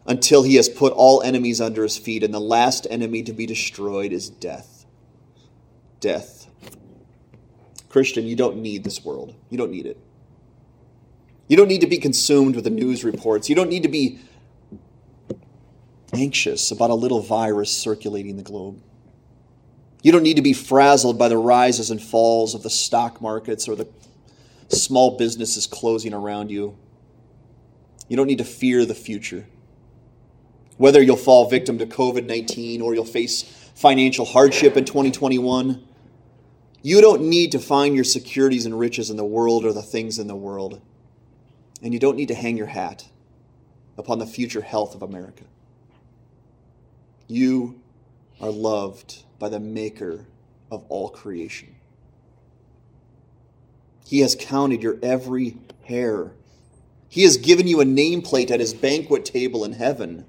until 0.05 0.43
he 0.43 0.55
has 0.55 0.69
put 0.69 0.93
all 0.93 1.21
enemies 1.21 1.61
under 1.61 1.83
his 1.83 1.97
feet, 1.97 2.23
and 2.23 2.33
the 2.33 2.39
last 2.39 2.87
enemy 2.89 3.23
to 3.23 3.33
be 3.33 3.45
destroyed 3.45 4.11
is 4.11 4.29
death. 4.29 4.85
Death. 5.99 6.47
Christian, 7.89 8.25
you 8.25 8.35
don't 8.35 8.57
need 8.57 8.83
this 8.83 9.03
world. 9.03 9.35
You 9.49 9.57
don't 9.57 9.71
need 9.71 9.85
it. 9.85 9.97
You 11.47 11.57
don't 11.57 11.67
need 11.67 11.81
to 11.81 11.87
be 11.87 11.97
consumed 11.97 12.55
with 12.55 12.63
the 12.63 12.69
news 12.69 13.03
reports. 13.03 13.49
You 13.49 13.55
don't 13.55 13.69
need 13.69 13.83
to 13.83 13.89
be 13.89 14.19
anxious 16.13 16.71
about 16.71 16.91
a 16.91 16.95
little 16.95 17.21
virus 17.21 17.75
circulating 17.75 18.37
the 18.37 18.43
globe. 18.43 18.81
You 20.01 20.11
don't 20.11 20.23
need 20.23 20.37
to 20.37 20.41
be 20.41 20.53
frazzled 20.53 21.17
by 21.17 21.27
the 21.27 21.37
rises 21.37 21.91
and 21.91 22.01
falls 22.01 22.55
of 22.55 22.63
the 22.63 22.69
stock 22.69 23.21
markets 23.21 23.67
or 23.67 23.75
the 23.75 23.87
small 24.69 25.17
businesses 25.17 25.67
closing 25.67 26.13
around 26.13 26.51
you. 26.51 26.77
You 28.07 28.15
don't 28.15 28.27
need 28.27 28.37
to 28.37 28.45
fear 28.45 28.85
the 28.85 28.95
future. 28.95 29.45
Whether 30.79 31.01
you'll 31.01 31.17
fall 31.17 31.49
victim 31.49 31.77
to 31.79 31.85
COVID 31.85 32.25
19 32.25 32.81
or 32.81 32.95
you'll 32.95 33.03
face 33.03 33.43
financial 33.75 34.23
hardship 34.23 34.77
in 34.77 34.85
2021, 34.85 35.85
you 36.81 37.01
don't 37.01 37.23
need 37.23 37.51
to 37.51 37.59
find 37.59 37.95
your 37.95 38.05
securities 38.05 38.65
and 38.65 38.79
riches 38.79 39.09
in 39.09 39.17
the 39.17 39.25
world 39.25 39.65
or 39.65 39.73
the 39.73 39.81
things 39.81 40.19
in 40.19 40.27
the 40.27 40.37
world. 40.37 40.79
And 41.83 41.93
you 41.93 41.99
don't 41.99 42.15
need 42.15 42.29
to 42.29 42.33
hang 42.33 42.55
your 42.55 42.67
hat 42.67 43.09
upon 43.97 44.19
the 44.19 44.25
future 44.25 44.61
health 44.61 44.95
of 44.95 45.01
America. 45.01 45.43
You 47.27 47.81
are 48.39 48.49
loved 48.49 49.23
by 49.37 49.49
the 49.49 49.59
Maker 49.59 50.27
of 50.71 50.85
all 50.87 51.09
creation. 51.09 51.75
He 54.05 54.21
has 54.21 54.33
counted 54.33 54.81
your 54.81 54.97
every 55.03 55.57
hair. 55.83 56.31
He 57.09 57.23
has 57.23 57.35
given 57.35 57.67
you 57.67 57.81
a 57.81 57.85
nameplate 57.85 58.49
at 58.49 58.61
his 58.61 58.73
banquet 58.73 59.25
table 59.25 59.65
in 59.65 59.73
heaven. 59.73 60.25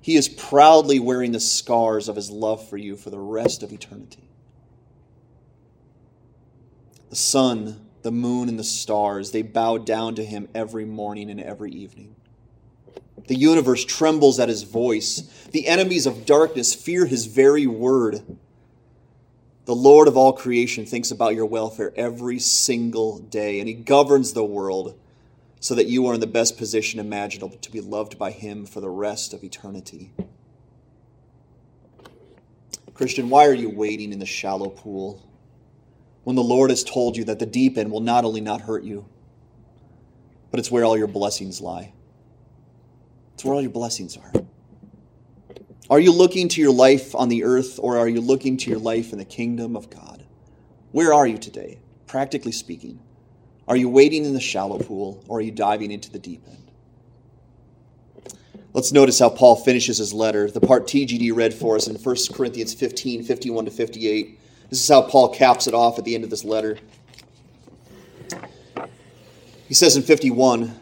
He 0.00 0.16
is 0.16 0.28
proudly 0.28 0.98
wearing 0.98 1.32
the 1.32 1.40
scars 1.40 2.08
of 2.08 2.16
his 2.16 2.30
love 2.30 2.68
for 2.68 2.76
you 2.76 2.96
for 2.96 3.10
the 3.10 3.18
rest 3.18 3.62
of 3.62 3.72
eternity. 3.72 4.28
The 7.10 7.16
sun, 7.16 7.86
the 8.02 8.12
moon, 8.12 8.48
and 8.48 8.58
the 8.58 8.64
stars, 8.64 9.30
they 9.30 9.42
bow 9.42 9.78
down 9.78 10.14
to 10.16 10.24
him 10.24 10.48
every 10.54 10.84
morning 10.84 11.30
and 11.30 11.40
every 11.40 11.72
evening. 11.72 12.16
The 13.28 13.36
universe 13.36 13.84
trembles 13.84 14.38
at 14.38 14.48
his 14.48 14.64
voice. 14.64 15.20
The 15.52 15.66
enemies 15.66 16.06
of 16.06 16.26
darkness 16.26 16.74
fear 16.74 17.06
his 17.06 17.26
very 17.26 17.66
word. 17.66 18.22
The 19.64 19.74
Lord 19.74 20.08
of 20.08 20.16
all 20.16 20.34
creation 20.34 20.84
thinks 20.84 21.10
about 21.10 21.34
your 21.34 21.46
welfare 21.46 21.92
every 21.96 22.38
single 22.38 23.18
day, 23.18 23.60
and 23.60 23.68
he 23.68 23.74
governs 23.74 24.34
the 24.34 24.44
world 24.44 24.98
so 25.64 25.74
that 25.74 25.86
you 25.86 26.06
are 26.06 26.12
in 26.12 26.20
the 26.20 26.26
best 26.26 26.58
position 26.58 27.00
imaginable 27.00 27.56
to 27.56 27.72
be 27.72 27.80
loved 27.80 28.18
by 28.18 28.30
him 28.30 28.66
for 28.66 28.82
the 28.82 28.90
rest 28.90 29.32
of 29.32 29.42
eternity. 29.42 30.12
Christian, 32.92 33.30
why 33.30 33.46
are 33.46 33.54
you 33.54 33.70
waiting 33.70 34.12
in 34.12 34.18
the 34.18 34.26
shallow 34.26 34.68
pool 34.68 35.26
when 36.24 36.36
the 36.36 36.42
Lord 36.42 36.68
has 36.68 36.84
told 36.84 37.16
you 37.16 37.24
that 37.24 37.38
the 37.38 37.46
deep 37.46 37.78
end 37.78 37.90
will 37.90 38.00
not 38.00 38.26
only 38.26 38.42
not 38.42 38.60
hurt 38.60 38.84
you, 38.84 39.06
but 40.50 40.60
it's 40.60 40.70
where 40.70 40.84
all 40.84 40.98
your 40.98 41.06
blessings 41.06 41.62
lie? 41.62 41.94
It's 43.32 43.42
where 43.42 43.54
all 43.54 43.62
your 43.62 43.70
blessings 43.70 44.18
are. 44.18 44.32
Are 45.88 45.98
you 45.98 46.12
looking 46.12 46.50
to 46.50 46.60
your 46.60 46.74
life 46.74 47.14
on 47.14 47.30
the 47.30 47.42
earth 47.42 47.80
or 47.82 47.96
are 47.96 48.08
you 48.08 48.20
looking 48.20 48.58
to 48.58 48.70
your 48.70 48.80
life 48.80 49.12
in 49.12 49.18
the 49.18 49.24
kingdom 49.24 49.76
of 49.76 49.88
God? 49.88 50.26
Where 50.92 51.14
are 51.14 51.26
you 51.26 51.38
today, 51.38 51.78
practically 52.06 52.52
speaking? 52.52 53.00
Are 53.66 53.76
you 53.76 53.88
wading 53.88 54.24
in 54.24 54.34
the 54.34 54.40
shallow 54.40 54.78
pool 54.78 55.24
or 55.28 55.38
are 55.38 55.42
you 55.42 55.50
diving 55.50 55.90
into 55.90 56.10
the 56.10 56.18
deep 56.18 56.42
end? 56.46 56.70
Let's 58.74 58.92
notice 58.92 59.20
how 59.20 59.30
Paul 59.30 59.56
finishes 59.56 59.98
his 59.98 60.12
letter, 60.12 60.50
the 60.50 60.60
part 60.60 60.86
TGD 60.86 61.34
read 61.34 61.54
for 61.54 61.76
us 61.76 61.86
in 61.86 61.94
1 61.94 62.16
Corinthians 62.32 62.74
15 62.74 63.22
51 63.22 63.64
to 63.66 63.70
58. 63.70 64.40
This 64.68 64.82
is 64.82 64.88
how 64.88 65.02
Paul 65.02 65.28
caps 65.28 65.66
it 65.66 65.74
off 65.74 65.98
at 65.98 66.04
the 66.04 66.14
end 66.14 66.24
of 66.24 66.30
this 66.30 66.44
letter. 66.44 66.78
He 69.68 69.74
says 69.74 69.96
in 69.96 70.02
51, 70.02 70.78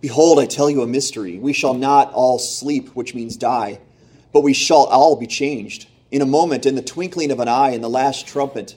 Behold, 0.00 0.38
I 0.38 0.46
tell 0.46 0.70
you 0.70 0.82
a 0.82 0.86
mystery. 0.86 1.38
We 1.38 1.52
shall 1.52 1.74
not 1.74 2.12
all 2.12 2.38
sleep, 2.38 2.88
which 2.90 3.14
means 3.14 3.36
die, 3.36 3.80
but 4.32 4.42
we 4.42 4.52
shall 4.52 4.84
all 4.84 5.16
be 5.16 5.26
changed. 5.26 5.88
In 6.10 6.22
a 6.22 6.26
moment, 6.26 6.64
in 6.64 6.74
the 6.74 6.82
twinkling 6.82 7.30
of 7.30 7.40
an 7.40 7.48
eye, 7.48 7.70
in 7.70 7.80
the 7.80 7.90
last 7.90 8.26
trumpet. 8.26 8.76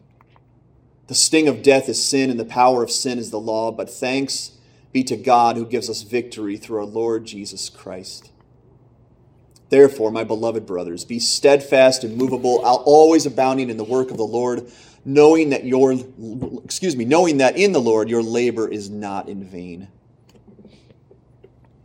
The 1.11 1.15
sting 1.15 1.49
of 1.49 1.61
death 1.61 1.89
is 1.89 2.01
sin, 2.01 2.29
and 2.29 2.39
the 2.39 2.45
power 2.45 2.83
of 2.83 2.89
sin 2.89 3.19
is 3.19 3.31
the 3.31 3.37
law, 3.37 3.69
but 3.69 3.89
thanks 3.89 4.51
be 4.93 5.03
to 5.03 5.17
God 5.17 5.57
who 5.57 5.65
gives 5.65 5.89
us 5.89 6.03
victory 6.03 6.55
through 6.55 6.79
our 6.79 6.85
Lord 6.85 7.25
Jesus 7.25 7.67
Christ. 7.67 8.31
Therefore, 9.67 10.09
my 10.09 10.23
beloved 10.23 10.65
brothers, 10.65 11.03
be 11.03 11.19
steadfast, 11.19 12.05
and 12.05 12.13
immovable, 12.13 12.59
always 12.63 13.25
abounding 13.25 13.69
in 13.69 13.75
the 13.75 13.83
work 13.83 14.09
of 14.09 14.15
the 14.15 14.23
Lord, 14.23 14.71
knowing 15.03 15.49
that 15.49 15.65
your 15.65 15.97
excuse 16.63 16.95
me, 16.95 17.03
knowing 17.03 17.39
that 17.39 17.57
in 17.57 17.73
the 17.73 17.81
Lord 17.81 18.09
your 18.09 18.23
labor 18.23 18.69
is 18.69 18.89
not 18.89 19.27
in 19.27 19.43
vain. 19.43 19.89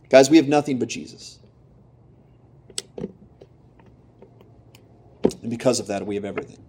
Guys, 0.07 0.29
we 0.29 0.37
have 0.37 0.47
nothing 0.47 0.79
but 0.79 0.87
Jesus. 0.87 1.39
And 5.41 5.49
because 5.49 5.81
of 5.81 5.87
that, 5.87 6.07
we 6.07 6.15
have 6.15 6.23
everything. 6.23 6.63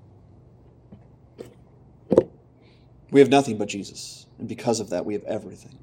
We 3.10 3.20
have 3.20 3.30
nothing 3.30 3.56
but 3.56 3.68
Jesus. 3.68 4.26
And 4.38 4.48
because 4.48 4.80
of 4.80 4.90
that, 4.90 5.04
we 5.04 5.14
have 5.14 5.24
everything. 5.24 5.78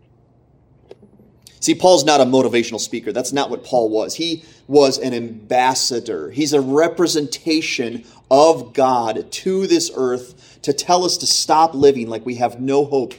See, 1.59 1.73
Paul's 1.73 2.05
not 2.05 2.21
a 2.21 2.25
motivational 2.25 2.79
speaker. 2.79 3.11
That's 3.11 3.33
not 3.33 3.49
what 3.49 3.63
Paul 3.63 3.89
was. 3.89 4.15
He 4.15 4.43
was 4.67 4.99
an 4.99 5.13
ambassador, 5.13 6.29
he's 6.31 6.53
a 6.53 6.61
representation 6.61 8.03
of 8.29 8.73
God 8.73 9.31
to 9.31 9.67
this 9.67 9.91
earth 9.95 10.59
to 10.63 10.73
tell 10.73 11.03
us 11.03 11.17
to 11.17 11.27
stop 11.27 11.75
living 11.75 12.07
like 12.07 12.25
we 12.25 12.35
have 12.35 12.59
no 12.59 12.85
hope 12.85 13.13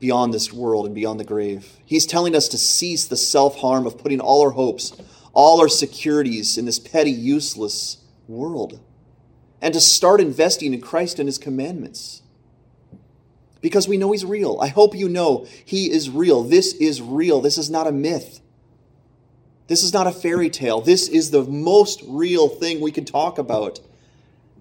beyond 0.00 0.32
this 0.32 0.52
world 0.52 0.86
and 0.86 0.94
beyond 0.94 1.20
the 1.20 1.24
grave. 1.24 1.76
He's 1.84 2.06
telling 2.06 2.34
us 2.34 2.48
to 2.48 2.58
cease 2.58 3.06
the 3.06 3.16
self 3.16 3.56
harm 3.58 3.86
of 3.86 3.98
putting 3.98 4.20
all 4.20 4.42
our 4.42 4.50
hopes, 4.50 4.92
all 5.32 5.60
our 5.60 5.68
securities 5.68 6.58
in 6.58 6.64
this 6.64 6.78
petty, 6.78 7.10
useless 7.10 7.98
world, 8.26 8.80
and 9.62 9.74
to 9.74 9.80
start 9.80 10.20
investing 10.20 10.72
in 10.74 10.80
Christ 10.80 11.18
and 11.18 11.28
his 11.28 11.38
commandments 11.38 12.20
because 13.60 13.88
we 13.88 13.96
know 13.96 14.12
He's 14.12 14.24
real. 14.24 14.58
I 14.60 14.68
hope 14.68 14.94
you 14.94 15.08
know 15.08 15.46
He 15.64 15.90
is 15.90 16.10
real. 16.10 16.42
This 16.42 16.74
is 16.74 17.00
real. 17.00 17.40
This 17.40 17.58
is 17.58 17.70
not 17.70 17.86
a 17.86 17.92
myth. 17.92 18.40
This 19.66 19.84
is 19.84 19.92
not 19.92 20.08
a 20.08 20.12
fairy 20.12 20.50
tale. 20.50 20.80
This 20.80 21.08
is 21.08 21.30
the 21.30 21.44
most 21.44 22.02
real 22.06 22.48
thing 22.48 22.80
we 22.80 22.90
can 22.90 23.04
talk 23.04 23.38
about. 23.38 23.78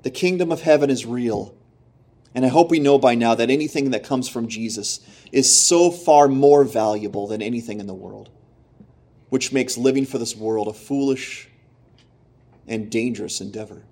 The 0.03 0.11
kingdom 0.11 0.51
of 0.51 0.61
heaven 0.61 0.89
is 0.89 1.05
real. 1.05 1.55
And 2.35 2.45
I 2.45 2.49
hope 2.49 2.69
we 2.69 2.79
know 2.79 2.99
by 2.99 3.15
now 3.15 3.33
that 3.35 3.49
anything 3.49 3.89
that 3.91 4.03
comes 4.03 4.29
from 4.29 4.47
Jesus 4.47 4.99
is 5.31 5.51
so 5.51 5.89
far 5.89 6.27
more 6.27 6.63
valuable 6.63 7.25
than 7.27 7.41
anything 7.41 7.79
in 7.79 7.87
the 7.87 7.93
world, 7.93 8.29
which 9.29 9.51
makes 9.51 9.77
living 9.77 10.05
for 10.05 10.19
this 10.19 10.35
world 10.35 10.67
a 10.67 10.73
foolish 10.73 11.49
and 12.67 12.91
dangerous 12.91 13.41
endeavor. 13.41 13.83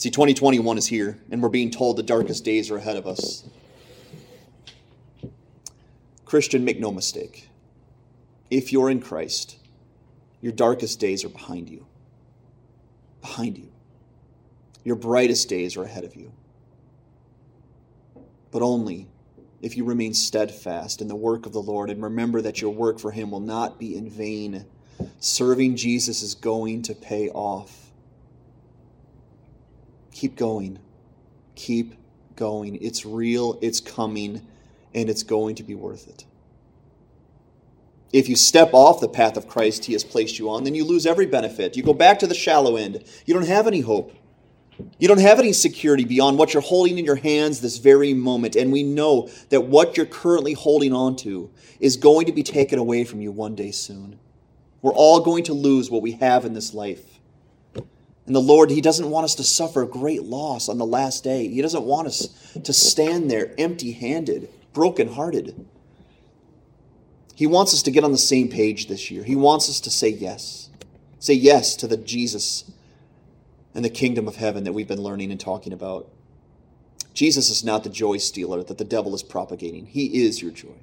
See, 0.00 0.08
2021 0.08 0.78
is 0.78 0.86
here, 0.86 1.18
and 1.30 1.42
we're 1.42 1.50
being 1.50 1.70
told 1.70 1.98
the 1.98 2.02
darkest 2.02 2.42
days 2.42 2.70
are 2.70 2.78
ahead 2.78 2.96
of 2.96 3.06
us. 3.06 3.44
Christian, 6.24 6.64
make 6.64 6.80
no 6.80 6.90
mistake. 6.90 7.50
If 8.48 8.72
you're 8.72 8.88
in 8.88 9.02
Christ, 9.02 9.58
your 10.40 10.54
darkest 10.54 11.00
days 11.00 11.22
are 11.22 11.28
behind 11.28 11.68
you. 11.68 11.84
Behind 13.20 13.58
you. 13.58 13.68
Your 14.84 14.96
brightest 14.96 15.50
days 15.50 15.76
are 15.76 15.84
ahead 15.84 16.04
of 16.04 16.16
you. 16.16 16.32
But 18.52 18.62
only 18.62 19.06
if 19.60 19.76
you 19.76 19.84
remain 19.84 20.14
steadfast 20.14 21.02
in 21.02 21.08
the 21.08 21.14
work 21.14 21.44
of 21.44 21.52
the 21.52 21.60
Lord 21.60 21.90
and 21.90 22.02
remember 22.02 22.40
that 22.40 22.62
your 22.62 22.72
work 22.72 22.98
for 22.98 23.10
Him 23.10 23.30
will 23.30 23.40
not 23.40 23.78
be 23.78 23.94
in 23.94 24.08
vain. 24.08 24.64
Serving 25.18 25.76
Jesus 25.76 26.22
is 26.22 26.34
going 26.34 26.80
to 26.84 26.94
pay 26.94 27.28
off. 27.28 27.89
Keep 30.12 30.36
going. 30.36 30.78
Keep 31.54 31.94
going. 32.36 32.76
It's 32.82 33.04
real, 33.04 33.58
it's 33.60 33.80
coming, 33.80 34.46
and 34.94 35.08
it's 35.08 35.22
going 35.22 35.54
to 35.56 35.62
be 35.62 35.74
worth 35.74 36.08
it. 36.08 36.24
If 38.12 38.28
you 38.28 38.34
step 38.34 38.70
off 38.72 39.00
the 39.00 39.08
path 39.08 39.36
of 39.36 39.46
Christ 39.46 39.84
he 39.84 39.92
has 39.92 40.02
placed 40.02 40.38
you 40.38 40.50
on, 40.50 40.64
then 40.64 40.74
you 40.74 40.84
lose 40.84 41.06
every 41.06 41.26
benefit. 41.26 41.76
You 41.76 41.82
go 41.82 41.94
back 41.94 42.18
to 42.20 42.26
the 42.26 42.34
shallow 42.34 42.76
end. 42.76 43.04
You 43.24 43.34
don't 43.34 43.46
have 43.46 43.66
any 43.66 43.80
hope. 43.80 44.12
You 44.98 45.08
don't 45.08 45.20
have 45.20 45.38
any 45.38 45.52
security 45.52 46.04
beyond 46.04 46.38
what 46.38 46.54
you're 46.54 46.62
holding 46.62 46.98
in 46.98 47.04
your 47.04 47.16
hands 47.16 47.60
this 47.60 47.76
very 47.76 48.14
moment. 48.14 48.56
And 48.56 48.72
we 48.72 48.82
know 48.82 49.28
that 49.50 49.66
what 49.66 49.96
you're 49.96 50.06
currently 50.06 50.54
holding 50.54 50.92
on 50.92 51.16
to 51.16 51.50
is 51.78 51.96
going 51.96 52.26
to 52.26 52.32
be 52.32 52.42
taken 52.42 52.78
away 52.78 53.04
from 53.04 53.20
you 53.20 53.30
one 53.30 53.54
day 53.54 53.70
soon. 53.70 54.18
We're 54.82 54.94
all 54.94 55.20
going 55.20 55.44
to 55.44 55.52
lose 55.52 55.90
what 55.90 56.02
we 56.02 56.12
have 56.12 56.44
in 56.44 56.54
this 56.54 56.72
life. 56.72 57.09
And 58.26 58.34
the 58.34 58.40
Lord, 58.40 58.70
He 58.70 58.80
doesn't 58.80 59.10
want 59.10 59.24
us 59.24 59.34
to 59.36 59.42
suffer 59.42 59.84
great 59.86 60.22
loss 60.22 60.68
on 60.68 60.78
the 60.78 60.86
last 60.86 61.24
day. 61.24 61.48
He 61.48 61.62
doesn't 61.62 61.84
want 61.84 62.06
us 62.06 62.28
to 62.62 62.72
stand 62.72 63.30
there 63.30 63.54
empty 63.58 63.92
handed, 63.92 64.48
broken-hearted. 64.72 65.66
He 67.34 67.46
wants 67.46 67.72
us 67.72 67.82
to 67.84 67.90
get 67.90 68.04
on 68.04 68.12
the 68.12 68.18
same 68.18 68.48
page 68.48 68.88
this 68.88 69.10
year. 69.10 69.24
He 69.24 69.34
wants 69.34 69.68
us 69.68 69.80
to 69.80 69.90
say 69.90 70.08
yes. 70.08 70.68
Say 71.18 71.34
yes 71.34 71.74
to 71.76 71.86
the 71.86 71.96
Jesus 71.96 72.70
and 73.74 73.84
the 73.84 73.90
kingdom 73.90 74.28
of 74.28 74.36
heaven 74.36 74.64
that 74.64 74.72
we've 74.72 74.88
been 74.88 75.02
learning 75.02 75.30
and 75.30 75.40
talking 75.40 75.72
about. 75.72 76.08
Jesus 77.14 77.50
is 77.50 77.64
not 77.64 77.82
the 77.82 77.90
joy 77.90 78.18
stealer 78.18 78.62
that 78.62 78.78
the 78.78 78.84
devil 78.84 79.14
is 79.14 79.22
propagating. 79.22 79.86
He 79.86 80.22
is 80.24 80.42
your 80.42 80.50
joy. 80.50 80.78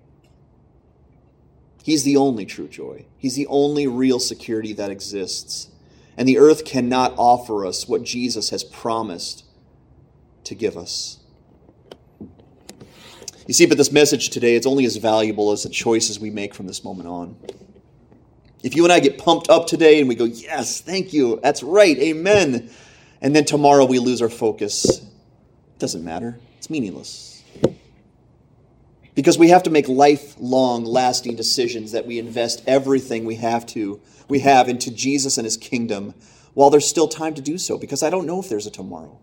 He's 1.83 2.03
the 2.03 2.17
only 2.17 2.45
true 2.45 2.67
joy. 2.67 3.05
He's 3.17 3.35
the 3.35 3.47
only 3.47 3.87
real 3.87 4.19
security 4.19 4.73
that 4.73 4.91
exists. 4.91 5.69
And 6.17 6.27
the 6.27 6.39
earth 6.39 6.65
cannot 6.65 7.13
offer 7.17 7.65
us 7.65 7.87
what 7.87 8.03
Jesus 8.03 8.49
has 8.49 8.63
promised 8.63 9.45
to 10.45 10.55
give 10.55 10.75
us. 10.75 11.19
You 13.47 13.53
see, 13.53 13.65
but 13.65 13.77
this 13.77 13.91
message 13.91 14.29
today, 14.29 14.55
it's 14.55 14.67
only 14.67 14.83
as 14.85 14.97
valuable 14.97 15.51
as 15.51 15.63
the 15.63 15.69
choices 15.69 16.19
we 16.19 16.29
make 16.29 16.53
from 16.53 16.67
this 16.67 16.83
moment 16.83 17.07
on. 17.07 17.37
If 18.63 18.75
you 18.75 18.83
and 18.83 18.91
I 18.91 18.99
get 18.99 19.17
pumped 19.17 19.49
up 19.49 19.67
today 19.67 19.99
and 19.99 20.09
we 20.09 20.15
go, 20.15 20.25
yes, 20.25 20.81
thank 20.81 21.13
you, 21.13 21.39
that's 21.41 21.63
right, 21.63 21.97
amen, 21.97 22.69
and 23.21 23.35
then 23.35 23.45
tomorrow 23.45 23.85
we 23.85 23.99
lose 23.99 24.21
our 24.21 24.29
focus, 24.29 24.85
it 24.85 25.79
doesn't 25.79 26.03
matter. 26.03 26.39
It's 26.57 26.69
meaningless. 26.69 27.43
Because 29.17 29.35
we 29.35 29.49
have 29.49 29.63
to 29.63 29.71
make 29.71 29.87
lifelong, 29.87 30.85
lasting 30.85 31.35
decisions 31.35 31.91
that 31.93 32.05
we 32.05 32.19
invest 32.19 32.61
everything 32.67 33.25
we 33.25 33.33
have 33.37 33.65
to 33.65 33.99
we 34.27 34.41
have 34.41 34.69
into 34.69 34.91
Jesus 34.91 35.39
and 35.39 35.45
his 35.45 35.57
kingdom 35.57 36.13
while 36.53 36.69
there's 36.69 36.87
still 36.87 37.07
time 37.07 37.33
to 37.33 37.41
do 37.41 37.57
so, 37.57 37.79
because 37.79 38.03
I 38.03 38.11
don't 38.11 38.27
know 38.27 38.39
if 38.39 38.47
there's 38.47 38.67
a 38.67 38.71
tomorrow. 38.71 39.19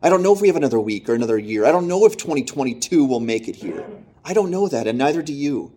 I 0.00 0.08
don't 0.08 0.22
know 0.22 0.32
if 0.32 0.40
we 0.40 0.46
have 0.46 0.56
another 0.56 0.78
week 0.78 1.08
or 1.08 1.14
another 1.14 1.38
year. 1.38 1.64
I 1.64 1.72
don't 1.72 1.88
know 1.88 2.06
if 2.06 2.16
2022 2.16 3.04
will 3.04 3.18
make 3.18 3.48
it 3.48 3.56
here. 3.56 3.84
I 4.24 4.32
don't 4.32 4.52
know 4.52 4.68
that, 4.68 4.86
and 4.86 4.96
neither 4.96 5.22
do 5.22 5.32
you. 5.32 5.72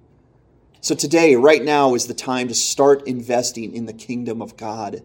So 0.79 0.93
today, 0.93 1.35
right 1.35 1.63
now, 1.63 1.95
is 1.95 2.05
the 2.05 2.13
time 2.13 2.49
to 2.49 2.53
start 2.53 3.07
investing 3.07 3.73
in 3.73 3.87
the 3.87 3.93
kingdom 3.93 4.43
of 4.43 4.57
God. 4.57 5.01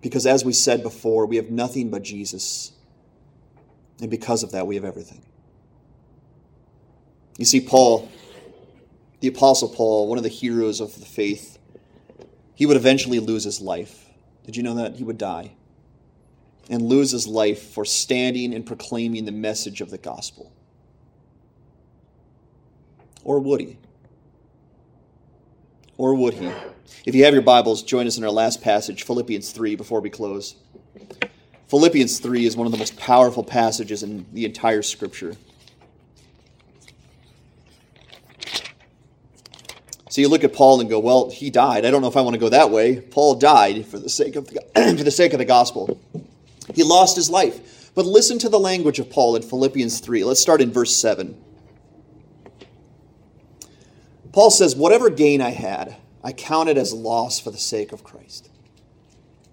Because 0.00 0.24
as 0.24 0.44
we 0.44 0.52
said 0.52 0.84
before, 0.84 1.26
we 1.26 1.34
have 1.34 1.50
nothing 1.50 1.90
but 1.90 2.04
Jesus. 2.04 2.70
And 4.00 4.08
because 4.08 4.44
of 4.44 4.52
that, 4.52 4.68
we 4.68 4.76
have 4.76 4.84
everything. 4.84 5.24
You 7.36 7.44
see, 7.44 7.60
Paul, 7.60 8.08
the 9.20 9.28
Apostle 9.28 9.68
Paul, 9.68 10.08
one 10.08 10.18
of 10.18 10.24
the 10.24 10.30
heroes 10.30 10.80
of 10.80 10.98
the 10.98 11.06
faith, 11.06 11.58
he 12.54 12.66
would 12.66 12.76
eventually 12.76 13.18
lose 13.18 13.44
his 13.44 13.60
life. 13.60 14.08
Did 14.44 14.56
you 14.56 14.62
know 14.62 14.74
that? 14.74 14.96
He 14.96 15.04
would 15.04 15.18
die 15.18 15.52
and 16.70 16.82
lose 16.82 17.10
his 17.10 17.26
life 17.26 17.72
for 17.72 17.84
standing 17.84 18.54
and 18.54 18.64
proclaiming 18.64 19.24
the 19.24 19.32
message 19.32 19.80
of 19.80 19.90
the 19.90 19.98
gospel. 19.98 20.52
Or 23.22 23.38
would 23.38 23.60
he? 23.60 23.78
Or 25.96 26.14
would 26.14 26.34
he? 26.34 26.50
If 27.06 27.14
you 27.14 27.24
have 27.24 27.34
your 27.34 27.42
Bibles, 27.42 27.82
join 27.82 28.06
us 28.06 28.18
in 28.18 28.24
our 28.24 28.30
last 28.30 28.62
passage, 28.62 29.04
Philippians 29.04 29.52
3, 29.52 29.76
before 29.76 30.00
we 30.00 30.10
close. 30.10 30.56
Philippians 31.68 32.18
3 32.18 32.46
is 32.46 32.56
one 32.56 32.66
of 32.66 32.72
the 32.72 32.78
most 32.78 32.96
powerful 32.96 33.44
passages 33.44 34.02
in 34.02 34.26
the 34.32 34.44
entire 34.44 34.82
scripture. 34.82 35.36
So 40.14 40.20
you 40.20 40.28
look 40.28 40.44
at 40.44 40.52
Paul 40.52 40.80
and 40.80 40.88
go, 40.88 41.00
well, 41.00 41.28
he 41.28 41.50
died. 41.50 41.84
I 41.84 41.90
don't 41.90 42.00
know 42.00 42.06
if 42.06 42.16
I 42.16 42.20
want 42.20 42.34
to 42.34 42.38
go 42.38 42.50
that 42.50 42.70
way. 42.70 43.00
Paul 43.00 43.34
died 43.34 43.84
for 43.84 43.98
the 43.98 44.08
sake 44.08 44.36
of 44.36 44.46
the, 44.46 44.60
for 44.96 45.02
the 45.02 45.10
sake 45.10 45.32
of 45.32 45.40
the 45.40 45.44
gospel. 45.44 46.00
He 46.72 46.84
lost 46.84 47.16
his 47.16 47.28
life. 47.28 47.90
But 47.96 48.06
listen 48.06 48.38
to 48.38 48.48
the 48.48 48.60
language 48.60 49.00
of 49.00 49.10
Paul 49.10 49.34
in 49.34 49.42
Philippians 49.42 49.98
3. 49.98 50.22
Let's 50.22 50.38
start 50.38 50.60
in 50.60 50.70
verse 50.70 50.96
7. 50.96 51.36
Paul 54.30 54.52
says, 54.52 54.76
Whatever 54.76 55.10
gain 55.10 55.40
I 55.40 55.50
had, 55.50 55.96
I 56.22 56.30
counted 56.30 56.78
as 56.78 56.92
loss 56.92 57.40
for 57.40 57.50
the 57.50 57.58
sake 57.58 57.90
of 57.90 58.04
Christ. 58.04 58.50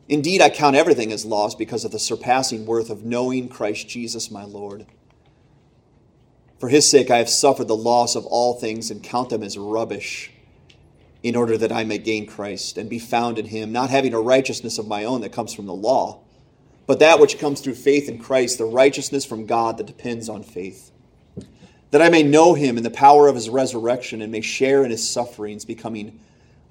Indeed, 0.07 0.43
I 0.43 0.51
count 0.51 0.75
everything 0.75 1.11
as 1.11 1.25
loss 1.25 1.55
because 1.55 1.85
of 1.85 1.91
the 1.91 1.97
surpassing 1.97 2.67
worth 2.67 2.91
of 2.91 3.03
knowing 3.03 3.49
Christ 3.49 3.89
Jesus 3.89 4.29
my 4.29 4.43
Lord. 4.43 4.85
For 6.59 6.69
his 6.69 6.87
sake 6.87 7.09
I 7.09 7.17
have 7.17 7.29
suffered 7.29 7.67
the 7.67 7.75
loss 7.75 8.15
of 8.15 8.27
all 8.27 8.53
things 8.53 8.91
and 8.91 9.01
count 9.01 9.31
them 9.31 9.41
as 9.41 9.57
rubbish 9.57 10.31
in 11.23 11.35
order 11.35 11.57
that 11.57 11.71
I 11.71 11.83
may 11.83 11.97
gain 11.97 12.25
Christ 12.25 12.77
and 12.77 12.89
be 12.89 12.99
found 12.99 13.37
in 13.37 13.45
him, 13.45 13.71
not 13.71 13.89
having 13.89 14.13
a 14.13 14.19
righteousness 14.19 14.77
of 14.77 14.87
my 14.87 15.03
own 15.03 15.21
that 15.21 15.31
comes 15.31 15.53
from 15.53 15.67
the 15.67 15.73
law, 15.73 16.21
but 16.87 16.99
that 16.99 17.19
which 17.19 17.39
comes 17.39 17.61
through 17.61 17.75
faith 17.75 18.09
in 18.09 18.17
Christ, 18.17 18.57
the 18.57 18.65
righteousness 18.65 19.23
from 19.23 19.45
God 19.45 19.77
that 19.77 19.85
depends 19.85 20.27
on 20.27 20.43
faith. 20.43 20.91
That 21.91 22.01
I 22.01 22.09
may 22.09 22.23
know 22.23 22.53
him 22.53 22.77
in 22.77 22.83
the 22.83 22.89
power 22.89 23.27
of 23.27 23.35
his 23.35 23.49
resurrection 23.49 24.21
and 24.21 24.31
may 24.31 24.41
share 24.41 24.83
in 24.83 24.91
his 24.91 25.07
sufferings, 25.07 25.63
becoming 25.65 26.19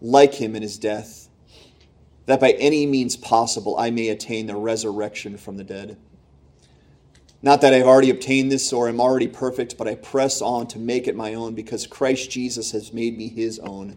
like 0.01 0.34
him 0.34 0.57
in 0.57 0.62
his 0.62 0.78
death, 0.78 1.28
that 2.26 2.40
by 2.40 2.53
any 2.53 2.86
means 2.86 3.16
possible 3.16 3.76
I 3.78 3.90
may 3.90 4.09
attain 4.09 4.46
the 4.46 4.57
resurrection 4.57 5.36
from 5.36 5.57
the 5.57 5.64
dead. 5.64 5.96
Not 7.42 7.61
that 7.62 7.72
I've 7.72 7.86
already 7.86 8.11
obtained 8.11 8.53
this 8.53 8.72
or 8.72 8.88
am 8.88 9.01
already 9.01 9.28
perfect, 9.28 9.78
but 9.78 9.88
I 9.88 9.94
press 9.94 10.42
on 10.42 10.66
to 10.68 10.78
make 10.78 11.09
it 11.09 11.16
my 11.16 11.34
own 11.34 11.55
because 11.55 11.86
Christ 11.86 12.30
Jesus 12.30 12.72
has 12.72 12.92
made 12.92 13.16
me 13.16 13.28
his 13.28 13.59
own. 13.61 13.96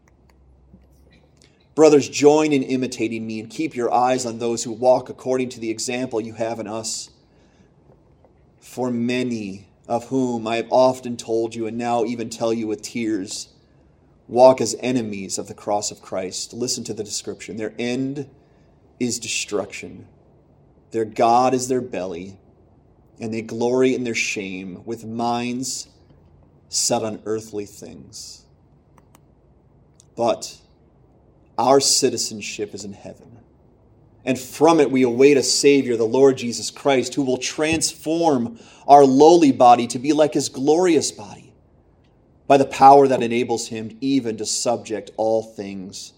Brothers, 1.81 2.09
join 2.09 2.53
in 2.53 2.61
imitating 2.61 3.25
me 3.25 3.39
and 3.39 3.49
keep 3.49 3.75
your 3.75 3.91
eyes 3.91 4.23
on 4.23 4.37
those 4.37 4.63
who 4.63 4.71
walk 4.71 5.09
according 5.09 5.49
to 5.49 5.59
the 5.59 5.71
example 5.71 6.21
you 6.21 6.33
have 6.33 6.59
in 6.59 6.67
us. 6.67 7.09
For 8.59 8.91
many 8.91 9.65
of 9.87 10.09
whom 10.09 10.45
I 10.45 10.57
have 10.57 10.67
often 10.69 11.17
told 11.17 11.55
you 11.55 11.65
and 11.65 11.79
now 11.79 12.05
even 12.05 12.29
tell 12.29 12.53
you 12.53 12.67
with 12.67 12.83
tears, 12.83 13.49
walk 14.27 14.61
as 14.61 14.75
enemies 14.79 15.39
of 15.39 15.47
the 15.47 15.55
cross 15.55 15.89
of 15.89 16.03
Christ. 16.03 16.53
Listen 16.53 16.83
to 16.83 16.93
the 16.93 17.03
description. 17.03 17.57
Their 17.57 17.73
end 17.79 18.29
is 18.99 19.17
destruction, 19.17 20.07
their 20.91 21.03
God 21.03 21.55
is 21.55 21.67
their 21.67 21.81
belly, 21.81 22.37
and 23.19 23.33
they 23.33 23.41
glory 23.41 23.95
in 23.95 24.03
their 24.03 24.13
shame 24.13 24.83
with 24.85 25.03
minds 25.03 25.87
set 26.69 27.01
on 27.01 27.23
earthly 27.25 27.65
things. 27.65 28.45
But 30.15 30.60
our 31.57 31.79
citizenship 31.79 32.73
is 32.73 32.85
in 32.85 32.93
heaven. 32.93 33.39
And 34.23 34.37
from 34.39 34.79
it 34.79 34.91
we 34.91 35.03
await 35.03 35.37
a 35.37 35.43
Savior, 35.43 35.97
the 35.97 36.03
Lord 36.03 36.37
Jesus 36.37 36.69
Christ, 36.69 37.15
who 37.15 37.23
will 37.23 37.37
transform 37.37 38.59
our 38.87 39.03
lowly 39.03 39.51
body 39.51 39.87
to 39.87 39.99
be 39.99 40.13
like 40.13 40.33
his 40.33 40.49
glorious 40.49 41.11
body 41.11 41.53
by 42.47 42.57
the 42.57 42.65
power 42.65 43.07
that 43.07 43.23
enables 43.23 43.69
him 43.69 43.97
even 44.01 44.37
to 44.37 44.45
subject 44.45 45.11
all 45.17 45.41
things 45.41 46.13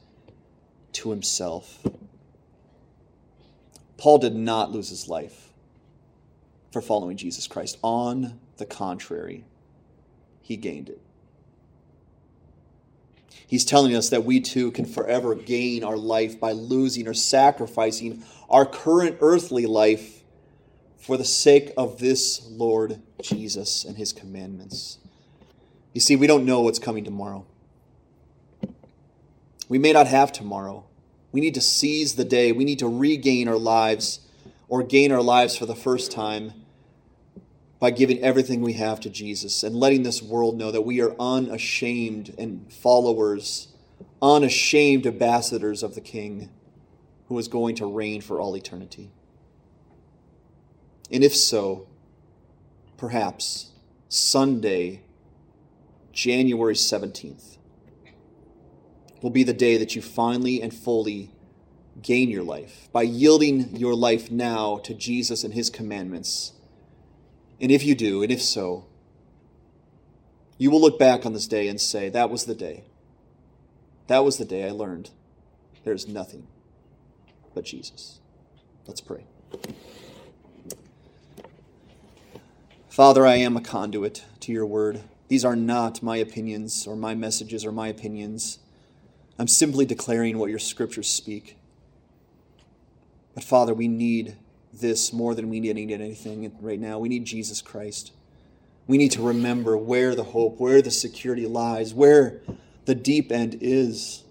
to 0.94 1.12
himself. 1.12 1.86
Paul 3.98 4.18
did 4.18 4.36
not 4.36 4.72
lose 4.72 4.90
his 4.90 5.08
life 5.08 5.54
for 6.72 6.82
following 6.82 7.16
Jesus 7.16 7.48
Christ. 7.48 7.78
On 7.84 8.40
the 8.58 8.66
contrary, 8.66 9.46
he 10.42 10.58
gained 10.58 10.90
it. 10.90 11.00
He's 13.46 13.66
telling 13.66 13.96
us 13.96 14.10
that 14.10 14.26
we 14.26 14.40
too 14.40 14.72
can 14.72 14.86
forever 14.86 15.36
gain 15.36 15.84
our 15.84 15.98
life 15.98 16.40
by 16.40 16.54
losing 16.54 17.08
or 17.08 17.14
sacrificing 17.14 18.24
our 18.50 18.66
current 18.66 19.18
earthly 19.22 19.66
life 19.66 20.24
for 20.98 21.18
the 21.18 21.26
sake 21.26 21.72
of 21.78 22.00
this 22.00 22.48
Lord 22.50 23.02
Jesus 23.22 23.86
and 23.86 23.98
his 23.98 24.14
commandments. 24.14 25.00
You 25.94 26.02
see, 26.02 26.16
we 26.16 26.28
don't 26.28 26.46
know 26.46 26.62
what's 26.62 26.80
coming 26.80 27.04
tomorrow. 27.04 27.46
We 29.70 29.78
may 29.78 29.94
not 29.94 30.08
have 30.08 30.32
tomorrow. 30.32 30.86
We 31.32 31.42
need 31.42 31.56
to 31.56 31.62
seize 31.62 32.16
the 32.16 32.26
day. 32.26 32.52
We 32.52 32.66
need 32.66 32.80
to 32.80 32.88
regain 32.88 33.48
our 33.48 33.58
lives 33.58 34.22
or 34.68 34.84
gain 34.84 35.12
our 35.12 35.22
lives 35.22 35.58
for 35.58 35.66
the 35.66 35.76
first 35.76 36.12
time 36.12 36.54
by 37.84 37.92
giving 37.92 38.24
everything 38.24 38.62
we 38.62 38.72
have 38.72 39.02
to 39.02 39.10
Jesus 39.10 39.62
and 39.62 39.76
letting 39.76 40.04
this 40.04 40.24
world 40.24 40.58
know 40.58 40.72
that 40.72 40.84
we 40.84 41.02
are 41.02 41.14
unashamed 41.20 42.34
and 42.38 42.72
followers, 42.72 43.74
unashamed 44.22 45.06
ambassadors 45.06 45.84
of 45.84 45.94
the 45.94 46.00
King 46.00 46.50
who 47.28 47.38
is 47.38 47.50
going 47.50 47.76
to 47.76 47.86
reign 47.86 48.22
for 48.22 48.40
all 48.40 48.56
eternity. 48.56 49.12
And 51.12 51.26
if 51.26 51.36
so, 51.36 51.90
perhaps 52.96 53.72
Sunday, 54.08 55.02
January 56.14 56.76
17th, 56.76 57.58
will 59.22 59.30
be 59.30 59.44
the 59.44 59.52
day 59.52 59.76
that 59.76 59.94
you 59.94 60.02
finally 60.02 60.62
and 60.62 60.74
fully 60.74 61.32
gain 62.02 62.30
your 62.30 62.44
life 62.44 62.88
by 62.94 63.02
yielding 63.02 63.76
your 63.76 63.94
life 63.94 64.32
now 64.32 64.78
to 64.78 64.94
Jesus 64.94 65.44
and 65.44 65.54
his 65.54 65.70
commandments 65.70 66.54
and 67.64 67.72
if 67.72 67.86
you 67.86 67.96
do, 67.96 68.22
and 68.22 68.30
if 68.30 68.42
so, 68.42 68.86
you 70.58 70.70
will 70.70 70.82
look 70.82 71.00
back 71.00 71.26
on 71.26 71.32
this 71.32 71.48
day 71.48 71.70
and 71.70 71.80
say, 71.80 72.10
That 72.10 72.30
was 72.30 72.44
the 72.44 72.54
day. 72.54 72.84
That 74.08 74.26
was 74.26 74.38
the 74.38 74.44
day 74.44 74.68
I 74.68 74.72
learned 74.72 75.12
there's 75.86 76.06
nothing 76.08 76.48
but 77.56 77.64
Jesus. 77.64 78.20
Let's 78.86 79.00
pray. 79.00 79.26
Father, 82.90 83.26
I 83.26 83.36
am 83.36 83.56
a 83.56 83.62
conduit 83.62 84.26
to 84.42 84.52
your 84.52 84.66
word. 84.66 85.02
These 85.30 85.46
are 85.46 85.56
not 85.56 86.04
my 86.04 86.18
opinions 86.18 86.86
or 86.86 86.98
my 86.98 87.16
messages 87.16 87.64
or 87.64 87.72
my 87.72 87.88
opinions. 87.88 88.60
I'm 89.40 89.48
simply 89.48 89.86
declaring 89.86 90.38
what 90.38 90.50
your 90.50 90.60
scriptures 90.60 91.08
speak. 91.08 91.58
But 93.34 93.46
Father, 93.46 93.74
we 93.74 93.88
need 93.88 94.36
this 94.74 95.14
more 95.14 95.36
than 95.36 95.50
we 95.50 95.60
need 95.60 95.78
anything 95.78 96.52
right 96.60 96.80
now. 96.80 97.00
We 97.00 97.10
need 97.10 97.26
Jesus 97.26 97.62
Christ. 97.62 98.12
We 98.88 98.98
need 98.98 99.12
to 99.12 99.22
remember 99.22 99.78
where 99.78 100.16
the 100.16 100.24
hope, 100.24 100.60
where 100.60 100.82
the 100.82 100.92
security 100.92 101.48
lies, 101.48 101.94
where 101.94 102.42
the 102.86 102.96
deep 102.96 103.32
end 103.32 103.58
is. 103.62 104.24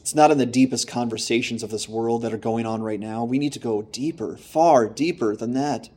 It's 0.00 0.14
not 0.16 0.32
in 0.32 0.38
the 0.38 0.46
deepest 0.46 0.88
conversations 0.88 1.62
of 1.62 1.70
this 1.70 1.88
world 1.88 2.22
that 2.22 2.32
are 2.32 2.38
going 2.38 2.66
on 2.66 2.82
right 2.82 2.98
now. 2.98 3.24
We 3.24 3.38
need 3.38 3.52
to 3.52 3.60
go 3.60 3.82
deeper, 3.82 4.36
far 4.36 4.88
deeper 4.88 5.36
than 5.36 5.52
that. 5.54 5.90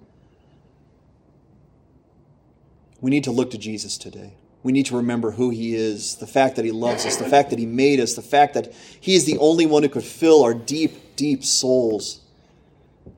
We 3.01 3.09
need 3.09 3.23
to 3.23 3.31
look 3.31 3.51
to 3.51 3.57
Jesus 3.57 3.97
today. 3.97 4.33
We 4.61 4.71
need 4.71 4.87
to 4.87 4.97
remember 4.97 5.31
who 5.31 5.49
he 5.49 5.75
is, 5.75 6.15
the 6.15 6.27
fact 6.27 6.55
that 6.55 6.65
he 6.65 6.71
loves 6.71 7.05
us, 7.05 7.17
the 7.17 7.29
fact 7.29 7.51
that 7.51 7.59
he 7.59 7.65
made 7.65 7.99
us, 7.99 8.15
the 8.15 8.21
fact 8.21 8.55
that 8.55 8.73
he 8.99 9.15
is 9.15 9.25
the 9.25 9.37
only 9.37 9.65
one 9.65 9.83
who 9.83 9.89
could 9.89 10.03
fill 10.03 10.43
our 10.43 10.53
deep, 10.53 11.15
deep 11.15 11.43
souls. 11.43 12.21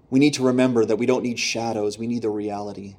We 0.10 0.20
need 0.20 0.34
to 0.36 0.44
remember 0.44 0.86
that 0.86 0.98
we 0.98 1.06
don't 1.06 1.24
need 1.24 1.40
shadows, 1.40 1.98
we 1.98 2.08
need 2.08 2.22
the 2.22 2.30
reality. 2.30 2.96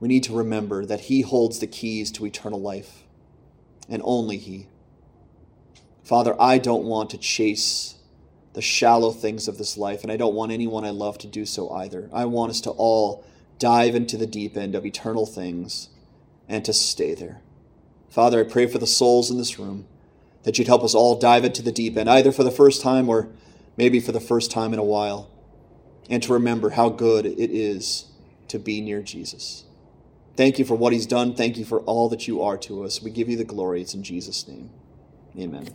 We 0.00 0.08
need 0.08 0.24
to 0.24 0.36
remember 0.36 0.84
that 0.84 1.02
He 1.02 1.22
holds 1.22 1.60
the 1.60 1.66
keys 1.66 2.10
to 2.12 2.26
eternal 2.26 2.60
life, 2.60 3.04
and 3.88 4.02
only 4.04 4.38
He. 4.38 4.66
Father, 6.02 6.40
I 6.40 6.58
don't 6.58 6.84
want 6.84 7.10
to 7.10 7.18
chase 7.18 7.94
the 8.52 8.62
shallow 8.62 9.10
things 9.10 9.48
of 9.48 9.58
this 9.58 9.76
life, 9.76 10.02
and 10.02 10.12
I 10.12 10.16
don't 10.16 10.34
want 10.34 10.52
anyone 10.52 10.84
I 10.84 10.90
love 10.90 11.18
to 11.18 11.26
do 11.26 11.46
so 11.46 11.70
either. 11.70 12.08
I 12.12 12.24
want 12.24 12.50
us 12.50 12.60
to 12.62 12.70
all 12.70 13.24
dive 13.58 13.94
into 13.94 14.16
the 14.16 14.26
deep 14.26 14.56
end 14.56 14.74
of 14.74 14.84
eternal 14.84 15.26
things 15.26 15.88
and 16.48 16.64
to 16.64 16.72
stay 16.72 17.14
there. 17.14 17.40
Father, 18.08 18.40
I 18.40 18.48
pray 18.48 18.66
for 18.66 18.78
the 18.78 18.86
souls 18.86 19.30
in 19.30 19.38
this 19.38 19.58
room 19.58 19.86
that 20.42 20.58
you'd 20.58 20.68
help 20.68 20.84
us 20.84 20.94
all 20.94 21.18
dive 21.18 21.44
into 21.44 21.62
the 21.62 21.72
deep 21.72 21.96
end, 21.96 22.08
either 22.08 22.30
for 22.30 22.44
the 22.44 22.50
first 22.50 22.82
time 22.82 23.08
or 23.08 23.28
maybe 23.76 24.00
for 24.00 24.12
the 24.12 24.20
first 24.20 24.50
time 24.50 24.72
in 24.72 24.78
a 24.78 24.84
while, 24.84 25.30
and 26.08 26.22
to 26.22 26.32
remember 26.32 26.70
how 26.70 26.88
good 26.88 27.26
it 27.26 27.50
is 27.50 28.06
to 28.48 28.58
be 28.58 28.80
near 28.80 29.02
Jesus. 29.02 29.64
Thank 30.36 30.58
you 30.58 30.64
for 30.64 30.74
what 30.74 30.92
he's 30.92 31.06
done. 31.06 31.34
Thank 31.34 31.56
you 31.56 31.64
for 31.64 31.80
all 31.80 32.08
that 32.08 32.26
you 32.26 32.42
are 32.42 32.56
to 32.58 32.84
us. 32.84 33.00
We 33.00 33.10
give 33.10 33.28
you 33.28 33.36
the 33.36 33.44
glory. 33.44 33.80
It's 33.80 33.94
in 33.94 34.02
Jesus' 34.02 34.46
name. 34.48 34.70
Amen. 35.38 35.68